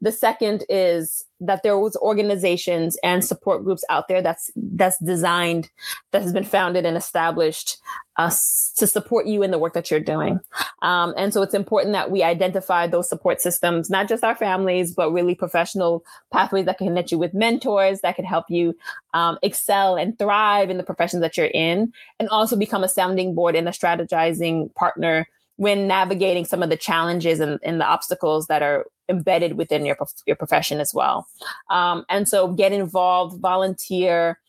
The 0.01 0.11
second 0.11 0.65
is 0.69 1.25
that 1.39 1.61
there 1.63 1.77
was 1.77 1.95
organizations 1.97 2.97
and 3.03 3.23
support 3.23 3.63
groups 3.63 3.83
out 3.89 4.07
there 4.07 4.21
that's 4.21 4.49
that's 4.55 4.97
designed 4.99 5.69
that 6.11 6.21
has 6.21 6.33
been 6.33 6.43
founded 6.43 6.85
and 6.85 6.97
established 6.97 7.77
uh, 8.17 8.31
to 8.75 8.87
support 8.87 9.27
you 9.27 9.43
in 9.43 9.51
the 9.51 9.59
work 9.59 9.73
that 9.73 9.91
you're 9.91 9.99
doing. 9.99 10.39
Um, 10.81 11.13
and 11.15 11.31
so 11.31 11.43
it's 11.43 11.53
important 11.53 11.93
that 11.93 12.09
we 12.09 12.23
identify 12.23 12.87
those 12.87 13.07
support 13.07 13.41
systems 13.41 13.89
not 13.89 14.07
just 14.07 14.23
our 14.23 14.35
families 14.35 14.93
but 14.93 15.11
really 15.11 15.35
professional 15.35 16.03
pathways 16.31 16.65
that 16.65 16.77
can 16.77 16.87
connect 16.87 17.11
you 17.11 17.19
with 17.19 17.33
mentors 17.33 18.01
that 18.01 18.15
can 18.15 18.25
help 18.25 18.45
you 18.49 18.75
um, 19.13 19.37
excel 19.43 19.95
and 19.95 20.17
thrive 20.17 20.69
in 20.69 20.77
the 20.77 20.83
professions 20.83 21.21
that 21.21 21.37
you're 21.37 21.47
in 21.47 21.91
and 22.19 22.29
also 22.29 22.55
become 22.55 22.83
a 22.83 22.89
sounding 22.89 23.35
board 23.35 23.55
and 23.55 23.67
a 23.67 23.71
strategizing 23.71 24.73
partner 24.75 25.27
when 25.57 25.87
navigating 25.87 26.45
some 26.45 26.63
of 26.63 26.69
the 26.69 26.77
challenges 26.77 27.39
and, 27.39 27.59
and 27.63 27.81
the 27.81 27.85
obstacles 27.85 28.47
that 28.47 28.61
are 28.61 28.85
embedded 29.09 29.57
within 29.57 29.85
your, 29.85 29.97
your 30.25 30.35
profession 30.35 30.79
as 30.79 30.93
well. 30.93 31.27
Um, 31.69 32.05
and 32.09 32.27
so 32.27 32.47
get 32.49 32.71
involved, 32.71 33.39
volunteer, 33.39 34.39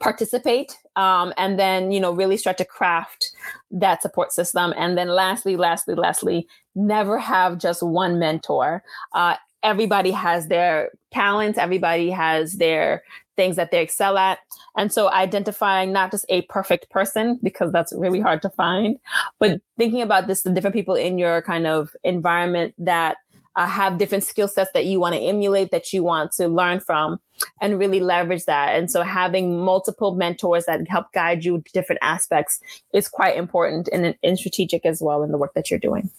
participate, 0.00 0.76
um, 0.96 1.34
and 1.36 1.58
then, 1.58 1.92
you 1.92 2.00
know, 2.00 2.12
really 2.12 2.36
start 2.36 2.56
to 2.58 2.64
craft 2.64 3.30
that 3.70 4.00
support 4.00 4.32
system. 4.32 4.72
And 4.76 4.96
then 4.96 5.08
lastly, 5.08 5.56
lastly, 5.56 5.94
lastly, 5.94 6.46
never 6.74 7.18
have 7.18 7.58
just 7.58 7.82
one 7.82 8.18
mentor. 8.18 8.82
Uh, 9.12 9.36
everybody 9.62 10.10
has 10.10 10.48
their 10.48 10.90
talents, 11.12 11.58
everybody 11.58 12.10
has 12.10 12.54
their 12.54 13.02
things 13.36 13.56
that 13.56 13.70
they 13.70 13.82
excel 13.82 14.18
at. 14.18 14.38
And 14.76 14.92
so 14.92 15.10
identifying 15.10 15.92
not 15.92 16.10
just 16.10 16.26
a 16.28 16.42
perfect 16.42 16.90
person, 16.90 17.38
because 17.42 17.72
that's 17.72 17.92
really 17.92 18.20
hard 18.20 18.42
to 18.42 18.50
find, 18.50 18.98
but 19.38 19.60
thinking 19.78 20.02
about 20.02 20.26
this, 20.26 20.42
the 20.42 20.50
different 20.50 20.74
people 20.74 20.94
in 20.94 21.18
your 21.18 21.42
kind 21.42 21.66
of 21.66 21.94
environment 22.04 22.74
that 22.78 23.18
uh, 23.56 23.66
have 23.66 23.98
different 23.98 24.24
skill 24.24 24.48
sets 24.48 24.70
that 24.74 24.86
you 24.86 24.98
want 25.00 25.14
to 25.14 25.20
emulate, 25.20 25.70
that 25.70 25.92
you 25.92 26.02
want 26.02 26.32
to 26.32 26.48
learn 26.48 26.80
from, 26.80 27.20
and 27.60 27.78
really 27.78 28.00
leverage 28.00 28.44
that. 28.46 28.76
And 28.76 28.90
so 28.90 29.02
having 29.02 29.58
multiple 29.58 30.14
mentors 30.14 30.64
that 30.66 30.88
help 30.88 31.12
guide 31.12 31.44
you 31.44 31.62
different 31.72 32.00
aspects 32.02 32.60
is 32.92 33.08
quite 33.08 33.36
important 33.36 33.88
and, 33.92 34.14
and 34.22 34.38
strategic 34.38 34.86
as 34.86 35.02
well 35.02 35.22
in 35.22 35.32
the 35.32 35.38
work 35.38 35.54
that 35.54 35.70
you're 35.70 35.80
doing. 35.80 36.10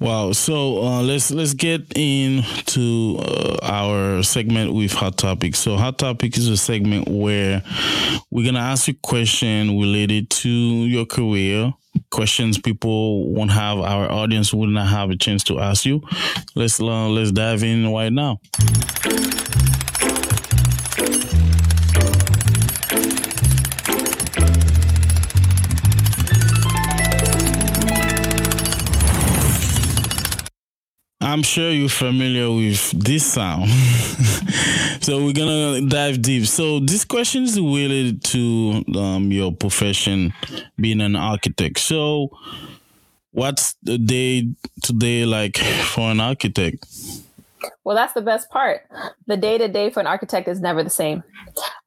Wow. 0.00 0.32
So 0.32 0.82
uh, 0.82 1.02
let's 1.02 1.30
let's 1.30 1.54
get 1.54 1.80
into 1.96 3.18
uh, 3.20 3.58
our 3.62 4.22
segment 4.22 4.72
with 4.74 4.92
hot 4.92 5.16
topic. 5.16 5.54
So 5.54 5.76
hot 5.76 5.98
topic 5.98 6.36
is 6.36 6.48
a 6.48 6.56
segment 6.56 7.08
where 7.08 7.62
we're 8.30 8.44
gonna 8.44 8.58
ask 8.58 8.88
you 8.88 8.94
a 8.94 9.06
question 9.06 9.78
related 9.78 10.28
to 10.30 10.48
your 10.48 11.06
career. 11.06 11.72
Questions 12.10 12.58
people 12.58 13.32
won't 13.32 13.52
have, 13.52 13.78
our 13.78 14.10
audience 14.10 14.52
would 14.52 14.70
not 14.70 14.88
have 14.88 15.10
a 15.10 15.16
chance 15.16 15.44
to 15.44 15.60
ask 15.60 15.84
you. 15.84 16.02
Let's 16.54 16.80
uh, 16.80 17.08
let's 17.08 17.30
dive 17.30 17.62
in 17.62 17.92
right 17.92 18.12
now. 18.12 18.40
I'm 31.32 31.42
sure 31.42 31.70
you're 31.70 31.88
familiar 31.88 32.52
with 32.52 32.90
this 32.90 33.24
sound. 33.24 33.70
so 35.00 35.24
we're 35.24 35.32
gonna 35.32 35.80
dive 35.80 36.20
deep. 36.20 36.44
So 36.44 36.78
this 36.78 37.06
question 37.06 37.44
is 37.44 37.58
related 37.58 38.22
to 38.24 38.84
um, 38.94 39.32
your 39.32 39.50
profession, 39.50 40.34
being 40.76 41.00
an 41.00 41.16
architect. 41.16 41.78
So, 41.78 42.36
what's 43.30 43.76
the 43.82 43.96
day 43.96 44.50
today 44.82 45.24
like 45.24 45.56
for 45.56 46.10
an 46.10 46.20
architect? 46.20 46.84
Well, 47.84 47.96
that's 47.96 48.12
the 48.12 48.22
best 48.22 48.48
part. 48.50 48.82
The 49.26 49.36
day 49.36 49.58
to 49.58 49.66
day 49.66 49.90
for 49.90 50.00
an 50.00 50.06
architect 50.06 50.46
is 50.46 50.60
never 50.60 50.84
the 50.84 50.90
same. 50.90 51.24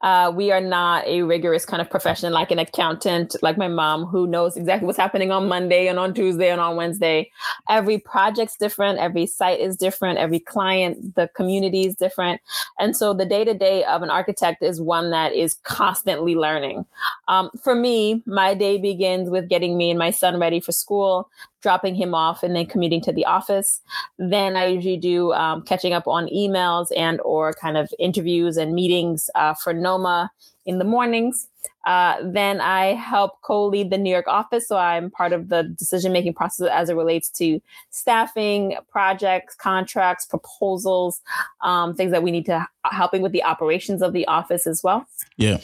Uh, 0.02 0.32
we 0.36 0.52
are 0.52 0.62
not 0.62 1.08
a 1.08 1.22
rigorous 1.24 1.66
kind 1.66 1.82
of 1.82 1.90
profession 1.90 2.34
like 2.34 2.52
an 2.52 2.60
accountant, 2.60 3.36
like 3.42 3.58
my 3.58 3.70
mom, 3.70 4.06
who 4.06 4.28
knows 4.28 4.58
exactly 4.58 4.86
what's 4.86 4.98
happening 4.98 5.32
on 5.32 5.48
Monday 5.48 5.88
and 5.88 5.98
on 5.98 6.14
Tuesday 6.14 6.50
and 6.50 6.60
on 6.60 6.76
Wednesday. 6.76 7.32
Every 7.70 7.98
project's 7.98 8.58
different, 8.58 9.00
every 9.00 9.26
site 9.26 9.60
is 9.60 9.78
different, 9.78 10.20
every 10.20 10.40
client, 10.40 11.16
the 11.16 11.30
community 11.36 11.86
is 11.86 11.96
different. 11.96 12.42
And 12.78 12.96
so 12.96 13.14
the 13.14 13.26
day 13.26 13.46
to 13.46 13.54
day 13.54 13.86
of 13.86 14.02
an 14.02 14.10
architect 14.10 14.62
is 14.62 14.82
one 14.82 15.12
that 15.12 15.34
is 15.34 15.56
constantly 15.64 16.36
learning. 16.36 16.86
Um, 17.28 17.50
for 17.64 17.74
me, 17.74 18.22
my 18.26 18.54
day 18.54 18.78
begins 18.78 19.30
with 19.30 19.48
getting 19.48 19.78
me 19.78 19.92
and 19.92 20.00
my 20.00 20.12
son 20.12 20.40
ready 20.40 20.60
for 20.60 20.72
school, 20.72 21.30
dropping 21.62 21.96
him 21.96 22.14
off, 22.14 22.44
and 22.44 22.56
then 22.56 22.68
commuting 22.68 23.02
to 23.02 23.12
the 23.12 23.26
office. 23.26 23.82
Then 24.20 24.56
I 24.56 24.68
usually 24.68 24.98
do 24.98 25.34
um, 25.34 25.64
catching 25.86 25.94
up 25.94 26.08
on 26.08 26.28
emails 26.28 26.88
and 26.96 27.22
or 27.22 27.54
kind 27.54 27.78
of 27.78 27.94
interviews 28.00 28.58
and 28.58 28.74
meetings 28.74 29.30
uh, 29.36 29.54
for 29.54 29.74
NOMA 29.74 30.32
in 30.66 30.80
the 30.80 30.84
mornings. 30.84 31.48
Uh, 31.86 32.16
then 32.24 32.60
I 32.60 32.96
help 32.96 33.34
co-lead 33.44 33.92
the 33.92 33.98
New 33.98 34.10
York 34.10 34.28
office, 34.28 34.68
so 34.68 34.78
I'm 34.78 35.12
part 35.12 35.34
of 35.34 35.50
the 35.50 35.64
decision-making 35.64 36.34
process 36.34 36.70
as 36.72 36.90
it 36.90 36.96
relates 36.96 37.30
to 37.38 37.62
staffing, 37.92 38.76
projects, 38.90 39.56
contracts, 39.56 40.26
proposals, 40.26 41.22
um, 41.62 41.94
things 41.96 42.12
that 42.12 42.24
we 42.24 42.32
need 42.32 42.46
to 42.48 42.68
helping 42.86 43.22
with 43.22 43.32
the 43.32 43.44
operations 43.44 44.02
of 44.02 44.14
the 44.14 44.26
office 44.28 44.66
as 44.66 44.82
well. 44.84 45.06
Yeah. 45.38 45.60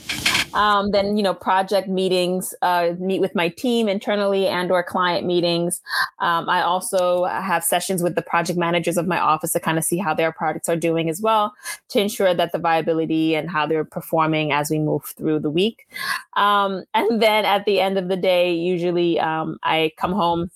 Um, 0.54 0.92
then 0.92 1.18
you 1.18 1.24
know 1.24 1.34
project 1.34 1.88
meetings, 1.88 2.54
uh, 2.62 2.94
meet 3.00 3.22
with 3.22 3.36
my 3.36 3.50
team 3.50 3.88
internally 3.88 4.48
and 4.48 4.72
or 4.72 4.84
client 4.84 5.26
meetings. 5.26 5.82
Um, 6.20 6.50
I 6.50 6.62
also 6.62 7.26
have 7.26 7.64
sessions 7.64 8.04
with 8.04 8.16
the 8.16 8.22
project 8.22 8.58
managers 8.58 8.98
of 8.98 9.08
my 9.08 9.20
office 9.20 9.54
to 9.54 9.60
kind 9.60 9.78
of 9.78 9.84
see 9.84 9.98
how 9.98 10.14
their 10.14 10.32
projects 10.32 10.70
are 10.70 10.76
doing 10.76 11.10
as 11.10 11.22
well 11.22 11.54
to 11.90 12.00
ensure 12.00 12.34
that 12.34 12.52
the 12.52 12.60
viability 12.60 13.36
and 13.36 13.50
how 13.50 13.66
they're 13.66 13.86
performing 13.86 14.52
as 14.52 14.70
we 14.70 14.80
move 14.80 15.06
through 15.18 15.40
the 15.40 15.50
week. 15.50 15.88
Um, 16.36 16.84
and 16.94 17.22
then 17.22 17.46
at 17.46 17.66
the 17.66 17.80
end 17.80 17.98
of 17.98 18.08
the 18.08 18.18
day, 18.18 18.54
usually 18.54 19.20
um, 19.20 19.58
I 19.64 19.92
come 19.98 20.14
home 20.14 20.52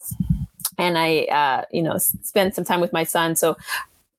and 0.78 0.98
I 0.98 1.20
uh, 1.24 1.66
you 1.72 1.82
know 1.82 1.98
spend 1.98 2.54
some 2.54 2.66
time 2.66 2.82
with 2.82 2.94
my 2.94 3.04
son. 3.04 3.36
So 3.36 3.56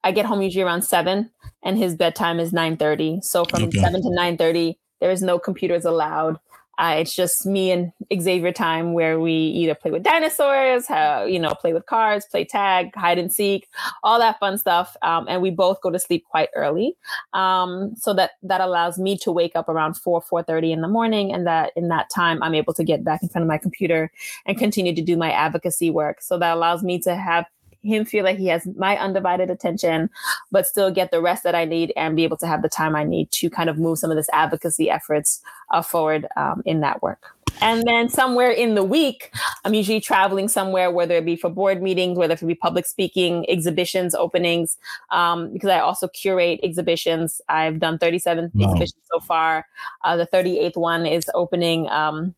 I 0.05 0.13
get 0.13 0.27
home 0.27 0.41
usually 0.41 0.63
around 0.63 0.83
seven 0.83 1.31
and 1.63 1.77
his 1.77 1.97
bedtime 1.97 2.39
is 2.39 2.53
9.30 2.53 3.25
so 3.25 3.45
from 3.45 3.65
okay. 3.65 3.79
7 3.81 4.03
to 4.03 4.09
9.30 4.09 4.39
there 4.39 4.86
is 5.01 5.23
no 5.23 5.39
computers 5.39 5.85
allowed. 5.85 6.39
Uh, 6.79 6.97
it's 6.99 7.15
just 7.15 7.47
me 7.47 7.71
and 7.71 7.91
Xavier 8.21 8.53
time 8.53 8.93
where 8.93 9.19
we 9.19 9.33
either 9.33 9.75
play 9.75 9.91
with 9.91 10.03
dinosaurs, 10.03 10.85
you 11.27 11.39
know, 11.39 11.55
play 11.55 11.73
with 11.73 11.87
cards, 11.87 12.27
play 12.31 12.45
tag, 12.45 12.95
hide 12.95 13.17
and 13.17 13.33
seek, 13.33 13.67
all 14.03 14.19
that 14.19 14.39
fun 14.39 14.59
stuff. 14.59 14.95
Um, 15.01 15.25
and 15.27 15.41
we 15.41 15.51
both 15.51 15.81
go 15.81 15.91
to 15.91 15.99
sleep 15.99 16.27
quite 16.29 16.51
early, 16.55 16.95
um, 17.33 17.97
so 17.97 18.13
that 18.13 18.33
that 18.43 18.61
allows 18.61 18.99
me 18.99 19.17
to 19.19 19.33
wake 19.33 19.57
up 19.57 19.71
around 19.71 19.97
four 19.97 20.21
four 20.21 20.43
thirty 20.43 20.71
in 20.71 20.83
the 20.83 20.89
morning, 20.89 21.33
and 21.33 21.47
that 21.47 21.73
in 21.77 21.89
that 21.89 22.11
time 22.15 22.43
I'm 22.43 22.55
able 22.55 22.75
to 22.75 22.85
get 22.85 23.03
back 23.03 23.23
in 23.23 23.31
front 23.31 23.45
of 23.45 23.49
my 23.49 23.57
computer 23.57 24.11
and 24.45 24.59
continue 24.59 24.95
to 24.95 25.03
do 25.03 25.17
my 25.17 25.33
advocacy 25.33 25.89
work. 25.89 26.21
So 26.21 26.39
that 26.39 26.55
allows 26.55 26.83
me 26.83 26.99
to 27.01 27.17
have 27.17 27.47
him 27.87 28.05
feel 28.05 28.25
like 28.25 28.39
he 28.39 28.49
has 28.49 28.67
my 28.77 28.97
undivided 28.97 29.51
attention, 29.51 30.11
but 30.51 30.67
still 30.67 30.91
get 30.91 31.11
the 31.11 31.21
rest 31.21 31.43
that 31.45 31.55
I 31.55 31.65
need 31.65 31.93
and 31.97 32.17
be 32.17 32.25
able 32.25 32.37
to 32.39 32.47
have 32.47 32.63
the 32.63 32.69
time 32.69 32.95
I 32.97 33.05
need 33.05 33.31
to 33.33 33.51
kind 33.51 33.71
of 33.71 33.79
move 33.79 33.99
some 33.99 34.11
of 34.11 34.17
this 34.17 34.29
advocacy 34.33 34.91
efforts 34.91 35.41
uh, 35.71 35.83
forward 35.83 36.27
um, 36.37 36.63
in 36.65 36.81
that 36.81 37.03
work. 37.03 37.37
And 37.61 37.85
then 37.87 38.09
somewhere 38.09 38.51
in 38.51 38.75
the 38.75 38.85
week, 38.85 39.33
I'm 39.65 39.75
usually 39.75 40.01
traveling 40.01 40.49
somewhere, 40.49 40.91
whether 40.91 41.15
it 41.17 41.25
be 41.25 41.37
for 41.37 41.49
board 41.49 41.83
meetings, 41.83 42.19
whether 42.19 42.35
it 42.35 42.47
be 42.47 42.55
public 42.55 42.87
speaking, 42.87 43.49
exhibitions, 43.49 44.15
openings, 44.15 44.77
um, 45.11 45.53
because 45.53 45.71
I 45.71 45.81
also 45.81 46.09
curate 46.09 46.61
exhibitions. 46.63 47.41
I've 47.49 47.79
done 47.79 47.99
37 47.99 48.51
wow. 48.55 48.67
exhibitions 48.67 49.03
so 49.11 49.21
far. 49.21 49.67
Uh, 50.05 50.17
the 50.17 50.27
38th 50.27 50.77
one 50.77 51.07
is 51.07 51.31
opening 51.35 51.89
um, 51.89 52.35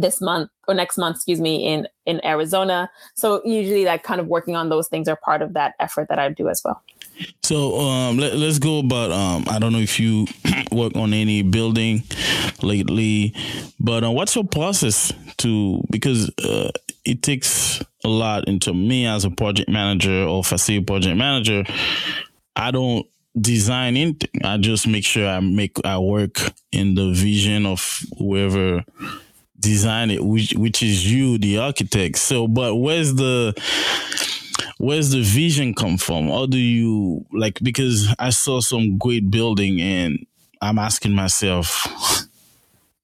this 0.00 0.20
month 0.20 0.50
or 0.68 0.74
next 0.74 0.98
month, 0.98 1.16
excuse 1.16 1.40
me, 1.40 1.66
in 1.66 1.88
in 2.06 2.24
Arizona. 2.24 2.90
So 3.14 3.42
usually, 3.44 3.84
like 3.84 4.02
kind 4.02 4.20
of 4.20 4.26
working 4.26 4.56
on 4.56 4.68
those 4.68 4.88
things 4.88 5.08
are 5.08 5.16
part 5.16 5.42
of 5.42 5.54
that 5.54 5.74
effort 5.80 6.08
that 6.08 6.18
I 6.18 6.28
do 6.28 6.48
as 6.48 6.62
well. 6.64 6.82
So 7.42 7.78
um, 7.78 8.18
let, 8.18 8.32
us 8.32 8.58
go 8.58 8.78
about. 8.78 9.12
Um, 9.12 9.44
I 9.48 9.58
don't 9.58 9.72
know 9.72 9.78
if 9.78 10.00
you 10.00 10.26
work 10.72 10.96
on 10.96 11.12
any 11.12 11.42
building 11.42 12.02
lately, 12.62 13.34
but 13.78 14.04
uh, 14.04 14.10
what's 14.10 14.34
your 14.34 14.44
process 14.44 15.12
to 15.38 15.82
because 15.90 16.30
uh, 16.44 16.70
it 17.04 17.22
takes 17.22 17.82
a 18.04 18.08
lot 18.08 18.46
into 18.48 18.72
me 18.72 19.06
as 19.06 19.24
a 19.24 19.30
project 19.30 19.68
manager 19.68 20.24
or 20.24 20.42
facility 20.44 20.84
project 20.84 21.16
manager. 21.16 21.64
I 22.56 22.70
don't 22.70 23.06
design 23.40 23.96
anything. 23.96 24.44
I 24.44 24.58
just 24.58 24.86
make 24.86 25.04
sure 25.04 25.26
I 25.28 25.40
make 25.40 25.76
I 25.84 25.98
work 25.98 26.52
in 26.70 26.94
the 26.94 27.12
vision 27.12 27.66
of 27.66 28.02
whoever 28.18 28.84
design 29.62 30.10
it, 30.10 30.22
which 30.22 30.52
which 30.54 30.82
is 30.82 31.10
you, 31.10 31.38
the 31.38 31.58
architect. 31.58 32.18
So, 32.18 32.46
but 32.46 32.76
where's 32.76 33.14
the 33.14 33.54
where's 34.78 35.10
the 35.10 35.22
vision 35.22 35.74
come 35.74 35.96
from? 35.96 36.28
How 36.28 36.46
do 36.46 36.58
you 36.58 37.24
like? 37.32 37.58
Because 37.62 38.14
I 38.18 38.30
saw 38.30 38.60
some 38.60 38.98
great 38.98 39.30
building, 39.30 39.80
and 39.80 40.26
I'm 40.60 40.78
asking 40.78 41.12
myself. 41.12 41.86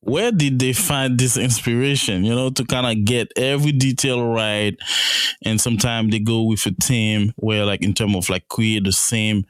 Where 0.01 0.33
did 0.33 0.59
they 0.59 0.73
find 0.73 1.19
this 1.19 1.37
inspiration, 1.37 2.25
you 2.25 2.35
know, 2.35 2.49
to 2.51 2.65
kind 2.65 2.87
of 2.87 3.05
get 3.05 3.31
every 3.37 3.73
detail 3.73 4.27
right? 4.27 4.75
And 5.45 5.61
sometimes 5.61 6.13
they 6.13 6.19
go 6.19 6.45
with 6.45 6.65
a 6.65 6.71
team 6.71 7.35
where, 7.37 7.67
like, 7.67 7.83
in 7.83 7.93
terms 7.93 8.17
of 8.17 8.31
like 8.31 8.49
create 8.49 8.85
the 8.85 8.93
same 8.93 9.45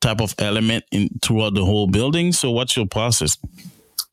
type 0.00 0.20
of 0.20 0.34
element 0.38 0.84
in 0.92 1.08
throughout 1.20 1.54
the 1.54 1.64
whole 1.64 1.88
building. 1.88 2.32
So, 2.32 2.52
what's 2.52 2.76
your 2.76 2.86
process? 2.86 3.36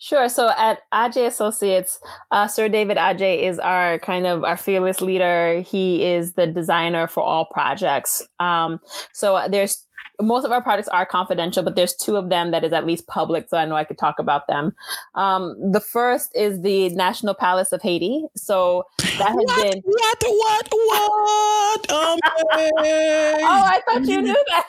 Sure. 0.05 0.29
So 0.29 0.51
at 0.55 0.81
Adjaye 0.93 1.25
Associates, 1.25 1.99
uh, 2.29 2.47
Sir 2.47 2.69
David 2.69 2.95
Adjaye 2.95 3.41
is 3.41 3.57
our 3.57 3.97
kind 3.97 4.27
of 4.27 4.43
our 4.43 4.55
fearless 4.55 5.01
leader. 5.01 5.61
He 5.61 6.05
is 6.05 6.33
the 6.33 6.45
designer 6.45 7.07
for 7.07 7.23
all 7.23 7.45
projects. 7.45 8.21
Um, 8.39 8.79
so 9.13 9.47
there's 9.49 9.83
most 10.21 10.45
of 10.45 10.51
our 10.51 10.61
projects 10.61 10.89
are 10.89 11.07
confidential, 11.07 11.63
but 11.63 11.75
there's 11.75 11.95
two 11.95 12.17
of 12.17 12.29
them 12.29 12.51
that 12.51 12.63
is 12.63 12.71
at 12.71 12.85
least 12.85 13.07
public, 13.07 13.49
so 13.49 13.57
I 13.57 13.65
know 13.65 13.75
I 13.75 13.83
could 13.83 13.97
talk 13.97 14.19
about 14.19 14.45
them. 14.45 14.75
Um, 15.15 15.55
the 15.71 15.81
first 15.81 16.29
is 16.35 16.61
the 16.61 16.89
National 16.89 17.33
Palace 17.33 17.71
of 17.71 17.81
Haiti. 17.81 18.25
So 18.35 18.83
that 18.99 19.29
has 19.29 19.35
what, 19.35 19.71
been 19.71 19.81
what 19.83 20.23
what 20.23 20.69
what 20.71 21.91
um, 21.91 22.19
oh, 22.21 23.43
I 23.47 23.81
thought 23.87 24.05
you 24.05 24.21
knew 24.21 24.43
that. 24.49 24.67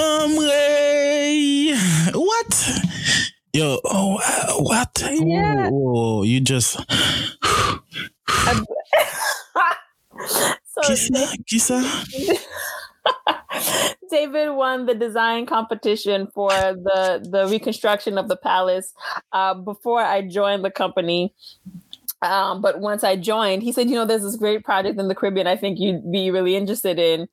Um, 0.00 0.34
what? 2.14 2.88
Yo, 3.52 3.80
oh, 3.84 4.58
what? 4.60 5.02
Yeah. 5.10 5.70
Oh, 5.72 6.22
you 6.22 6.40
just. 6.40 6.74
so 10.26 10.54
Kisa, 10.82 11.36
Kisa. 11.46 11.80
David 14.10 14.50
won 14.50 14.86
the 14.86 14.94
design 14.94 15.46
competition 15.46 16.28
for 16.34 16.50
the 16.50 17.26
the 17.30 17.46
reconstruction 17.48 18.18
of 18.18 18.28
the 18.28 18.36
palace 18.36 18.92
uh, 19.32 19.54
before 19.54 20.00
I 20.00 20.22
joined 20.22 20.64
the 20.64 20.70
company. 20.70 21.34
Um, 22.20 22.60
but 22.60 22.80
once 22.80 23.04
I 23.04 23.16
joined, 23.16 23.62
he 23.62 23.70
said, 23.70 23.88
you 23.88 23.94
know, 23.94 24.04
there's 24.04 24.22
this 24.22 24.36
great 24.36 24.64
project 24.64 24.98
in 24.98 25.06
the 25.06 25.14
Caribbean 25.14 25.46
I 25.46 25.56
think 25.56 25.78
you'd 25.78 26.10
be 26.10 26.32
really 26.32 26.56
interested 26.56 26.98
in. 26.98 27.28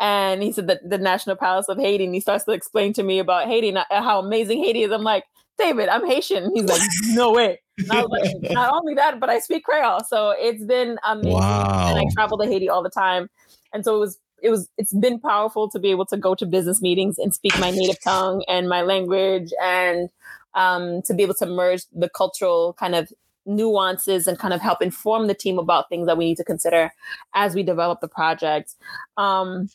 And 0.00 0.42
he 0.42 0.50
said 0.50 0.66
that 0.68 0.88
the 0.88 0.98
National 0.98 1.36
Palace 1.36 1.68
of 1.68 1.78
Haiti, 1.78 2.06
and 2.06 2.14
he 2.14 2.20
starts 2.20 2.44
to 2.44 2.52
explain 2.52 2.94
to 2.94 3.02
me 3.02 3.18
about 3.18 3.46
Haiti 3.46 3.68
and 3.68 3.84
how 3.90 4.18
amazing 4.18 4.64
Haiti 4.64 4.82
is. 4.82 4.92
I'm 4.92 5.02
like, 5.02 5.24
David, 5.60 5.88
I'm 5.88 6.06
Haitian. 6.06 6.50
He's 6.54 6.64
like, 6.64 6.80
no 7.08 7.32
way. 7.32 7.60
I 7.90 8.02
was 8.02 8.10
like, 8.10 8.34
not 8.52 8.72
only 8.74 8.94
that, 8.94 9.20
but 9.20 9.30
I 9.30 9.38
speak 9.38 9.64
Creole. 9.64 10.00
So 10.08 10.34
it's 10.38 10.64
been 10.64 10.98
amazing. 11.04 11.32
Wow. 11.32 11.90
And 11.90 11.98
I 11.98 12.04
travel 12.14 12.38
to 12.38 12.46
Haiti 12.46 12.68
all 12.68 12.82
the 12.82 12.90
time. 12.90 13.28
And 13.72 13.84
so 13.84 13.96
it 13.96 14.00
was 14.00 14.18
it 14.42 14.50
was 14.50 14.68
it's 14.78 14.94
been 14.94 15.20
powerful 15.20 15.68
to 15.70 15.78
be 15.78 15.90
able 15.90 16.06
to 16.06 16.16
go 16.16 16.34
to 16.34 16.46
business 16.46 16.80
meetings 16.80 17.18
and 17.18 17.34
speak 17.34 17.58
my 17.58 17.70
native 17.70 18.02
tongue 18.02 18.42
and 18.48 18.68
my 18.68 18.82
language 18.82 19.52
and 19.62 20.08
um, 20.54 21.02
to 21.02 21.14
be 21.14 21.22
able 21.22 21.34
to 21.34 21.46
merge 21.46 21.82
the 21.92 22.08
cultural 22.08 22.74
kind 22.78 22.94
of 22.94 23.12
nuances 23.46 24.26
and 24.26 24.38
kind 24.38 24.52
of 24.54 24.60
help 24.60 24.82
inform 24.82 25.26
the 25.26 25.34
team 25.34 25.58
about 25.58 25.88
things 25.88 26.06
that 26.06 26.16
we 26.18 26.26
need 26.26 26.36
to 26.36 26.44
consider 26.44 26.92
as 27.34 27.54
we 27.54 27.62
develop 27.62 28.00
the 28.00 28.08
project. 28.08 28.74
Um, 29.16 29.68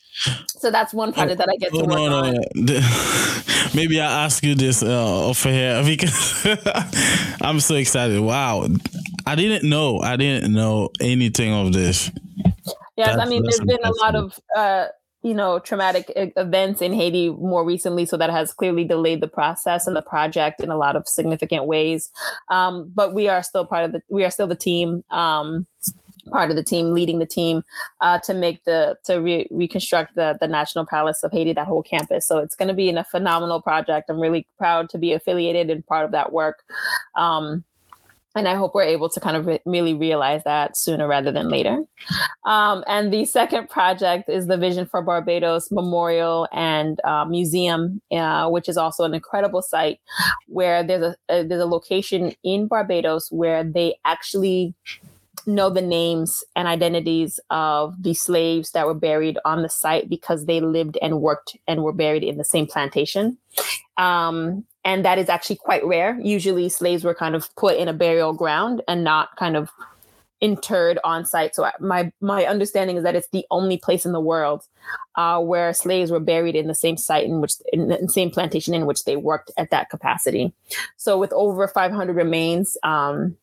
so 0.47 0.71
that's 0.71 0.93
one 0.93 1.11
project 1.13 1.37
that 1.39 1.49
I 1.49 1.55
get 1.57 1.71
to 1.73 1.77
Oh, 1.79 1.85
work 1.85 1.89
no, 1.89 2.09
no, 2.09 2.17
on. 2.17 2.33
no. 2.35 2.41
The- 2.55 3.71
Maybe 3.75 3.99
I 3.99 4.23
ask 4.25 4.41
you 4.43 4.55
this 4.55 4.81
uh, 4.83 5.27
off 5.29 5.43
here 5.43 5.83
because 5.85 6.45
I'm 7.41 7.59
so 7.59 7.75
excited. 7.75 8.21
Wow, 8.21 8.67
I 9.25 9.35
didn't 9.35 9.67
know. 9.69 9.99
I 9.99 10.15
didn't 10.15 10.53
know 10.53 10.89
anything 11.01 11.51
of 11.53 11.73
this. 11.73 12.09
Yes, 12.95 13.17
I 13.19 13.25
mean, 13.25 13.43
there's 13.43 13.59
been 13.59 13.83
a 13.83 13.91
lot 14.01 14.15
of 14.15 14.39
uh, 14.55 14.85
you 15.25 15.33
know 15.33 15.57
traumatic 15.57 16.11
events 16.15 16.83
in 16.83 16.93
Haiti 16.93 17.31
more 17.31 17.65
recently, 17.65 18.05
so 18.05 18.15
that 18.15 18.29
has 18.29 18.53
clearly 18.53 18.83
delayed 18.83 19.21
the 19.21 19.27
process 19.27 19.87
and 19.87 19.95
the 19.95 20.03
project 20.03 20.61
in 20.61 20.69
a 20.69 20.77
lot 20.77 20.95
of 20.95 21.07
significant 21.07 21.65
ways. 21.65 22.11
Um, 22.49 22.91
but 22.93 23.15
we 23.15 23.27
are 23.27 23.41
still 23.41 23.65
part 23.65 23.85
of 23.85 23.91
the 23.91 24.03
we 24.07 24.23
are 24.23 24.29
still 24.29 24.45
the 24.45 24.55
team. 24.55 25.03
Um, 25.09 25.65
part 26.29 26.49
of 26.51 26.55
the 26.55 26.63
team 26.63 26.93
leading 26.93 27.19
the 27.19 27.25
team 27.25 27.63
uh, 28.01 28.19
to 28.19 28.33
make 28.33 28.63
the 28.65 28.97
to 29.05 29.17
re- 29.17 29.47
reconstruct 29.49 30.15
the 30.15 30.37
the 30.39 30.47
national 30.47 30.83
palace 30.83 31.23
of 31.23 31.31
haiti 31.31 31.53
that 31.53 31.67
whole 31.67 31.83
campus 31.83 32.27
so 32.27 32.39
it's 32.39 32.55
going 32.55 32.67
to 32.67 32.73
be 32.73 32.89
in 32.89 32.97
a 32.97 33.03
phenomenal 33.03 33.61
project 33.61 34.09
i'm 34.09 34.19
really 34.19 34.47
proud 34.57 34.89
to 34.89 34.97
be 34.97 35.13
affiliated 35.13 35.69
and 35.69 35.85
part 35.85 36.03
of 36.03 36.11
that 36.11 36.33
work 36.33 36.63
um, 37.15 37.63
and 38.35 38.47
I 38.47 38.55
hope 38.55 38.75
we're 38.75 38.83
able 38.83 39.09
to 39.09 39.19
kind 39.19 39.37
of 39.37 39.45
re- 39.45 39.61
really 39.65 39.93
realize 39.93 40.43
that 40.43 40.77
sooner 40.77 41.07
rather 41.07 41.31
than 41.31 41.49
later. 41.49 41.83
Um, 42.45 42.83
and 42.87 43.11
the 43.11 43.25
second 43.25 43.69
project 43.69 44.29
is 44.29 44.47
the 44.47 44.57
Vision 44.57 44.85
for 44.85 45.01
Barbados 45.01 45.71
Memorial 45.71 46.47
and 46.51 46.99
uh, 47.03 47.25
Museum, 47.25 48.01
uh, 48.11 48.49
which 48.49 48.67
is 48.67 48.77
also 48.77 49.03
an 49.03 49.13
incredible 49.13 49.61
site 49.61 49.99
where 50.47 50.83
there's 50.83 51.03
a, 51.03 51.15
a 51.29 51.43
there's 51.43 51.61
a 51.61 51.65
location 51.65 52.33
in 52.43 52.67
Barbados 52.67 53.31
where 53.31 53.63
they 53.63 53.95
actually 54.03 54.75
know 55.47 55.69
the 55.69 55.81
names 55.81 56.43
and 56.55 56.67
identities 56.67 57.39
of 57.49 58.01
the 58.01 58.13
slaves 58.13 58.71
that 58.71 58.85
were 58.85 58.93
buried 58.93 59.37
on 59.45 59.61
the 59.61 59.69
site 59.69 60.09
because 60.09 60.45
they 60.45 60.59
lived 60.59 60.97
and 61.01 61.21
worked 61.21 61.55
and 61.67 61.83
were 61.83 61.93
buried 61.93 62.23
in 62.23 62.37
the 62.37 62.43
same 62.43 62.65
plantation. 62.65 63.37
Um, 63.97 64.65
and 64.85 65.03
that 65.03 65.17
is 65.17 65.27
actually 65.27 65.57
quite 65.57 65.83
rare. 65.83 66.17
Usually, 66.21 66.69
slaves 66.69 67.03
were 67.03 67.15
kind 67.15 67.35
of 67.35 67.53
put 67.55 67.75
in 67.77 67.87
a 67.87 67.93
burial 67.93 68.33
ground 68.33 68.83
and 68.87 69.03
not 69.03 69.35
kind 69.35 69.57
of 69.57 69.71
interred 70.41 70.99
on 71.03 71.25
site. 71.25 71.55
So 71.55 71.67
my 71.79 72.11
my 72.21 72.45
understanding 72.45 72.97
is 72.97 73.03
that 73.03 73.15
it's 73.15 73.29
the 73.29 73.45
only 73.49 73.77
place 73.77 74.05
in 74.05 74.11
the 74.11 74.21
world 74.21 74.63
uh, 75.15 75.41
where 75.41 75.73
slaves 75.73 76.11
were 76.11 76.19
buried 76.19 76.55
in 76.55 76.67
the 76.67 76.75
same 76.75 76.97
site 76.97 77.25
in 77.25 77.41
which 77.41 77.53
in 77.73 77.87
the 77.87 78.07
same 78.09 78.29
plantation 78.29 78.73
in 78.73 78.85
which 78.85 79.05
they 79.05 79.15
worked 79.15 79.51
at 79.57 79.71
that 79.71 79.89
capacity. 79.89 80.53
So 80.97 81.17
with 81.17 81.33
over 81.33 81.67
500 81.67 82.15
remains 82.15 82.77
um, 82.83 83.35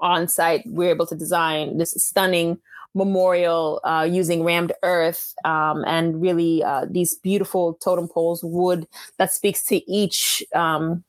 on 0.00 0.26
site, 0.26 0.62
we're 0.64 0.90
able 0.90 1.06
to 1.06 1.14
design 1.14 1.76
this 1.76 1.92
stunning 1.92 2.58
memorial 2.94 3.80
uh, 3.84 4.06
using 4.10 4.44
rammed 4.44 4.72
earth 4.82 5.34
um, 5.44 5.84
and 5.86 6.20
really 6.20 6.62
uh, 6.62 6.86
these 6.90 7.14
beautiful 7.14 7.74
totem 7.74 8.08
poles 8.08 8.42
wood 8.44 8.86
that 9.18 9.32
speaks 9.32 9.62
to 9.64 9.90
each 9.90 10.44
um, 10.54 11.02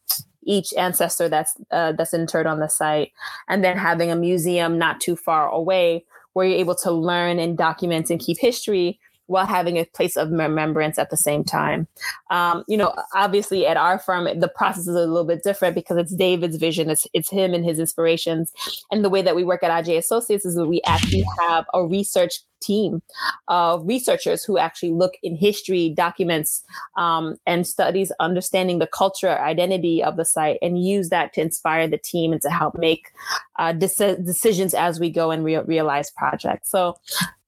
each 0.46 0.74
ancestor 0.78 1.30
that's 1.30 1.56
uh, 1.72 1.92
that's 1.94 2.14
interred 2.14 2.48
on 2.48 2.60
the 2.60 2.68
site. 2.68 3.12
And 3.48 3.64
then 3.64 3.78
having 3.78 4.12
a 4.12 4.16
museum 4.16 4.78
not 4.78 5.02
too 5.02 5.16
far 5.16 5.50
away 5.50 6.06
where 6.34 6.48
you're 6.48 6.58
able 6.60 6.76
to 6.76 6.92
learn 6.92 7.40
and 7.40 7.58
document 7.58 8.10
and 8.10 8.20
keep 8.20 8.38
history 8.40 9.00
while 9.28 9.46
having 9.46 9.78
a 9.78 9.86
place 9.86 10.18
of 10.18 10.32
remembrance 10.32 10.98
at 10.98 11.10
the 11.10 11.18
same 11.18 11.44
time. 11.44 11.88
Um, 12.30 12.64
you 12.68 12.78
know, 12.78 12.94
obviously 13.14 13.66
at 13.66 13.78
our 13.78 14.00
firm, 14.00 14.28
the 14.40 14.48
process 14.48 14.88
is 14.88 14.96
a 14.96 15.00
little 15.00 15.24
bit 15.24 15.44
different 15.44 15.76
because 15.76 15.98
it's 15.98 16.14
David's 16.14 16.58
vision, 16.58 16.90
it's, 16.90 17.08
it's 17.14 17.30
him 17.30 17.54
and 17.54 17.66
his 17.66 17.80
inspirations. 17.80 18.52
And 18.92 19.04
the 19.04 19.10
way 19.10 19.22
that 19.22 19.36
we 19.36 19.44
work 19.44 19.64
at 19.64 19.72
Adjaye 19.72 19.98
Associates 19.98 20.46
is 20.46 20.56
that 20.56 20.68
we 20.68 20.82
actually 20.86 21.26
have 21.40 21.66
a 21.74 21.86
research 21.86 22.40
team 22.64 23.02
of 23.48 23.86
researchers 23.86 24.44
who 24.44 24.58
actually 24.58 24.92
look 24.92 25.16
in 25.22 25.36
history 25.36 25.90
documents 25.90 26.64
um, 26.98 27.36
and 27.46 27.68
studies 27.68 28.12
understanding 28.20 28.80
the 28.80 28.88
culture 28.88 29.38
identity 29.40 30.04
of 30.04 30.16
the 30.16 30.26
site 30.26 30.58
and 30.62 30.84
use 30.84 31.10
that 31.10 31.34
to 31.34 31.42
inspire 31.42 31.88
the 31.88 31.98
team 31.98 32.32
and 32.32 32.42
to 32.42 32.50
help 32.50 32.78
make 32.78 33.12
uh, 33.60 33.74
deci- 33.74 34.24
decisions 34.26 34.74
as 34.74 35.00
we 35.00 35.10
go 35.10 35.32
and 35.32 35.44
re- 35.44 35.58
realize 35.58 36.10
projects 36.12 36.72
so 36.72 36.98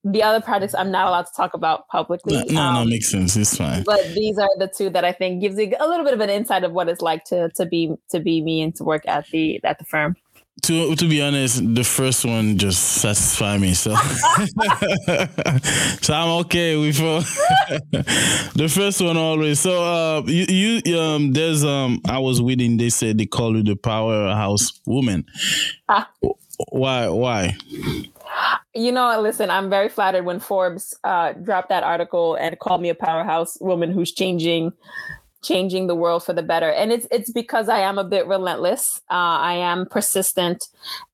the 0.06 0.24
other 0.24 0.40
projects 0.40 0.74
i'm 0.76 0.92
not 0.92 1.08
allowed 1.08 1.26
to 1.26 1.34
talk 1.36 1.54
about 1.54 1.88
publicly 1.90 2.38
No, 2.38 2.44
no, 2.44 2.54
no, 2.74 2.80
um, 2.82 2.90
makes 2.90 3.10
sense. 3.10 3.36
It's 3.36 3.58
fine. 3.58 3.84
but 3.84 4.02
these 4.14 4.38
are 4.38 4.48
the 4.58 4.68
two 4.68 4.90
that 4.92 5.04
i 5.04 5.12
think 5.12 5.42
gives 5.42 5.58
you 5.58 5.74
a 5.80 5.88
little 5.88 6.06
bit 6.06 6.14
of 6.14 6.20
an 6.22 6.30
insight 6.30 6.64
of 6.64 6.72
what 6.72 6.88
it's 6.88 7.02
like 7.02 7.24
to 7.26 7.50
to 7.56 7.66
be 7.66 7.94
to 8.12 8.20
be 8.20 8.42
me 8.42 8.62
and 8.62 8.76
to 8.76 8.84
work 8.84 9.04
at 9.08 9.28
the 9.32 9.60
at 9.64 9.80
the 9.80 9.86
firm 9.86 10.16
To 10.64 10.96
to 10.96 11.08
be 11.10 11.22
honest, 11.22 11.60
the 11.76 11.84
first 11.84 12.24
one 12.26 12.58
just 12.58 12.80
satisfied 13.04 13.60
me. 13.60 13.74
So, 13.76 13.92
so 16.02 16.14
I'm 16.14 16.30
okay 16.46 16.78
with 16.78 17.00
uh, 17.02 17.20
the 18.56 18.68
first 18.70 19.02
one 19.02 19.18
always. 19.18 19.60
So, 19.60 19.84
uh, 19.84 20.22
you, 20.26 20.82
you 20.86 21.00
um, 21.00 21.34
there's 21.34 21.64
um, 21.64 22.00
I 22.08 22.20
was 22.20 22.42
reading. 22.42 22.78
They 22.78 22.90
said 22.90 23.18
they 23.18 23.26
call 23.28 23.56
you 23.58 23.64
the 23.64 23.76
powerhouse 23.76 24.72
woman. 24.86 25.26
Ah. 25.90 26.10
Why? 26.72 27.10
Why? 27.10 27.58
You 28.76 28.92
know, 28.92 29.22
listen, 29.22 29.50
I'm 29.50 29.70
very 29.70 29.88
flattered 29.88 30.26
when 30.26 30.42
Forbes 30.42 30.94
uh, 31.06 31.32
dropped 31.32 31.70
that 31.70 31.84
article 31.84 32.36
and 32.36 32.60
called 32.60 32.82
me 32.82 32.90
a 32.90 32.96
powerhouse 32.96 33.58
woman 33.62 33.92
who's 33.92 34.12
changing 34.12 34.74
changing 35.42 35.88
the 35.88 35.96
world 35.96 36.24
for 36.24 36.34
the 36.34 36.44
better. 36.44 36.70
And 36.72 36.92
it's 36.92 37.08
it's 37.10 37.32
because 37.32 37.70
I 37.70 37.80
am 37.80 37.98
a 37.98 38.04
bit 38.04 38.28
relentless. 38.28 39.02
Uh, 39.10 39.40
I 39.40 39.54
am 39.54 39.86
persistent, 39.86 40.68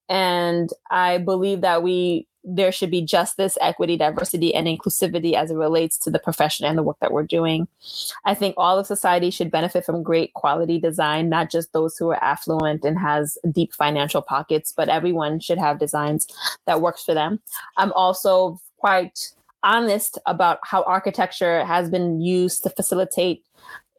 and 0.08 0.70
I 0.90 1.18
believe 1.18 1.60
that 1.60 1.84
we 1.84 2.26
there 2.44 2.72
should 2.72 2.90
be 2.90 3.02
justice, 3.02 3.56
equity, 3.60 3.96
diversity, 3.96 4.54
and 4.54 4.66
inclusivity 4.66 5.34
as 5.34 5.50
it 5.50 5.56
relates 5.56 5.96
to 5.98 6.10
the 6.10 6.18
profession 6.18 6.66
and 6.66 6.76
the 6.76 6.82
work 6.82 6.96
that 7.00 7.12
we're 7.12 7.22
doing. 7.22 7.68
I 8.24 8.34
think 8.34 8.54
all 8.56 8.78
of 8.78 8.86
society 8.86 9.30
should 9.30 9.50
benefit 9.50 9.84
from 9.84 10.02
great 10.02 10.34
quality 10.34 10.78
design, 10.80 11.28
not 11.28 11.50
just 11.50 11.72
those 11.72 11.96
who 11.96 12.10
are 12.10 12.22
affluent 12.22 12.84
and 12.84 12.98
has 12.98 13.38
deep 13.50 13.72
financial 13.72 14.22
pockets, 14.22 14.72
but 14.76 14.88
everyone 14.88 15.40
should 15.40 15.58
have 15.58 15.78
designs 15.78 16.26
that 16.66 16.80
works 16.80 17.04
for 17.04 17.14
them. 17.14 17.40
I'm 17.76 17.92
also 17.92 18.60
quite 18.78 19.32
honest 19.62 20.18
about 20.26 20.58
how 20.64 20.82
architecture 20.82 21.64
has 21.64 21.88
been 21.88 22.20
used 22.20 22.64
to 22.64 22.70
facilitate 22.70 23.44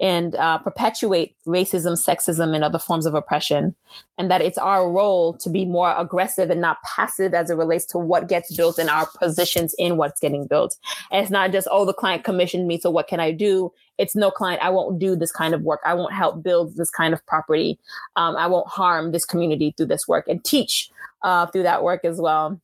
and 0.02 0.36
uh, 0.36 0.58
perpetuate 0.58 1.36
racism, 1.46 1.94
sexism, 1.94 2.56
and 2.56 2.64
other 2.64 2.80
forms 2.80 3.06
of 3.06 3.14
oppression. 3.14 3.76
And 4.18 4.30
that 4.30 4.42
it's 4.42 4.58
our 4.58 4.90
role 4.92 5.34
to 5.38 5.50
be 5.50 5.66
more 5.66 5.96
aggressive 5.98 6.50
and 6.50 6.60
not 6.60 6.78
passive 6.84 7.34
as 7.34 7.50
it 7.50 7.56
relates 7.56 7.86
to 7.88 7.98
what 7.98 8.28
gets 8.28 8.56
built 8.56 8.80
and 8.80 8.90
our 8.90 9.08
positions 9.20 9.76
in 9.78 9.98
what's 9.98 10.20
getting 10.20 10.48
built. 10.48 10.76
And 11.12 11.22
it's 11.22 11.32
not 11.32 11.52
just, 11.52 11.68
oh, 11.72 11.86
the 11.86 11.94
client 11.94 12.24
commissioned 12.24 12.68
me, 12.68 12.80
so 12.80 12.90
what 12.90 13.08
can 13.08 13.20
I 13.20 13.32
do? 13.32 13.72
It's 13.98 14.16
no 14.16 14.32
client, 14.32 14.64
I 14.64 14.72
won't 14.72 15.00
do 15.00 15.16
this 15.16 15.32
kind 15.32 15.54
of 15.54 15.62
work. 15.62 15.82
I 15.86 15.94
won't 15.94 16.14
help 16.14 16.42
build 16.42 16.76
this 16.76 16.90
kind 16.90 17.14
of 17.14 17.26
property. 17.26 17.80
Um, 18.16 18.36
I 18.36 18.48
won't 18.48 18.68
harm 18.68 19.12
this 19.12 19.26
community 19.26 19.74
through 19.78 19.88
this 19.88 20.08
work 20.08 20.28
and 20.28 20.44
teach 20.44 20.90
uh, 21.22 21.46
through 21.48 21.64
that 21.64 21.84
work 21.84 22.04
as 22.04 22.20
well. 22.20 22.60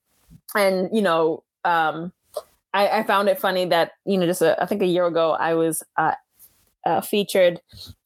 And, 0.55 0.89
you 0.91 1.01
know, 1.01 1.43
um, 1.63 2.11
I, 2.73 2.99
I, 2.99 3.03
found 3.03 3.29
it 3.29 3.39
funny 3.39 3.65
that, 3.65 3.93
you 4.05 4.17
know, 4.17 4.25
just 4.25 4.41
a, 4.41 4.61
I 4.61 4.65
think 4.65 4.81
a 4.81 4.87
year 4.87 5.05
ago, 5.05 5.31
I 5.31 5.53
was 5.53 5.83
uh, 5.97 6.13
uh, 6.85 7.01
featured 7.01 7.61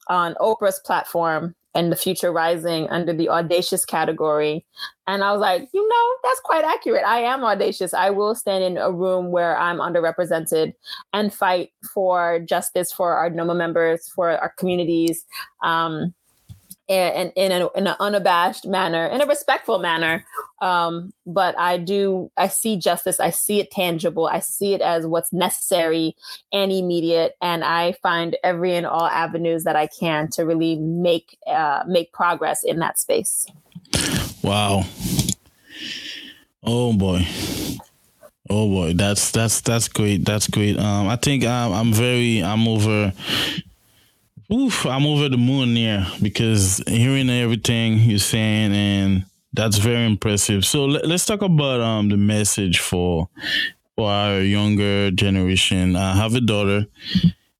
on 0.08 0.34
Oprah's 0.34 0.80
platform 0.84 1.54
and 1.74 1.90
the 1.90 1.96
Future 1.96 2.32
Rising 2.32 2.88
under 2.90 3.12
the 3.12 3.28
audacious 3.28 3.84
category. 3.84 4.64
And 5.06 5.24
I 5.24 5.32
was 5.32 5.40
like, 5.40 5.68
you 5.72 5.86
know, 5.86 6.14
that's 6.22 6.40
quite 6.40 6.64
accurate. 6.64 7.04
I 7.04 7.20
am 7.20 7.42
audacious. 7.42 7.92
I 7.92 8.10
will 8.10 8.34
stand 8.34 8.62
in 8.62 8.78
a 8.78 8.92
room 8.92 9.32
where 9.32 9.58
I'm 9.58 9.78
underrepresented 9.78 10.74
and 11.12 11.34
fight 11.34 11.70
for 11.92 12.38
justice 12.40 12.92
for 12.92 13.16
our 13.16 13.28
NOMA 13.28 13.54
members, 13.54 14.08
for 14.08 14.30
our 14.30 14.52
communities. 14.56 15.24
Um, 15.62 16.14
and, 16.88 17.32
in, 17.36 17.50
a, 17.52 17.68
in 17.76 17.86
an 17.86 17.96
unabashed 17.98 18.66
manner, 18.66 19.06
in 19.06 19.20
a 19.20 19.26
respectful 19.26 19.78
manner. 19.78 20.24
Um, 20.60 21.12
but 21.26 21.58
I 21.58 21.78
do, 21.78 22.30
I 22.36 22.48
see 22.48 22.76
justice. 22.76 23.20
I 23.20 23.30
see 23.30 23.60
it 23.60 23.70
tangible. 23.70 24.26
I 24.26 24.40
see 24.40 24.74
it 24.74 24.80
as 24.80 25.06
what's 25.06 25.32
necessary 25.32 26.16
and 26.52 26.72
immediate. 26.72 27.36
And 27.40 27.64
I 27.64 27.92
find 28.02 28.36
every 28.42 28.74
and 28.74 28.86
all 28.86 29.06
avenues 29.06 29.64
that 29.64 29.76
I 29.76 29.86
can 29.86 30.28
to 30.32 30.44
really 30.44 30.76
make 30.76 31.38
uh, 31.46 31.84
make 31.86 32.12
progress 32.12 32.64
in 32.64 32.78
that 32.78 32.98
space. 32.98 33.46
Wow. 34.42 34.84
Oh 36.62 36.92
boy. 36.92 37.26
Oh 38.50 38.68
boy, 38.68 38.92
that's 38.92 39.30
that's 39.30 39.62
that's 39.62 39.88
great. 39.88 40.26
That's 40.26 40.48
great. 40.48 40.78
Um, 40.78 41.08
I 41.08 41.16
think 41.16 41.44
I'm, 41.44 41.72
I'm 41.72 41.92
very 41.94 42.42
I'm 42.42 42.68
over 42.68 43.12
Oof, 44.52 44.84
I'm 44.84 45.06
over 45.06 45.28
the 45.30 45.38
moon 45.38 45.74
here 45.74 46.06
because 46.20 46.82
hearing 46.86 47.30
everything 47.30 47.98
you're 47.98 48.18
saying 48.18 48.74
and 48.74 49.24
that's 49.54 49.78
very 49.78 50.04
impressive. 50.04 50.66
So 50.66 50.84
let, 50.84 51.04
us 51.10 51.24
talk 51.24 51.40
about 51.40 51.80
um 51.80 52.10
the 52.10 52.16
message 52.16 52.78
for 52.80 53.28
for 53.96 54.10
our 54.10 54.40
younger 54.40 55.10
generation. 55.12 55.96
I 55.96 56.14
have 56.16 56.34
a 56.34 56.40
daughter, 56.40 56.86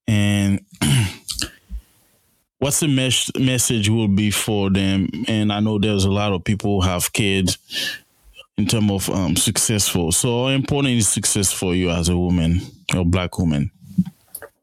and 0.07 0.61
what's 2.59 2.80
the 2.80 2.89
mes- 2.89 3.35
message 3.39 3.89
will 3.89 4.09
be 4.09 4.30
for 4.30 4.68
them? 4.68 5.09
And 5.28 5.53
I 5.53 5.61
know 5.61 5.78
there's 5.78 6.05
a 6.05 6.11
lot 6.11 6.32
of 6.32 6.45
people 6.45 6.82
who 6.82 6.89
have 6.89 7.12
kids 7.12 7.57
in 8.59 8.66
terms 8.66 8.91
of 8.91 9.11
um, 9.11 9.37
successful. 9.37 10.12
So 10.12 10.45
how 10.45 10.49
important 10.49 10.95
is 10.95 11.09
success 11.09 11.53
for 11.53 11.74
you 11.74 11.91
as 11.91 12.09
a 12.09 12.16
woman, 12.18 12.61
a 12.93 13.05
black 13.05 13.39
woman? 13.39 13.70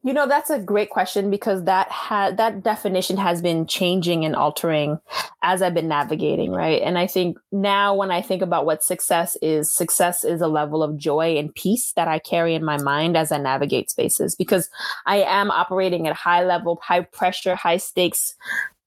You 0.04 0.14
know, 0.14 0.28
that's 0.28 0.50
a 0.50 0.58
great 0.58 0.90
question 0.90 1.30
because 1.30 1.66
that 1.66 1.90
had 1.92 2.38
that 2.38 2.64
definition 2.64 3.18
has 3.18 3.40
been 3.40 3.68
changing 3.68 4.26
and 4.26 4.36
altering 4.36 5.00
as 5.44 5.62
I've 5.62 5.76
been 5.76 5.88
navigating, 5.88 6.52
right? 6.52 6.82
And 6.82 6.98
I 6.98 7.06
think 7.06 7.38
now 7.52 7.94
when 7.94 8.10
I 8.10 8.22
think 8.24 8.42
about 8.42 8.66
what 8.66 8.84
success 8.84 9.38
is, 9.44 9.72
success 9.72 10.24
is 10.24 10.42
a 10.42 10.48
level 10.48 10.82
of 10.82 10.98
joy 10.98 11.38
and 11.38 11.54
peace 11.54 11.94
that 11.96 12.08
I 12.08 12.18
carry 12.18 12.56
in 12.56 12.66
my 12.66 12.78
mind 12.82 13.16
as 13.16 13.32
I 13.32 13.38
navigate 13.38 13.92
spaces 13.92 14.34
because 14.34 14.72
I 15.06 15.18
am 15.18 15.52
operating 15.52 16.08
at 16.08 16.16
high 16.16 16.44
level, 16.44 16.80
high 16.82 17.02
pressure, 17.02 17.54
high 17.54 17.78
stakes 17.78 18.36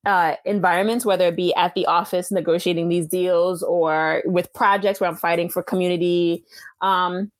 uh, 0.07 0.35
environments, 0.45 1.07
whether 1.07 1.29
it 1.29 1.37
be 1.37 1.55
at 1.55 1.75
the 1.77 1.87
office 1.87 2.33
negotiating 2.33 2.89
these 2.89 3.07
deals 3.07 3.63
or 3.63 4.23
with 4.27 4.53
projects 4.53 5.01
where 5.01 5.09
I'm 5.09 5.17
fighting 5.17 5.49
for 5.49 5.63
community. 5.63 6.45
Um, 6.81 7.31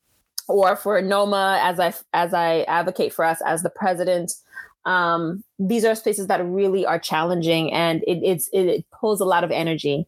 or 0.49 0.77
for 0.77 1.01
NOMA 1.01 1.61
as 1.63 1.81
I 1.81 1.95
as 2.13 2.35
I 2.35 2.63
advocate 2.63 3.13
for 3.13 3.25
us 3.25 3.41
as 3.45 3.63
the 3.63 3.71
president. 3.71 4.35
Um, 4.87 5.43
these 5.59 5.87
are 5.87 5.95
spaces 5.95 6.27
that 6.27 6.45
really 6.45 6.85
are 6.85 6.99
challenging 6.99 7.73
and 7.73 8.03
it, 8.03 8.19
it's 8.23 8.49
it, 8.49 8.67
it 8.67 8.91
pulls 8.91 9.19
a 9.19 9.25
lot 9.25 9.43
of 9.43 9.51
energy 9.51 10.07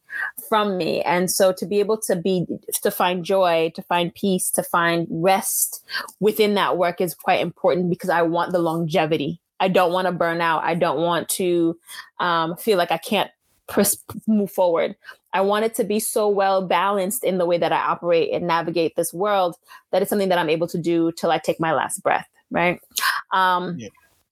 from 0.51 0.77
me. 0.77 1.01
And 1.01 1.31
so 1.31 1.51
to 1.55 1.65
be 1.65 1.81
able 1.81 1.97
to 2.03 2.15
be 2.15 2.47
to 2.83 2.91
find 2.91 3.25
joy 3.25 3.73
to 3.75 3.83
find 3.83 4.15
peace 4.15 4.51
to 4.51 4.63
find 4.63 5.07
rest 5.11 5.83
within 6.21 6.55
that 6.55 6.77
work 6.77 7.01
is 7.01 7.15
quite 7.15 7.41
important 7.41 7.89
because 7.89 8.11
i 8.11 8.21
want 8.21 8.53
the 8.53 8.59
longevity. 8.59 9.41
I 9.61 9.69
don't 9.69 9.95
want 9.95 10.07
to 10.07 10.13
burn 10.13 10.43
out. 10.43 10.63
I 10.65 10.75
don't 10.75 10.99
want 10.99 11.31
to 11.31 11.79
um, 12.21 12.57
feel 12.59 12.77
like 12.77 12.93
i 12.93 12.99
can't 12.99 13.31
pers- 13.69 14.05
move 14.27 14.51
forward 14.51 14.95
I 15.37 15.43
want 15.43 15.67
it 15.67 15.75
to 15.75 15.85
be 15.85 16.01
so 16.01 16.29
well 16.29 16.67
balanced 16.67 17.23
in 17.23 17.37
the 17.37 17.45
way 17.45 17.59
that 17.59 17.71
I 17.71 17.77
operate 17.77 18.33
and 18.33 18.47
navigate 18.47 18.97
this 18.97 19.13
world 19.13 19.57
that 19.93 20.01
it's 20.01 20.09
something 20.09 20.31
that 20.31 20.39
I'm 20.39 20.49
able 20.49 20.67
to 20.69 20.79
do 20.79 21.13
till 21.13 21.31
I 21.31 21.39
take 21.39 21.61
my 21.61 21.75
last 21.75 22.03
breath. 22.03 22.27
Right. 22.51 22.81
Um, 23.33 23.77
yeah 23.79 23.89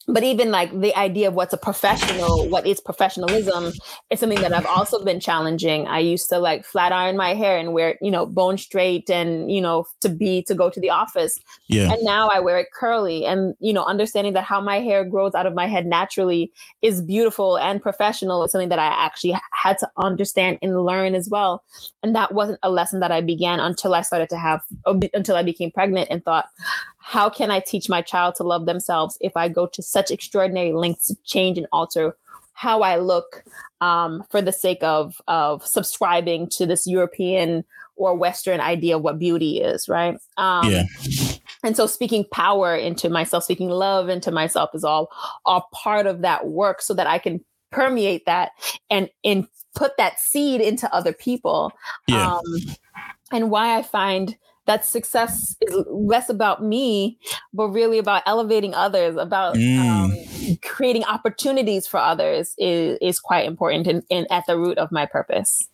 but 0.06 0.22
even 0.22 0.50
like 0.50 0.78
the 0.78 0.94
idea 0.96 1.28
of 1.28 1.34
what's 1.34 1.54
a 1.54 1.58
professional, 1.58 2.48
what 2.48 2.66
is 2.66 2.80
professionalism, 2.80 3.72
is 4.10 4.20
something 4.20 4.40
that 4.40 4.52
I've 4.52 4.66
also 4.66 5.02
been 5.04 5.20
challenging. 5.20 5.86
I 5.86 6.00
used 6.00 6.28
to 6.28 6.38
like 6.38 6.64
flat 6.64 6.92
iron 6.92 7.16
my 7.16 7.34
hair 7.34 7.58
and 7.58 7.72
wear, 7.72 7.96
you 8.02 8.10
know, 8.10 8.26
bone 8.26 8.58
straight 8.58 9.08
and, 9.08 9.50
you 9.50 9.60
know, 9.60 9.86
to 10.00 10.08
be 10.08 10.42
to 10.42 10.54
go 10.54 10.68
to 10.68 10.80
the 10.80 10.90
office. 10.90 11.40
Yeah. 11.68 11.92
And 11.92 12.02
now 12.04 12.28
I 12.28 12.40
wear 12.40 12.58
it 12.58 12.68
curly. 12.72 13.24
And, 13.24 13.54
you 13.60 13.72
know, 13.72 13.84
understanding 13.84 14.34
that 14.34 14.44
how 14.44 14.60
my 14.60 14.80
hair 14.80 15.04
grows 15.04 15.34
out 15.34 15.46
of 15.46 15.54
my 15.54 15.66
head 15.66 15.86
naturally 15.86 16.52
is 16.82 17.00
beautiful 17.00 17.56
and 17.56 17.80
professional 17.80 18.44
is 18.44 18.52
something 18.52 18.68
that 18.68 18.78
I 18.78 18.86
actually 18.86 19.36
had 19.52 19.78
to 19.78 19.90
understand 19.96 20.58
and 20.60 20.84
learn 20.84 21.14
as 21.14 21.28
well. 21.30 21.64
And 22.02 22.14
that 22.14 22.34
wasn't 22.34 22.58
a 22.62 22.70
lesson 22.70 23.00
that 23.00 23.12
I 23.12 23.20
began 23.20 23.60
until 23.60 23.94
I 23.94 24.02
started 24.02 24.28
to 24.30 24.36
have 24.36 24.62
until 25.14 25.36
I 25.36 25.42
became 25.42 25.70
pregnant 25.70 26.08
and 26.10 26.24
thought, 26.24 26.46
how 27.06 27.28
can 27.28 27.50
I 27.50 27.60
teach 27.60 27.90
my 27.90 28.00
child 28.00 28.34
to 28.36 28.44
love 28.44 28.64
themselves 28.64 29.18
if 29.20 29.36
I 29.36 29.48
go 29.48 29.66
to 29.66 29.82
such 29.82 30.10
extraordinary 30.10 30.72
lengths 30.72 31.08
to 31.08 31.16
change 31.24 31.58
and 31.58 31.66
alter 31.70 32.16
how 32.54 32.80
I 32.80 32.96
look 32.96 33.44
um, 33.82 34.24
for 34.30 34.40
the 34.40 34.52
sake 34.52 34.82
of 34.82 35.20
of 35.28 35.66
subscribing 35.66 36.48
to 36.50 36.64
this 36.64 36.86
European 36.86 37.64
or 37.96 38.14
Western 38.16 38.60
idea 38.60 38.96
of 38.96 39.02
what 39.02 39.18
beauty 39.18 39.60
is, 39.60 39.86
right? 39.86 40.16
Um, 40.38 40.70
yeah. 40.70 40.84
And 41.62 41.76
so, 41.76 41.86
speaking 41.86 42.24
power 42.32 42.74
into 42.74 43.10
myself, 43.10 43.44
speaking 43.44 43.68
love 43.68 44.08
into 44.08 44.30
myself, 44.30 44.70
is 44.72 44.84
all 44.84 45.10
all 45.44 45.68
part 45.72 46.06
of 46.06 46.22
that 46.22 46.46
work, 46.46 46.80
so 46.80 46.94
that 46.94 47.06
I 47.06 47.18
can 47.18 47.44
permeate 47.70 48.24
that 48.24 48.52
and 48.88 49.10
and 49.24 49.46
put 49.74 49.96
that 49.98 50.20
seed 50.20 50.62
into 50.62 50.92
other 50.94 51.12
people. 51.12 51.70
Yeah. 52.06 52.36
Um, 52.36 52.42
and 53.30 53.50
why 53.50 53.76
I 53.76 53.82
find 53.82 54.36
that 54.66 54.84
success 54.84 55.56
is 55.60 55.84
less 55.88 56.28
about 56.28 56.62
me, 56.62 57.18
but 57.52 57.68
really 57.68 57.98
about 57.98 58.22
elevating 58.26 58.74
others, 58.74 59.16
about 59.16 59.56
mm. 59.56 59.78
um, 59.78 60.58
creating 60.62 61.04
opportunities 61.04 61.86
for 61.86 61.98
others 61.98 62.54
is, 62.58 62.98
is 63.00 63.20
quite 63.20 63.46
important 63.46 63.86
and, 63.86 64.02
and 64.10 64.26
at 64.30 64.46
the 64.46 64.58
root 64.58 64.78
of 64.78 64.90
my 64.90 65.06
purpose. 65.06 65.68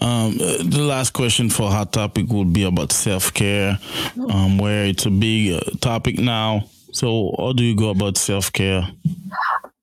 Um, 0.00 0.36
the 0.38 0.84
last 0.86 1.12
question 1.12 1.50
for 1.50 1.70
hot 1.70 1.92
topic 1.92 2.26
would 2.28 2.52
be 2.52 2.62
about 2.64 2.92
self 2.92 3.34
care, 3.34 3.78
um, 4.30 4.58
where 4.58 4.84
it's 4.84 5.06
a 5.06 5.10
big 5.10 5.54
uh, 5.54 5.60
topic 5.80 6.18
now. 6.18 6.68
So, 6.92 7.34
how 7.36 7.52
do 7.52 7.64
you 7.64 7.74
go 7.74 7.90
about 7.90 8.16
self 8.16 8.52
care? 8.52 8.88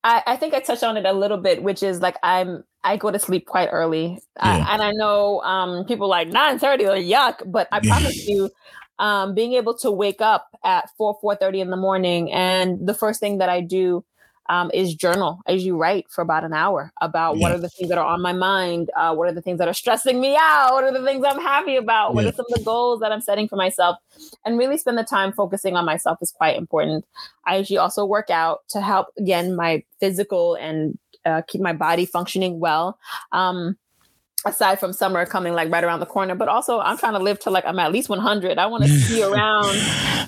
I, 0.04 0.24
I 0.26 0.36
think 0.36 0.54
I 0.54 0.60
touched 0.60 0.84
on 0.84 0.97
it 0.97 1.06
a 1.06 1.14
little 1.14 1.38
bit, 1.38 1.62
which 1.64 1.84
is 1.84 2.02
like 2.02 2.18
I'm 2.24 2.64
I 2.84 2.97
go 2.97 3.12
to 3.12 3.20
sleep 3.20 3.45
quite 3.45 3.70
early, 3.72 4.20
yeah. 4.38 4.66
I, 4.68 4.74
and 4.74 4.82
I 4.82 4.91
know 4.91 5.41
um, 5.41 5.86
people 5.86 6.08
like 6.08 6.28
nine 6.30 6.60
thirty 6.60 6.86
or 6.86 6.95
yuck, 6.95 7.41
but 7.45 7.68
I 7.72 7.80
promise 7.80 8.28
you, 8.28 8.49
um, 8.97 9.36
being 9.36 9.54
able 9.54 9.78
to 9.80 9.91
wake 9.91 10.22
up 10.22 10.47
at 10.64 10.89
four 10.97 11.18
four 11.22 11.36
thirty 11.36 11.62
in 11.62 11.70
the 11.70 11.78
morning, 11.78 12.32
and 12.32 12.88
the 12.88 12.93
first 12.93 13.20
thing 13.20 13.38
that 13.38 13.49
I 13.49 13.62
do 13.62 14.04
um, 14.50 14.72
is 14.74 14.96
journal 14.96 15.42
as 15.48 15.66
you 15.66 15.78
write 15.78 16.06
for 16.10 16.22
about 16.22 16.44
an 16.44 16.54
hour 16.54 16.92
about 17.02 17.38
yeah. 17.38 17.42
what 17.42 17.52
are 17.52 17.58
the 17.58 17.70
things 17.70 17.89
that 17.89 17.98
are 17.98 18.06
on 18.06 18.22
my 18.22 18.34
mind, 18.34 18.89
uh, 18.96 19.14
what 19.14 19.28
are 19.28 19.34
the 19.34 19.42
things 19.42 19.60
that 19.60 19.68
are 19.68 19.74
stressing 19.74 20.20
me 20.20 20.36
out, 20.36 20.72
what 20.74 20.84
are 20.84 20.92
the 20.92 21.04
things 21.04 21.24
I'm 21.26 21.39
happy 21.39 21.76
about, 21.76 22.14
what 22.14 22.26
are 22.26 22.32
some 22.32 22.46
of 22.52 22.60
the 22.60 22.64
goals 22.66 23.00
that 23.02 23.12
I'm 23.12 23.22
setting 23.22 23.48
for 23.48 23.56
myself, 23.56 23.98
and 24.46 24.58
really 24.58 24.78
spend 24.78 24.98
the 24.98 25.04
time 25.04 25.32
focusing 25.32 25.76
on 25.76 25.86
myself 25.86 26.18
is 26.22 26.32
quite 26.32 26.58
important. 26.58 27.06
I 27.46 27.58
usually 27.58 27.78
also 27.78 28.06
work 28.06 28.30
out 28.30 28.60
to 28.70 28.82
help 28.82 29.08
again 29.18 29.56
my 29.56 29.84
physical 30.00 30.56
and 30.56 30.98
uh, 31.26 31.42
keep 31.48 31.62
my 31.62 31.74
body 31.74 32.06
functioning 32.06 32.60
well. 32.60 32.98
Um, 33.32 33.78
aside 34.46 34.80
from 34.80 34.94
summer 34.94 35.26
coming 35.26 35.54
like 35.54 35.72
right 35.72 35.84
around 35.84 36.00
the 36.00 36.06
corner 36.06 36.36
but 36.36 36.48
also 36.48 36.80
i'm 36.80 36.98
trying 36.98 37.14
to 37.14 37.20
live 37.20 37.39
till 37.39 37.52
like 37.52 37.66
i'm 37.66 37.78
at 37.80 37.92
least 37.92 38.10
100 38.10 38.58
i 38.58 38.66
want 38.66 38.84
to 38.84 38.89
see 39.00 39.24
around 39.24 39.76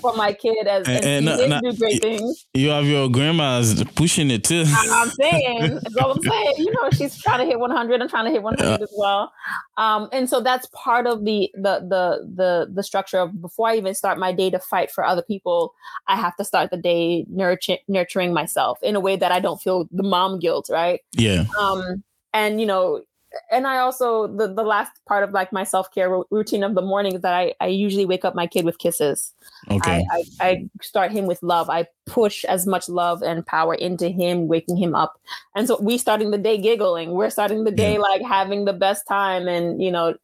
for 0.00 0.14
my 0.14 0.32
kid 0.32 0.66
as 0.66 0.86
and, 0.86 1.04
and, 1.04 1.28
and 1.28 1.52
uh, 1.52 1.60
do 1.60 1.76
great 1.76 2.00
things. 2.00 2.46
you 2.54 2.68
have 2.68 2.84
your 2.84 3.08
grandma's 3.08 3.82
pushing 3.94 4.30
it 4.30 4.44
too. 4.44 4.64
I'm 4.66 5.08
saying 5.08 5.74
that's 5.82 5.96
all 5.96 6.12
i'm 6.12 6.22
saying. 6.22 6.54
You 6.58 6.72
know 6.72 6.90
she's 6.90 7.20
trying 7.20 7.40
to 7.40 7.46
hit 7.46 7.58
100 7.58 8.02
i'm 8.02 8.08
trying 8.08 8.26
to 8.26 8.30
hit 8.30 8.42
100 8.42 8.64
yeah. 8.64 8.82
as 8.82 8.92
well. 8.96 9.32
Um, 9.76 10.08
and 10.12 10.28
so 10.28 10.40
that's 10.40 10.68
part 10.72 11.06
of 11.06 11.24
the, 11.24 11.50
the 11.54 11.80
the 11.80 12.32
the 12.34 12.70
the 12.72 12.82
structure 12.82 13.18
of 13.18 13.40
before 13.40 13.68
i 13.68 13.76
even 13.76 13.94
start 13.94 14.18
my 14.18 14.32
day 14.32 14.50
to 14.50 14.58
fight 14.58 14.90
for 14.90 15.04
other 15.04 15.22
people 15.22 15.74
i 16.06 16.16
have 16.16 16.36
to 16.36 16.44
start 16.44 16.70
the 16.70 16.76
day 16.76 17.24
nurturing 17.28 17.78
nurturing 17.88 18.32
myself 18.32 18.78
in 18.82 18.94
a 18.94 19.00
way 19.00 19.16
that 19.16 19.32
i 19.32 19.40
don't 19.40 19.60
feel 19.60 19.88
the 19.90 20.02
mom 20.02 20.38
guilt 20.38 20.68
right? 20.70 21.00
Yeah. 21.12 21.44
Um 21.58 22.04
and 22.32 22.60
you 22.60 22.66
know 22.66 23.02
and 23.50 23.66
I 23.66 23.78
also 23.78 24.26
the 24.26 24.52
the 24.52 24.62
last 24.62 24.92
part 25.06 25.24
of 25.24 25.32
like 25.32 25.52
my 25.52 25.64
self 25.64 25.92
care 25.92 26.22
routine 26.30 26.62
of 26.62 26.74
the 26.74 26.82
morning 26.82 27.14
is 27.14 27.20
that 27.22 27.34
I 27.34 27.54
I 27.60 27.66
usually 27.66 28.04
wake 28.04 28.24
up 28.24 28.34
my 28.34 28.46
kid 28.46 28.64
with 28.64 28.78
kisses. 28.78 29.32
Okay. 29.70 30.04
I, 30.10 30.24
I, 30.40 30.46
I 30.46 30.68
start 30.82 31.12
him 31.12 31.26
with 31.26 31.42
love. 31.42 31.70
I 31.70 31.86
push 32.06 32.44
as 32.44 32.66
much 32.66 32.88
love 32.88 33.22
and 33.22 33.46
power 33.46 33.74
into 33.74 34.08
him, 34.08 34.48
waking 34.48 34.76
him 34.76 34.94
up, 34.94 35.20
and 35.54 35.66
so 35.66 35.80
we 35.80 35.98
starting 35.98 36.30
the 36.30 36.38
day 36.38 36.58
giggling. 36.58 37.12
We're 37.12 37.30
starting 37.30 37.64
the 37.64 37.70
day 37.70 37.94
yeah. 37.94 38.00
like 38.00 38.22
having 38.22 38.64
the 38.64 38.72
best 38.72 39.06
time, 39.06 39.48
and 39.48 39.82
you 39.82 39.90
know, 39.90 40.16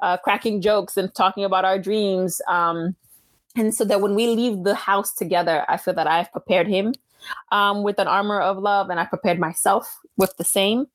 uh, 0.00 0.16
cracking 0.18 0.60
jokes 0.60 0.96
and 0.96 1.14
talking 1.14 1.44
about 1.44 1.64
our 1.64 1.78
dreams. 1.78 2.40
Um, 2.48 2.96
and 3.54 3.74
so 3.74 3.84
that 3.84 4.00
when 4.00 4.14
we 4.14 4.28
leave 4.28 4.64
the 4.64 4.74
house 4.74 5.12
together, 5.12 5.66
I 5.68 5.76
feel 5.76 5.94
that 5.94 6.06
I've 6.06 6.32
prepared 6.32 6.66
him 6.66 6.94
um, 7.50 7.82
with 7.82 7.98
an 7.98 8.08
armor 8.08 8.40
of 8.40 8.58
love, 8.58 8.90
and 8.90 8.98
I 8.98 9.04
prepared 9.04 9.38
myself 9.38 10.00
with 10.16 10.36
the 10.36 10.44
same. 10.44 10.86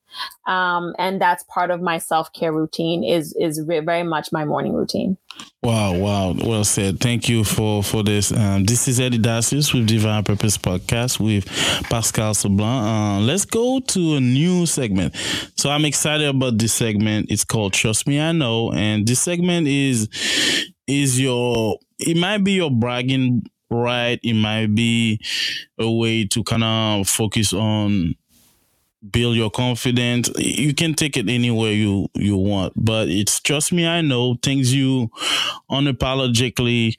Um, 0.47 0.93
and 0.97 1.21
that's 1.21 1.43
part 1.43 1.69
of 1.71 1.81
my 1.81 1.97
self 1.97 2.31
care 2.33 2.51
routine. 2.51 3.03
is 3.03 3.35
is 3.39 3.59
very 3.59 4.03
much 4.03 4.31
my 4.31 4.45
morning 4.45 4.73
routine. 4.73 5.17
Wow, 5.61 5.97
wow, 5.97 6.33
well 6.33 6.63
said. 6.63 6.99
Thank 6.99 7.27
you 7.27 7.43
for 7.43 7.83
for 7.83 8.03
this. 8.03 8.31
Um, 8.31 8.63
this 8.63 8.87
is 8.87 8.99
Eddy 8.99 9.19
Dacius 9.19 9.73
with 9.73 9.87
Divine 9.87 10.23
Purpose 10.23 10.57
Podcast 10.57 11.19
with 11.19 11.45
Pascale 11.89 12.33
Sablan. 12.33 13.17
Uh, 13.17 13.19
let's 13.19 13.45
go 13.45 13.79
to 13.79 14.15
a 14.15 14.21
new 14.21 14.65
segment. 14.65 15.15
So 15.55 15.69
I'm 15.69 15.85
excited 15.85 16.27
about 16.27 16.57
this 16.57 16.73
segment. 16.73 17.27
It's 17.29 17.43
called 17.43 17.73
Trust 17.73 18.07
Me, 18.07 18.19
I 18.19 18.31
Know, 18.31 18.71
and 18.71 19.05
this 19.05 19.19
segment 19.19 19.67
is 19.67 20.07
is 20.87 21.19
your 21.19 21.77
it 21.99 22.15
might 22.15 22.43
be 22.43 22.53
your 22.53 22.71
bragging 22.71 23.43
right. 23.69 24.19
It 24.23 24.33
might 24.33 24.73
be 24.73 25.19
a 25.77 25.89
way 25.89 26.25
to 26.25 26.43
kind 26.43 26.63
of 26.63 27.07
focus 27.07 27.53
on 27.53 28.15
build 29.11 29.35
your 29.35 29.49
confidence. 29.49 30.29
You 30.37 30.73
can 30.73 30.93
take 30.93 31.17
it 31.17 31.29
anywhere 31.29 31.71
you 31.71 32.07
you 32.13 32.37
want, 32.37 32.73
but 32.75 33.09
it's 33.09 33.39
trust 33.39 33.71
me, 33.71 33.87
I 33.87 34.01
know 34.01 34.35
things 34.41 34.73
you 34.73 35.09
unapologetically 35.69 36.95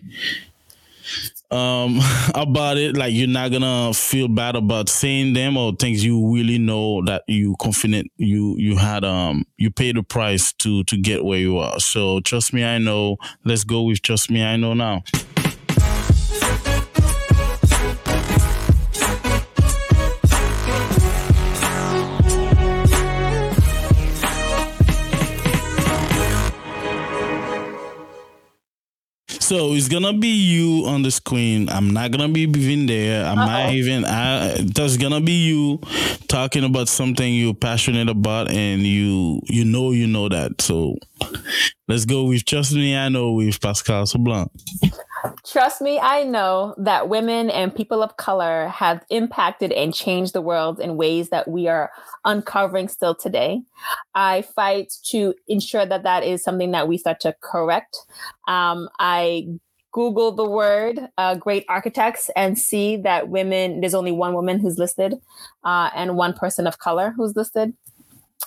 um 1.50 1.98
about 2.34 2.76
it 2.76 2.96
like 2.96 3.14
you're 3.14 3.26
not 3.26 3.50
gonna 3.50 3.92
feel 3.94 4.28
bad 4.28 4.54
about 4.54 4.88
saying 4.88 5.32
them 5.32 5.56
or 5.56 5.72
things 5.74 6.04
you 6.04 6.30
really 6.34 6.58
know 6.58 7.02
that 7.04 7.22
you 7.26 7.56
confident 7.58 8.10
you 8.18 8.54
you 8.58 8.76
had 8.76 9.04
um 9.04 9.44
you 9.56 9.70
paid 9.70 9.96
the 9.96 10.02
price 10.02 10.52
to 10.52 10.84
to 10.84 10.98
get 10.98 11.24
where 11.24 11.38
you 11.38 11.56
are 11.56 11.80
so 11.80 12.20
trust 12.20 12.52
me 12.52 12.62
i 12.62 12.76
know 12.76 13.16
let's 13.44 13.64
go 13.64 13.82
with 13.82 14.02
trust 14.02 14.30
me 14.30 14.44
i 14.44 14.56
know 14.56 14.74
now 14.74 15.02
So 29.48 29.72
it's 29.72 29.88
gonna 29.88 30.12
be 30.12 30.28
you 30.28 30.84
on 30.84 31.00
the 31.00 31.10
screen. 31.10 31.70
I'm 31.70 31.88
not 31.94 32.10
gonna 32.10 32.28
be 32.28 32.42
even 32.42 32.84
there. 32.84 33.24
I'm 33.24 33.38
Uh-oh. 33.38 33.46
not 33.46 33.72
even. 33.72 34.04
I, 34.04 34.58
there's 34.60 34.98
gonna 34.98 35.22
be 35.22 35.32
you 35.42 35.80
talking 36.28 36.64
about 36.64 36.86
something 36.88 37.34
you're 37.34 37.54
passionate 37.54 38.10
about, 38.10 38.50
and 38.50 38.82
you 38.82 39.40
you 39.46 39.64
know 39.64 39.92
you 39.92 40.06
know 40.06 40.28
that. 40.28 40.60
So 40.60 40.96
let's 41.88 42.04
go 42.04 42.24
with 42.24 42.44
trust 42.44 42.74
me. 42.74 42.94
I 42.94 43.08
know 43.08 43.32
with 43.32 43.58
Pascale 43.58 44.04
Sablan. 44.04 44.50
Trust 45.50 45.80
me, 45.80 45.98
I 45.98 46.24
know 46.24 46.74
that 46.76 47.08
women 47.08 47.48
and 47.48 47.74
people 47.74 48.02
of 48.02 48.18
color 48.18 48.68
have 48.68 49.02
impacted 49.08 49.72
and 49.72 49.94
changed 49.94 50.34
the 50.34 50.42
world 50.42 50.78
in 50.78 50.98
ways 50.98 51.30
that 51.30 51.48
we 51.48 51.68
are 51.68 51.90
uncovering 52.26 52.88
still 52.88 53.14
today. 53.14 53.62
I 54.14 54.42
fight 54.42 54.92
to 55.06 55.34
ensure 55.46 55.86
that 55.86 56.02
that 56.02 56.22
is 56.22 56.44
something 56.44 56.72
that 56.72 56.86
we 56.86 56.98
start 56.98 57.20
to 57.20 57.34
correct. 57.40 57.96
Um, 58.46 58.90
I 58.98 59.46
Google 59.92 60.32
the 60.32 60.48
word 60.48 61.00
uh, 61.16 61.36
great 61.36 61.64
architects 61.68 62.30
and 62.36 62.58
see 62.58 62.98
that 62.98 63.30
women, 63.30 63.80
there's 63.80 63.94
only 63.94 64.12
one 64.12 64.34
woman 64.34 64.60
who's 64.60 64.76
listed 64.76 65.14
uh, 65.64 65.88
and 65.94 66.16
one 66.16 66.34
person 66.34 66.66
of 66.66 66.78
color 66.78 67.14
who's 67.16 67.34
listed. 67.36 67.72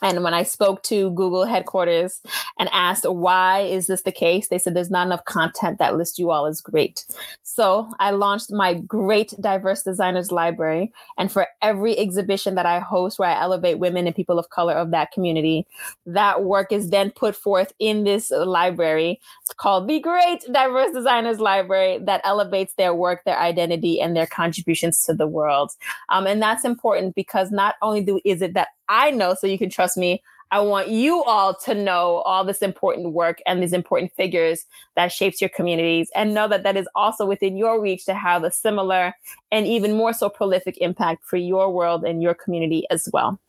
And 0.02 0.24
when 0.24 0.34
I 0.34 0.44
spoke 0.44 0.84
to 0.84 1.12
Google 1.12 1.46
headquarters 1.46 2.22
and 2.60 2.70
asked 2.72 3.06
why 3.10 3.62
is 3.62 3.88
this 3.88 4.04
the 4.04 4.12
case, 4.12 4.48
they 4.48 4.58
said 4.58 4.74
there's 4.74 4.92
not 4.92 5.08
enough 5.08 5.26
content 5.26 5.80
that 5.80 5.98
lists 5.98 6.18
you 6.20 6.32
all 6.32 6.46
as 6.46 6.62
great. 6.62 7.06
So 7.44 7.92
I 8.00 8.12
launched 8.12 8.52
my 8.52 8.76
Great 8.76 9.34
Diverse 9.40 9.84
Designers 9.84 10.32
Library. 10.32 10.92
And 11.18 11.32
for 11.32 11.48
every 11.62 11.98
exhibition 11.98 12.56
that 12.56 12.66
I 12.66 12.80
host 12.80 13.20
where 13.20 13.30
I 13.30 13.40
elevate 13.40 13.80
women 13.80 14.08
and 14.08 14.16
people 14.16 14.40
of 14.40 14.50
color 14.50 14.74
of 14.74 14.92
that 14.92 15.12
community, 15.12 15.68
that 16.06 16.44
work 16.44 16.72
is 16.72 16.90
then 16.90 17.12
put 17.12 17.36
forth 17.36 17.74
in 17.80 18.04
this 18.04 18.32
library 18.32 19.20
it's 19.52 19.54
called 19.54 19.88
the 19.88 20.00
Great 20.00 20.44
Diverse 20.52 20.94
Designers 20.94 21.40
Library 21.40 22.00
that 22.04 22.22
elevates 22.24 22.74
their 22.76 22.94
work, 22.94 23.24
their 23.26 23.38
identity, 23.38 24.00
and 24.00 24.16
their 24.16 24.28
contributions 24.28 25.06
to 25.06 25.14
the 25.14 25.28
world. 25.28 25.72
Um, 26.10 26.26
and 26.26 26.42
that's 26.42 26.64
important 26.64 27.16
because 27.16 27.52
not 27.52 27.76
only 27.82 28.02
do 28.02 28.20
is 28.24 28.42
it 28.42 28.54
that 28.54 28.70
I 28.90 29.12
know 29.12 29.36
so 29.36 29.48
you 29.48 29.58
can 29.58 29.70
trust 29.70 29.98
me. 29.98 30.22
I 30.52 30.60
want 30.60 30.90
you 30.90 31.24
all 31.24 31.56
to 31.64 31.74
know 31.74 32.18
all 32.26 32.44
this 32.44 32.60
important 32.60 33.14
work 33.14 33.42
and 33.46 33.64
these 33.64 33.72
important 33.72 34.12
figures 34.14 34.66
that 34.96 35.14
shapes 35.14 35.40
your 35.40 35.50
communities 35.50 36.12
and 36.14 36.34
know 36.34 36.50
that 36.50 36.64
that 36.64 36.76
is 36.76 36.90
also 36.94 37.26
within 37.26 37.56
your 37.56 37.82
reach 37.82 38.06
to 38.06 38.14
have 38.14 38.44
a 38.44 38.52
similar 38.52 39.14
and 39.50 39.66
even 39.66 39.96
more 39.96 40.12
so 40.12 40.30
prolific 40.30 40.78
impact 40.80 41.24
for 41.24 41.38
your 41.38 41.72
world 41.72 42.04
and 42.04 42.22
your 42.22 42.34
community 42.34 42.86
as 42.92 43.08
well. 43.14 43.40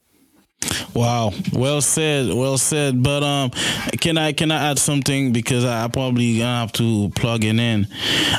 Wow, 0.95 1.33
well 1.53 1.81
said, 1.81 2.33
well 2.33 2.57
said. 2.57 3.03
But 3.03 3.25
um, 3.25 3.51
can 4.01 4.17
I 4.17 4.33
can 4.33 4.53
I 4.53 4.71
add 4.71 4.79
something 4.79 5.33
because 5.33 5.65
I 5.65 5.89
probably 5.89 6.39
gonna 6.39 6.61
have 6.61 6.73
to 6.75 7.11
plug 7.17 7.45
it 7.45 7.59
in. 7.59 7.89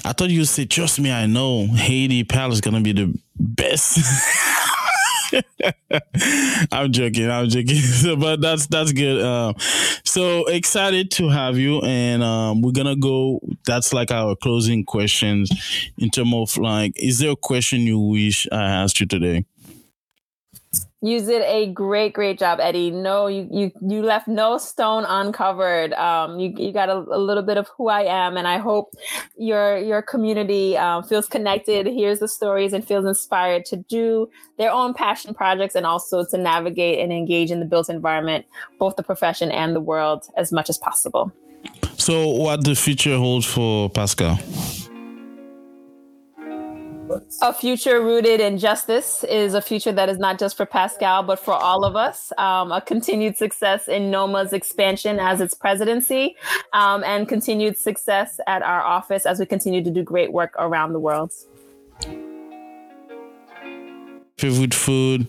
I 0.06 0.14
thought 0.14 0.30
you 0.30 0.46
said, 0.46 0.70
trust 0.70 1.02
me, 1.02 1.12
I 1.12 1.26
know 1.26 1.68
Haiti 1.68 2.24
Palace 2.24 2.62
gonna 2.62 2.80
be 2.80 2.94
the 2.94 3.14
best. 3.36 4.00
I'm 6.71 6.91
joking. 6.91 7.29
I'm 7.29 7.49
joking. 7.49 7.79
but 8.19 8.41
that's 8.41 8.67
that's 8.67 8.91
good. 8.91 9.23
Um, 9.23 9.55
so 10.03 10.45
excited 10.45 11.11
to 11.11 11.29
have 11.29 11.57
you, 11.57 11.79
and 11.81 12.23
um, 12.23 12.61
we're 12.61 12.71
gonna 12.71 12.95
go. 12.95 13.39
That's 13.65 13.93
like 13.93 14.11
our 14.11 14.36
closing 14.36 14.86
questions 14.86 15.51
in 15.97 16.09
terms 16.09 16.34
of 16.34 16.57
like, 16.57 16.93
is 16.95 17.19
there 17.19 17.31
a 17.31 17.36
question 17.36 17.81
you 17.81 17.99
wish 17.99 18.47
I 18.51 18.63
asked 18.63 18.99
you 18.99 19.05
today? 19.05 19.45
You 21.04 21.20
did 21.20 21.41
a 21.41 21.66
great, 21.66 22.14
great 22.14 22.39
job, 22.39 22.62
Eddy. 22.62 22.89
No, 22.89 23.28
you 23.28 23.45
you 23.51 23.72
you 23.82 24.01
left 24.01 24.26
no 24.26 24.58
stone 24.58 25.04
uncovered. 25.04 25.91
Um, 25.93 26.39
you 26.39 26.54
you 26.56 26.72
got 26.72 26.88
a, 26.88 26.95
a 26.95 27.20
little 27.20 27.43
bit 27.43 27.58
of 27.58 27.68
who 27.78 27.89
I 27.89 28.04
am, 28.04 28.38
and 28.38 28.47
I 28.47 28.58
hope 28.58 28.95
your 29.38 29.78
your 29.78 30.01
community 30.01 30.78
um, 30.78 31.04
feels 31.04 31.28
connected, 31.28 31.88
hears 31.88 32.20
the 32.20 32.30
stories, 32.30 32.72
and 32.72 32.88
feels 32.88 33.06
inspired 33.06 33.66
to 33.66 33.76
do 33.76 34.30
their 34.58 34.72
own 34.72 34.93
passion 34.93 35.34
projects, 35.34 35.76
and 35.76 35.86
also 35.86 36.24
to 36.24 36.38
navigate 36.38 36.99
and 36.99 37.12
engage 37.12 37.51
in 37.51 37.60
the 37.60 37.66
built 37.66 37.89
environment, 37.89 38.45
both 38.80 38.95
the 38.95 39.04
profession 39.04 39.51
and 39.51 39.76
the 39.76 39.82
world, 39.82 40.28
as 40.38 40.54
much 40.54 40.70
as 40.70 40.78
possible. 40.78 41.34
So, 41.97 42.30
what 42.30 42.64
the 42.64 42.76
future 42.76 43.18
holds 43.18 43.45
for 43.45 43.89
Pascale? 43.89 44.39
A 47.41 47.53
future 47.53 48.01
rooted 48.01 48.39
in 48.39 48.57
justice 48.57 49.24
is 49.24 49.53
a 49.53 49.61
future 49.61 49.91
that 49.91 50.09
is 50.09 50.18
not 50.18 50.39
just 50.39 50.57
for 50.57 50.66
Pascale, 50.66 51.24
but 51.26 51.39
for 51.39 51.53
all 51.53 51.84
of 51.86 51.95
us. 51.95 52.32
Um, 52.38 52.72
a 52.72 52.82
continued 52.82 53.38
success 53.38 53.88
in 53.88 54.11
NOMA's 54.11 54.53
expansion 54.53 55.20
as 55.20 55.41
its 55.41 55.53
presidency, 55.53 56.36
um, 56.74 57.03
and 57.03 57.28
continued 57.28 57.78
success 57.78 58.39
at 58.47 58.61
our 58.61 58.82
office 58.82 59.26
as 59.26 59.39
we 59.39 59.45
continue 59.45 59.84
to 59.84 59.91
do 59.91 60.03
great 60.03 60.32
work 60.32 60.53
around 60.57 60.93
the 60.93 60.99
world. 60.99 61.32
Favorite 64.38 64.74
food 64.74 65.28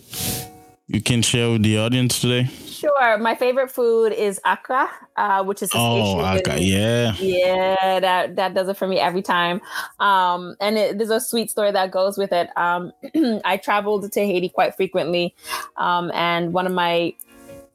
you 0.87 1.01
can 1.01 1.22
share 1.22 1.51
with 1.51 1.62
the 1.62 1.78
audience 1.78 2.20
today? 2.20 2.45
Sure. 2.66 3.16
My 3.18 3.35
favorite 3.35 3.70
food 3.70 4.12
is 4.12 4.41
akra, 4.45 4.91
uh, 5.16 5.43
which 5.43 5.62
is 5.62 5.70
oh, 5.74 6.20
akra, 6.20 6.59
yeah, 6.59 7.14
yeah. 7.14 8.01
That 8.01 8.37
that 8.37 8.55
does 8.55 8.68
it 8.68 8.76
for 8.76 8.87
me 8.87 8.99
every 8.99 9.22
time. 9.22 9.62
Um, 9.99 10.57
and 10.61 10.76
it, 10.76 10.99
there's 10.99 11.11
a 11.11 11.20
sweet 11.20 11.51
story 11.51 11.70
that 11.72 11.91
goes 11.91 12.18
with 12.18 12.32
it. 12.32 12.51
Um, 12.59 12.93
I 13.45 13.57
traveled 13.57 14.11
to 14.12 14.20
Haiti 14.20 14.51
quite 14.51 14.74
frequently, 14.74 15.35
um, 15.76 16.11
and 16.12 16.53
one 16.53 16.66
of 16.66 16.72
my 16.72 17.14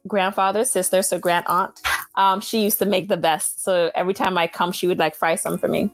grandfather's 0.06 0.70
sister, 0.70 1.02
so 1.02 1.18
grand 1.18 1.46
aunt. 1.48 1.80
Um, 2.14 2.40
she 2.40 2.62
used 2.62 2.78
to 2.78 2.86
make 2.86 3.08
the 3.08 3.16
best. 3.16 3.64
So 3.64 3.90
every 3.94 4.14
time 4.14 4.38
I 4.38 4.46
come, 4.46 4.72
she 4.72 4.86
would 4.86 4.98
like 4.98 5.16
fry 5.16 5.34
some 5.34 5.58
for 5.58 5.68
me. 5.68 5.90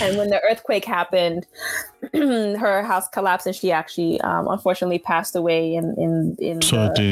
And 0.00 0.18
when 0.18 0.30
the 0.30 0.40
earthquake 0.42 0.84
happened, 0.84 1.46
her 2.12 2.82
house 2.82 3.08
collapsed, 3.08 3.46
and 3.46 3.54
she 3.54 3.70
actually, 3.70 4.20
um, 4.22 4.48
unfortunately, 4.48 4.98
passed 4.98 5.36
away 5.36 5.74
in 5.74 5.94
in 5.96 6.36
in 6.38 6.60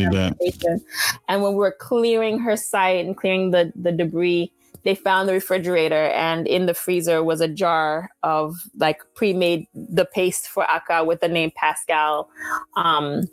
hear 0.02 0.10
that. 0.10 0.80
And 1.28 1.42
when 1.42 1.52
we 1.52 1.58
were 1.58 1.76
clearing 1.78 2.40
her 2.40 2.56
site 2.56 3.04
and 3.04 3.16
clearing 3.16 3.52
the 3.52 3.72
the 3.76 3.92
debris, 3.92 4.52
they 4.82 4.94
found 4.94 5.28
the 5.28 5.32
refrigerator, 5.32 6.08
and 6.08 6.46
in 6.46 6.66
the 6.66 6.74
freezer 6.74 7.22
was 7.22 7.40
a 7.40 7.48
jar 7.48 8.10
of 8.22 8.56
like 8.76 9.02
pre-made 9.14 9.66
the 9.74 10.04
paste 10.04 10.48
for 10.48 10.68
akra 10.68 11.04
with 11.04 11.20
the 11.20 11.28
name 11.28 11.52
Pascale 11.56 12.28
um, 12.76 13.28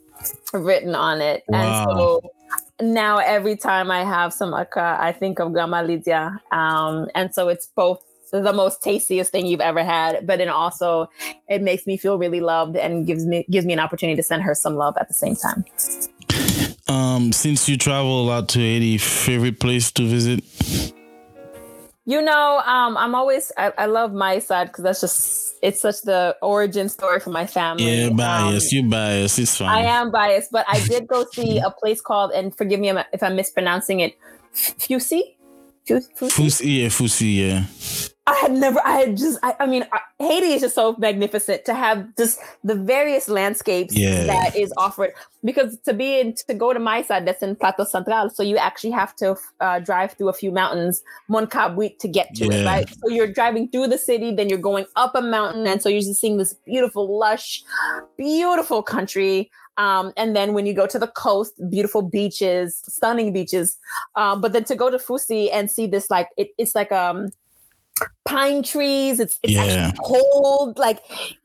written 0.54 0.96
on 0.96 1.20
it. 1.20 1.44
Wow. 1.48 1.60
And 1.60 1.98
so 1.98 2.32
now 2.82 3.18
every 3.18 3.58
time 3.58 3.92
I 3.92 4.04
have 4.04 4.34
some 4.34 4.54
akra, 4.54 4.98
I 5.00 5.12
think 5.12 5.40
of 5.40 5.52
Grandma 5.54 5.82
Lydia. 5.82 6.42
Um, 6.52 7.10
and 7.16 7.34
so 7.34 7.50
it's 7.50 7.68
both 7.68 8.02
the 8.32 8.54
most 8.54 8.82
tastiest 8.82 9.32
thing 9.32 9.46
you've 9.46 9.62
ever 9.62 9.84
had, 9.84 10.26
but 10.26 10.38
then 10.38 10.50
also 10.50 11.10
it 11.50 11.62
makes 11.62 11.86
me 11.86 11.98
feel 11.98 12.18
really 12.18 12.40
loved 12.40 12.78
and 12.78 13.06
gives 13.06 13.26
me 13.26 13.46
gives 13.52 13.66
me 13.66 13.74
an 13.74 13.80
opportunity 13.80 14.16
to 14.16 14.24
send 14.24 14.44
her 14.44 14.56
some 14.56 14.76
love 14.76 14.96
at 15.00 15.08
the 15.08 15.14
same 15.14 15.36
time. 15.36 15.66
Um, 16.88 17.32
since 17.32 17.70
you 17.70 17.78
travel 17.78 18.22
a 18.22 18.26
lot 18.26 18.50
to 18.50 18.60
Haiti, 18.60 18.98
favorite 18.98 19.60
place 19.60 19.92
to 19.94 20.04
visit? 20.06 20.44
You 22.06 22.22
know, 22.22 22.62
um, 22.66 22.98
I'm 22.98 23.14
always 23.16 23.52
I, 23.58 23.72
I 23.78 23.86
love 23.86 24.12
my 24.14 24.40
side 24.40 24.68
because 24.68 24.84
that's 24.84 25.02
just 25.02 25.56
it's 25.62 25.80
such 25.80 26.02
the 26.02 26.36
origin 26.42 26.90
story 26.90 27.20
for 27.20 27.30
my 27.30 27.46
family. 27.46 27.86
Yeah, 27.86 28.08
Um, 28.08 28.18
bias. 28.18 28.72
you 28.72 28.84
bias. 28.90 29.38
It's 29.38 29.56
fine. 29.58 29.70
I 29.70 29.82
am 29.82 30.10
biased, 30.12 30.52
but 30.52 30.66
I 30.68 30.80
did 30.88 31.08
go 31.08 31.26
see 31.32 31.60
a 31.66 31.70
place 31.70 32.02
called, 32.02 32.32
and 32.32 32.56
forgive 32.56 32.80
me 32.80 32.90
if 32.90 33.22
I'm 33.22 33.36
mispronouncing 33.36 34.00
it, 34.00 34.18
Furcy. 34.54 35.36
Fu- 35.88 36.00
Furcy? 36.00 36.30
Furcy, 36.30 36.82
yeah, 36.82 36.88
Furcy, 36.90 37.36
yeah. 37.36 37.66
I 38.28 38.36
had 38.36 38.52
never, 38.54 38.80
I 38.86 39.00
had 39.00 39.18
just, 39.18 39.40
I, 39.44 39.56
I 39.60 39.66
mean, 39.66 39.84
I, 39.92 40.00
Haiti 40.20 40.54
is 40.54 40.62
just 40.62 40.76
so 40.76 40.96
magnificent 41.00 41.66
to 41.66 41.74
have 41.74 42.16
just 42.16 42.40
the 42.64 42.76
various 42.76 43.28
landscapes 43.28 43.98
Yeah. 43.98 44.26
that 44.26 44.56
is 44.56 44.72
offered. 44.78 45.12
Because 45.44 45.78
to 45.86 45.94
be 45.94 46.20
in, 46.20 46.36
to 46.48 46.54
go 46.54 46.72
to 46.72 46.80
my 46.80 47.02
side, 47.02 47.26
that's 47.26 47.42
in 47.42 47.56
Plateau 47.56 47.84
Central, 47.84 48.30
so 48.30 48.44
you 48.44 48.58
actually 48.58 48.92
have 48.92 49.16
to 49.18 49.36
uh, 49.60 49.80
drive 49.80 50.14
through 50.14 50.30
a 50.30 50.34
few 50.34 50.52
mountains, 50.52 51.02
Montcabouit, 51.30 51.98
to 52.00 52.08
get 52.08 52.34
to 52.36 52.46
it, 52.46 52.64
right? 52.64 52.88
So 52.88 53.10
you're 53.10 53.28
driving 53.34 53.68
through 53.70 53.88
the 53.88 53.98
city, 53.98 54.34
then 54.34 54.50
you're 54.50 54.60
going 54.60 54.86
up 54.96 55.16
a 55.16 55.22
mountain, 55.22 55.66
and 55.66 55.82
so 55.82 55.90
you're 55.90 56.02
just 56.02 56.22
seeing 56.22 56.38
this 56.38 56.54
beautiful, 56.54 57.18
lush, 57.18 57.64
beautiful 58.18 58.84
country. 58.84 59.50
Um, 59.78 60.13
and 60.17 60.36
then 60.36 60.53
when 60.53 60.65
you 60.65 60.74
go 60.74 60.86
to 60.86 60.99
the 60.99 61.07
coast, 61.07 61.53
beautiful 61.69 62.01
beaches, 62.01 62.82
stunning 62.88 63.34
beaches. 63.34 63.78
Um, 64.15 64.41
but 64.41 64.53
then 64.53 64.63
to 64.65 64.76
go 64.76 64.89
to 64.89 64.97
Furcy 64.97 65.49
and 65.51 65.72
see 65.72 65.88
this, 65.88 66.09
like 66.09 66.30
it, 66.38 66.49
it's 66.57 66.76
like 66.76 66.91
um 66.91 67.30
pine 68.26 68.63
trees. 68.63 69.19
It's 69.19 69.39
it's 69.43 69.53
Yeah. 69.53 69.63
actually 69.63 69.99
cold, 70.03 70.78
like 70.78 70.99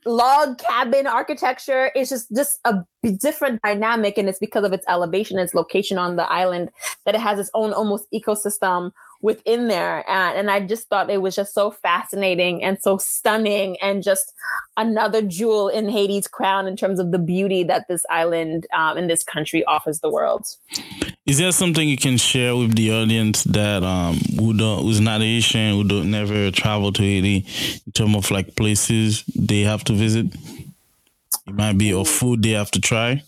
log 0.05 0.59
cabin 0.59 1.07
architecture. 1.07 1.91
It's 1.95 2.11
just 2.11 2.35
just 2.35 2.61
a 2.65 2.85
different 3.19 3.63
dynamic, 3.63 4.19
and 4.19 4.29
it's 4.29 4.39
because 4.39 4.65
of 4.65 4.73
its 4.73 4.85
elevation, 4.89 5.39
its 5.39 5.55
location 5.55 5.99
on 5.99 6.17
the 6.17 6.31
island, 6.31 6.71
that 7.05 7.15
it 7.15 7.21
has 7.21 7.39
its 7.39 7.51
own 7.55 7.73
almost 7.73 8.07
ecosystem 8.13 8.93
within 9.23 9.69
there. 9.69 10.09
And, 10.09 10.39
and 10.39 10.51
I 10.51 10.61
just 10.61 10.89
thought 10.89 11.11
it 11.11 11.23
was 11.23 11.35
just 11.35 11.55
so 11.55 11.71
fascinating 11.71 12.63
and 12.63 12.81
so 12.81 12.99
stunning, 12.99 13.77
and 13.81 14.03
just 14.03 14.33
another 14.77 15.23
jewel 15.23 15.69
in 15.69 15.89
Haiti's 15.89 16.29
crown 16.29 16.67
in 16.67 16.77
terms 16.77 16.99
of 16.99 17.11
the 17.11 17.19
beauty 17.19 17.65
that 17.65 17.89
this 17.89 18.05
island 18.11 18.67
um, 18.73 18.97
and 18.97 19.09
this 19.09 19.25
country 19.25 19.65
offers 19.65 20.01
the 20.01 20.11
world. 20.11 20.47
Is 21.27 21.39
there 21.39 21.51
something 21.51 21.89
you 21.89 21.97
can 21.97 22.19
share 22.19 22.55
with 22.55 22.77
the 22.77 22.93
audience 22.93 23.43
that 23.45 23.83
um 23.83 24.17
who 24.39 24.53
don't 24.53 24.83
who's 24.83 25.01
not 25.01 25.23
Asian, 25.23 25.75
who 25.75 25.85
don't 25.85 26.11
never 26.11 26.51
travel 26.53 26.93
to 26.93 27.03
Haiti 27.03 27.45
in 27.85 27.93
terms 27.93 28.17
of 28.17 28.31
like 28.31 28.55
places 28.55 29.25
they 29.35 29.63
have 29.63 29.83
to 29.85 29.93
visit? 29.93 30.27
It 31.47 31.55
might 31.55 31.79
be 31.79 31.93
or 31.93 32.07
food 32.07 32.43
they 32.43 32.51
have 32.51 32.71
to 32.73 32.81
try. 32.81 33.23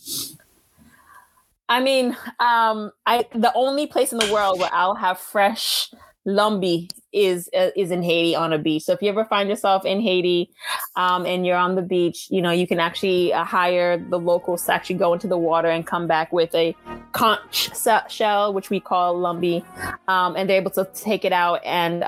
I 1.69 1.81
mean, 1.81 2.17
um, 2.41 2.93
I 3.07 3.27
the 3.35 3.53
only 3.55 3.87
place 3.87 4.13
in 4.13 4.19
the 4.19 4.33
world 4.33 4.59
where 4.59 4.73
I'll 4.73 4.95
have 4.95 5.19
fresh 5.19 5.91
lumbi 6.27 6.91
is 7.13 7.49
uh, 7.57 7.71
is 7.77 7.91
in 7.91 8.03
Haiti 8.03 8.35
on 8.35 8.53
a 8.53 8.59
beach. 8.59 8.85
So 8.85 8.93
if 8.93 9.03
you 9.03 9.09
ever 9.09 9.25
find 9.25 9.49
yourself 9.49 9.85
in 9.85 10.01
Haiti 10.01 10.51
um, 10.97 11.27
and 11.27 11.47
you're 11.47 11.57
on 11.57 11.75
the 11.75 11.83
beach, 11.83 12.29
you 12.31 12.41
know 12.41 12.51
you 12.51 12.67
can 12.67 12.81
actually 12.81 13.33
uh, 13.33 13.45
hire 13.45 13.99
the 13.99 14.19
locals 14.19 14.65
to 14.65 14.73
actually 14.73 14.97
go 14.97 15.13
into 15.13 15.27
the 15.27 15.39
water 15.39 15.69
and 15.69 15.87
come 15.87 16.07
back 16.07 16.33
with 16.33 16.55
a 16.55 16.75
conch 17.13 17.71
shell, 18.09 18.53
which 18.53 18.71
we 18.71 18.81
call 18.81 19.17
lumbi, 19.17 19.63
um, 20.09 20.37
and 20.37 20.49
they're 20.49 20.61
able 20.61 20.71
to 20.73 20.89
take 20.95 21.25
it 21.25 21.33
out 21.33 21.65
and. 21.65 22.05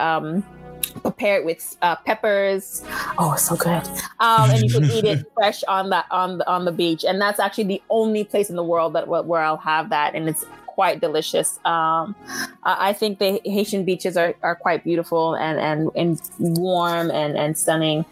Prepare 1.03 1.39
it 1.39 1.45
with 1.45 1.77
uh, 1.83 1.97
peppers. 1.97 2.85
Oh, 3.19 3.37
so 3.37 3.57
good. 3.57 3.87
Um, 4.21 4.51
and 4.51 4.63
you 4.63 4.71
can 4.71 4.85
eat 4.85 5.05
it 5.05 5.27
fresh 5.35 5.63
on 5.65 5.91
the 5.91 6.05
on 6.11 6.39
the 6.39 6.49
on 6.49 6.65
the 6.65 6.73
beach. 6.73 7.05
And 7.05 7.21
that's 7.21 7.41
actually 7.41 7.65
the 7.65 7.83
only 7.91 8.25
place 8.25 8.51
in 8.51 8.57
the 8.57 8.65
world 8.65 8.93
that 8.95 9.09
where 9.09 9.43
I'll 9.43 9.57
have 9.57 9.91
that, 9.91 10.15
and 10.15 10.29
it's 10.29 10.45
quite 10.67 11.01
delicious. 11.01 11.59
Um, 11.65 12.15
I 12.63 12.91
I 12.91 12.93
think 12.95 13.19
the 13.19 13.41
Haitian 13.45 13.85
beaches 13.85 14.17
are, 14.17 14.35
are 14.43 14.57
quite 14.57 14.83
beautiful 14.83 15.35
and, 15.35 15.59
and 15.61 15.91
and 15.95 16.21
warm 16.39 17.11
and 17.11 17.37
and 17.37 17.59
stunning. 17.59 18.05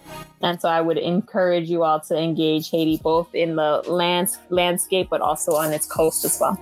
And 0.43 0.61
so 0.61 0.69
I 0.69 0.81
would 0.81 0.99
encourage 0.99 1.69
you 1.71 1.83
all 1.83 2.01
to 2.01 2.17
engage 2.17 2.71
Haiti 2.71 2.99
both 2.99 3.35
in 3.35 3.57
the 3.57 3.83
lands 3.87 4.39
landscape, 4.51 5.09
but 5.11 5.21
also 5.21 5.53
on 5.53 5.73
its 5.73 5.87
coast 5.87 6.25
as 6.25 6.39
well. 6.41 6.57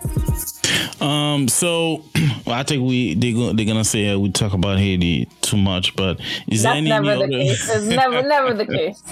Um, 1.01 1.49
so 1.49 2.05
I 2.47 2.63
think 2.63 2.87
we 2.87 3.15
they 3.15 3.33
go, 3.33 3.53
they're 3.53 3.67
gonna 3.67 3.85
say 3.85 4.09
uh, 4.09 4.19
we 4.19 4.31
talk 4.31 4.53
about 4.53 4.79
Haiti 4.79 5.27
too 5.43 5.57
much, 5.57 5.95
but 5.97 6.21
is 6.49 6.63
there 6.63 6.73
That's 6.73 6.79
any, 6.79 6.89
never 6.89 7.11
any 7.11 7.19
the 7.19 7.25
other 7.25 7.29
case. 7.29 7.71
It's 7.71 7.87
never 8.03 8.23
never 8.23 8.55
the 8.55 8.67
case. 8.67 9.03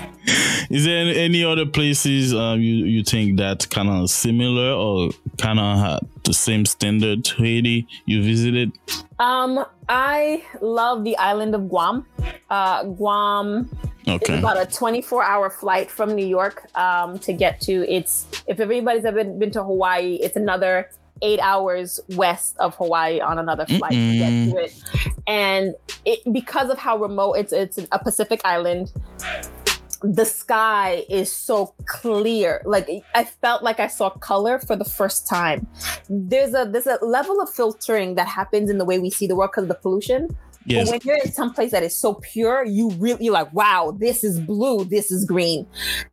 is 0.70 0.84
there 0.84 1.14
any, 1.14 1.44
other 1.44 1.66
places 1.66 2.34
um 2.34 2.60
you 2.60 2.84
you 2.86 3.04
think 3.04 3.38
that 3.38 3.68
kind 3.70 3.88
of 3.88 4.08
similar 4.10 4.72
or 4.72 5.10
kind 5.38 5.60
of 5.60 5.78
had 5.78 6.00
the 6.24 6.32
same 6.32 6.64
standard 6.64 7.24
to 7.24 7.36
Haiti 7.36 7.86
you 8.06 8.22
visited? 8.22 8.72
Um, 9.18 9.64
I 9.88 10.42
love 10.60 11.04
the 11.04 11.16
island 11.18 11.54
of 11.54 11.68
Guam. 11.68 12.06
Uh, 12.50 12.84
Guam 12.84 13.70
Okay. 14.06 14.34
It's 14.34 14.38
about 14.38 14.60
a 14.60 14.66
24 14.66 15.22
hour 15.22 15.48
flight 15.48 15.90
from 15.90 16.14
New 16.14 16.26
York 16.26 16.68
um, 16.76 17.18
to 17.20 17.32
get 17.32 17.60
to 17.62 17.90
it's 17.90 18.26
if 18.46 18.60
everybody's 18.60 19.04
ever 19.06 19.24
been 19.24 19.50
to 19.52 19.64
Hawaii, 19.64 20.16
it's 20.16 20.36
another 20.36 20.90
eight 21.24 21.40
hours 21.40 21.98
west 22.10 22.56
of 22.58 22.76
Hawaii 22.76 23.20
on 23.20 23.38
another 23.38 23.66
flight 23.66 23.92
to 23.92 24.18
get 24.18 24.52
to 24.52 24.64
it. 24.64 24.84
And 25.26 25.74
it 26.04 26.20
because 26.32 26.70
of 26.70 26.78
how 26.78 26.98
remote 26.98 27.32
it's 27.34 27.52
it's 27.52 27.78
a 27.90 27.98
Pacific 27.98 28.40
island. 28.44 28.92
The 30.02 30.26
sky 30.26 31.04
is 31.08 31.32
so 31.32 31.74
clear. 31.86 32.60
Like 32.66 32.88
I 33.14 33.24
felt 33.24 33.62
like 33.62 33.80
I 33.80 33.86
saw 33.86 34.10
color 34.10 34.58
for 34.58 34.76
the 34.76 34.84
first 34.84 35.26
time. 35.26 35.66
There's 36.10 36.54
a 36.54 36.68
there's 36.70 36.86
a 36.86 36.98
level 37.02 37.40
of 37.40 37.50
filtering 37.50 38.14
that 38.16 38.28
happens 38.28 38.68
in 38.68 38.76
the 38.76 38.84
way 38.84 38.98
we 38.98 39.10
see 39.10 39.26
the 39.26 39.34
world 39.34 39.52
because 39.52 39.64
of 39.64 39.68
the 39.68 39.74
pollution. 39.76 40.36
Yes. 40.66 40.86
But 40.88 40.92
when 40.92 41.00
you're 41.04 41.24
in 41.24 41.32
some 41.32 41.52
place 41.52 41.72
that 41.72 41.82
is 41.82 41.96
so 41.96 42.14
pure, 42.14 42.64
you 42.64 42.90
really 42.92 43.24
you're 43.26 43.34
like, 43.34 43.52
wow, 43.52 43.94
this 43.98 44.24
is 44.24 44.40
blue, 44.40 44.84
this 44.84 45.10
is 45.10 45.24
green. 45.24 45.66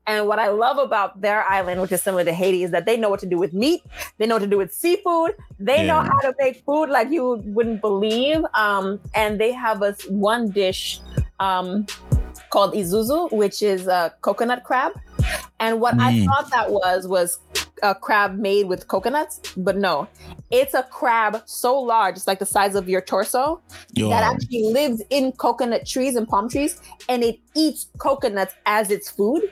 And 0.06 0.28
what 0.28 0.40
I 0.40 0.50
love 0.50 0.78
about 0.78 1.22
their 1.22 1.44
island, 1.46 1.82
which 1.82 1.92
is 1.92 2.02
similar 2.02 2.24
to 2.26 2.34
Haiti, 2.34 2.64
is 2.64 2.72
that 2.72 2.86
they 2.86 2.98
know 2.98 3.10
what 3.10 3.22
to 3.22 3.26
do 3.28 3.38
with 3.38 3.54
meat, 3.54 3.82
they 4.18 4.26
know 4.28 4.36
what 4.36 4.42
to 4.42 4.48
do 4.48 4.58
with 4.58 4.74
seafood, 4.74 5.32
they 5.60 5.86
know 5.86 6.02
how 6.02 6.20
to 6.22 6.34
make 6.40 6.64
food 6.66 6.90
like 6.90 7.10
you 7.12 7.42
wouldn't 7.46 7.80
believe. 7.82 8.42
Um, 8.54 9.00
and 9.16 9.40
they 9.40 9.52
have 9.54 9.82
us 9.84 10.02
one 10.10 10.52
dish 10.52 11.00
um, 11.40 11.86
called 12.50 12.74
ayuyu, 12.74 13.32
which 13.32 13.62
is 13.62 13.88
a 13.88 14.14
coconut 14.22 14.64
crab. 14.64 14.92
And 15.60 15.80
what 15.80 15.96
I 16.00 16.12
Mm. 16.12 16.26
thought 16.26 16.50
that 16.52 16.72
was 16.72 17.08
was 17.08 17.40
a 17.82 17.96
crab 17.96 18.38
made 18.38 18.68
with 18.68 18.88
coconuts, 18.88 19.40
but 19.58 19.78
no, 19.78 20.08
it's 20.50 20.74
a 20.74 20.84
crab 20.84 21.42
so 21.46 21.80
large, 21.80 22.16
it's 22.16 22.28
like 22.28 22.40
the 22.40 22.46
size 22.46 22.76
of 22.76 22.88
your 22.88 23.02
torso, 23.02 23.62
Yo, 23.94 24.10
that 24.10 24.24
actually 24.24 24.64
lives 24.72 25.02
in 25.10 25.32
coconut 25.34 25.86
trees 25.86 26.16
and 26.16 26.28
palm 26.28 26.50
trees 26.50 26.82
and 27.10 27.24
it 27.24 27.40
eats 27.56 27.90
coconuts 27.98 28.54
as 28.66 28.92
its 28.92 29.10
food. 29.10 29.44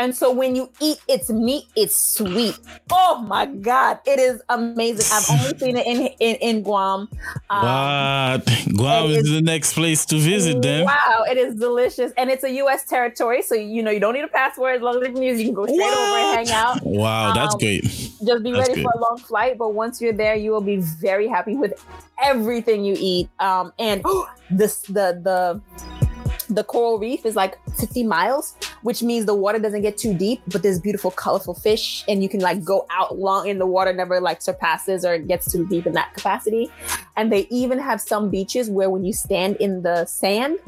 And 0.00 0.16
so 0.16 0.32
when 0.32 0.56
you 0.56 0.70
eat 0.80 0.96
its 1.08 1.28
meat, 1.28 1.66
it's 1.76 1.94
sweet. 1.94 2.58
Oh 2.90 3.22
my 3.28 3.44
God, 3.44 3.98
it 4.06 4.18
is 4.18 4.40
amazing. 4.48 5.04
I've 5.12 5.28
only 5.30 5.58
seen 5.58 5.76
it 5.76 5.86
in 5.86 6.06
in, 6.18 6.36
in 6.36 6.62
Guam. 6.62 7.06
Um, 7.50 8.40
what? 8.40 8.46
Guam 8.74 9.10
is 9.10 9.30
the 9.30 9.42
next 9.42 9.74
place 9.74 10.06
to 10.06 10.16
visit 10.16 10.62
then. 10.62 10.86
Wow, 10.86 11.26
it 11.28 11.36
is 11.36 11.54
delicious. 11.56 12.12
And 12.16 12.30
it's 12.30 12.44
a 12.44 12.50
US 12.62 12.86
territory. 12.86 13.42
So, 13.42 13.54
you 13.54 13.82
know, 13.82 13.90
you 13.90 14.00
don't 14.00 14.14
need 14.14 14.24
a 14.24 14.28
passport. 14.28 14.76
As 14.76 14.80
long 14.80 14.96
as 15.02 15.08
you 15.08 15.12
can 15.12 15.22
use, 15.22 15.38
you 15.38 15.44
can 15.44 15.54
go 15.54 15.66
straight 15.66 15.82
over 15.82 16.16
and 16.16 16.48
hang 16.48 16.56
out. 16.56 16.82
Wow, 16.82 17.34
that's 17.34 17.52
Um, 17.54 17.58
great. 17.60 17.82
Just 17.82 18.42
be 18.42 18.52
That's 18.52 18.70
ready 18.70 18.82
for 18.82 18.92
a 18.94 18.98
long 18.98 19.18
flight. 19.18 19.58
But 19.58 19.74
once 19.74 20.00
you're 20.00 20.14
there, 20.14 20.34
you 20.34 20.50
will 20.50 20.62
be 20.62 20.78
very 20.78 21.28
happy 21.28 21.56
with 21.56 21.74
everything 22.22 22.86
you 22.86 22.96
eat. 22.98 23.28
Um, 23.38 23.74
and 23.78 24.02
this 24.50 24.80
the 24.96 25.20
the 25.22 25.60
the 26.50 26.64
coral 26.64 26.98
reef 26.98 27.24
is 27.24 27.36
like 27.36 27.58
50 27.76 28.04
miles 28.04 28.56
which 28.82 29.02
means 29.02 29.26
the 29.26 29.34
water 29.34 29.58
doesn't 29.58 29.82
get 29.82 29.98
too 29.98 30.14
deep, 30.14 30.40
but 30.48 30.62
there's 30.62 30.80
beautiful, 30.80 31.10
colorful 31.10 31.54
fish, 31.54 32.04
and 32.08 32.22
you 32.22 32.28
can 32.28 32.40
like 32.40 32.64
go 32.64 32.86
out 32.90 33.18
long 33.18 33.46
in 33.46 33.58
the 33.58 33.66
water, 33.66 33.92
never 33.92 34.20
like 34.20 34.40
surpasses 34.40 35.04
or 35.04 35.18
gets 35.18 35.50
too 35.50 35.66
deep 35.66 35.86
in 35.86 35.92
that 35.92 36.14
capacity. 36.14 36.70
And 37.16 37.30
they 37.30 37.46
even 37.50 37.78
have 37.78 38.00
some 38.00 38.30
beaches 38.30 38.70
where 38.70 38.88
when 38.88 39.04
you 39.04 39.12
stand 39.12 39.56
in 39.56 39.82
the 39.82 40.06
sand, 40.06 40.58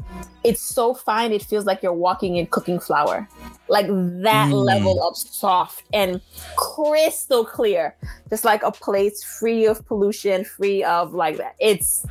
it's 0.43 0.61
so 0.61 0.93
fine, 0.93 1.31
it 1.31 1.41
feels 1.41 1.65
like 1.65 1.81
you're 1.81 1.93
walking 1.93 2.37
in 2.37 2.45
cooking 2.47 2.79
flour. 2.79 3.27
Like 3.67 3.87
that 3.87 4.51
mm. 4.51 4.63
level 4.63 5.01
of 5.07 5.17
soft 5.17 5.85
and 5.93 6.21
crystal 6.55 7.45
clear. 7.45 7.95
Just 8.29 8.45
like 8.45 8.61
a 8.61 8.71
place 8.71 9.23
free 9.23 9.65
of 9.65 9.85
pollution, 9.87 10.43
free 10.43 10.83
of 10.83 11.13
like 11.13 11.37
that. 11.37 11.55
It's 11.59 12.05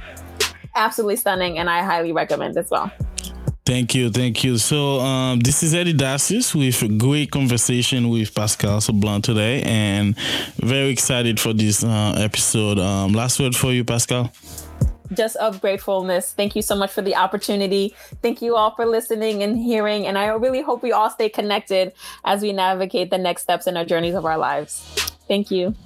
absolutely 0.75 1.17
stunning 1.17 1.59
and 1.59 1.69
I 1.69 1.83
highly 1.83 2.13
recommend 2.13 2.57
as 2.57 2.71
well. 2.71 2.91
Thank 3.65 3.95
you, 3.95 4.11
thank 4.11 4.43
you. 4.43 4.59
So 4.59 4.99
um, 5.01 5.39
this 5.39 5.63
is 5.63 5.73
Eddy 5.73 5.95
Dacius 5.95 6.53
with 6.53 6.83
a 6.83 6.89
great 6.89 7.31
conversation 7.31 8.09
with 8.09 8.35
Pascale 8.35 8.81
Sablan 8.81 9.23
today, 9.23 9.63
and 9.63 10.19
very 10.57 10.91
excited 10.91 11.39
for 11.39 11.53
this 11.53 11.85
uh, 11.85 12.15
episode. 12.19 12.81
Um, 12.81 13.13
last 13.13 13.39
word 13.39 13.55
for 13.55 13.73
you, 13.73 13.85
Pascale. 13.85 14.33
Just 15.13 15.37
of 15.37 15.61
gratefulness. 15.61 16.33
Thank 16.33 16.57
you 16.57 16.63
so 16.63 16.75
much 16.75 16.91
for 16.91 17.03
the 17.03 17.15
opportunity. 17.15 17.95
Thank 18.21 18.43
you 18.43 18.57
all 18.57 18.75
for 18.75 18.85
listening 18.85 19.45
and 19.45 19.57
hearing, 19.57 20.09
and 20.09 20.19
I 20.19 20.27
really 20.27 20.63
hope 20.63 20.83
we 20.83 20.91
all 20.91 21.11
stay 21.11 21.29
connected 21.29 21.93
as 22.25 22.43
we 22.43 22.53
navigate 22.53 23.11
the 23.11 23.19
next 23.19 23.43
steps 23.43 23.69
in 23.69 23.77
our 23.77 23.85
journeys 23.85 24.17
of 24.17 24.25
our 24.27 24.39
lives. 24.39 24.81
Thank 25.29 25.53
you. 25.53 25.77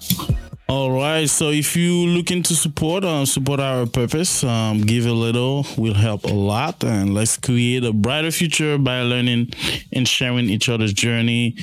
All 0.69 0.91
right. 0.91 1.31
So 1.31 1.51
if 1.51 1.77
you 1.77 1.95
looking 2.09 2.43
to 2.43 2.57
support 2.57 3.05
uh, 3.05 3.25
support 3.25 3.61
our 3.61 3.87
purpose, 3.87 4.43
um, 4.43 4.81
give 4.81 5.07
a 5.07 5.13
little 5.13 5.65
will 5.79 5.95
help 5.95 6.25
a 6.25 6.35
lot, 6.35 6.83
and 6.83 7.15
let's 7.15 7.37
create 7.37 7.85
a 7.85 7.93
brighter 7.93 8.33
future 8.33 8.77
by 8.77 9.03
learning 9.03 9.53
and 9.93 10.09
sharing 10.09 10.51
each 10.51 10.69
other's 10.69 10.93
journey. 10.93 11.57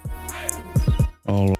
All 1.26 1.48
right. 1.48 1.56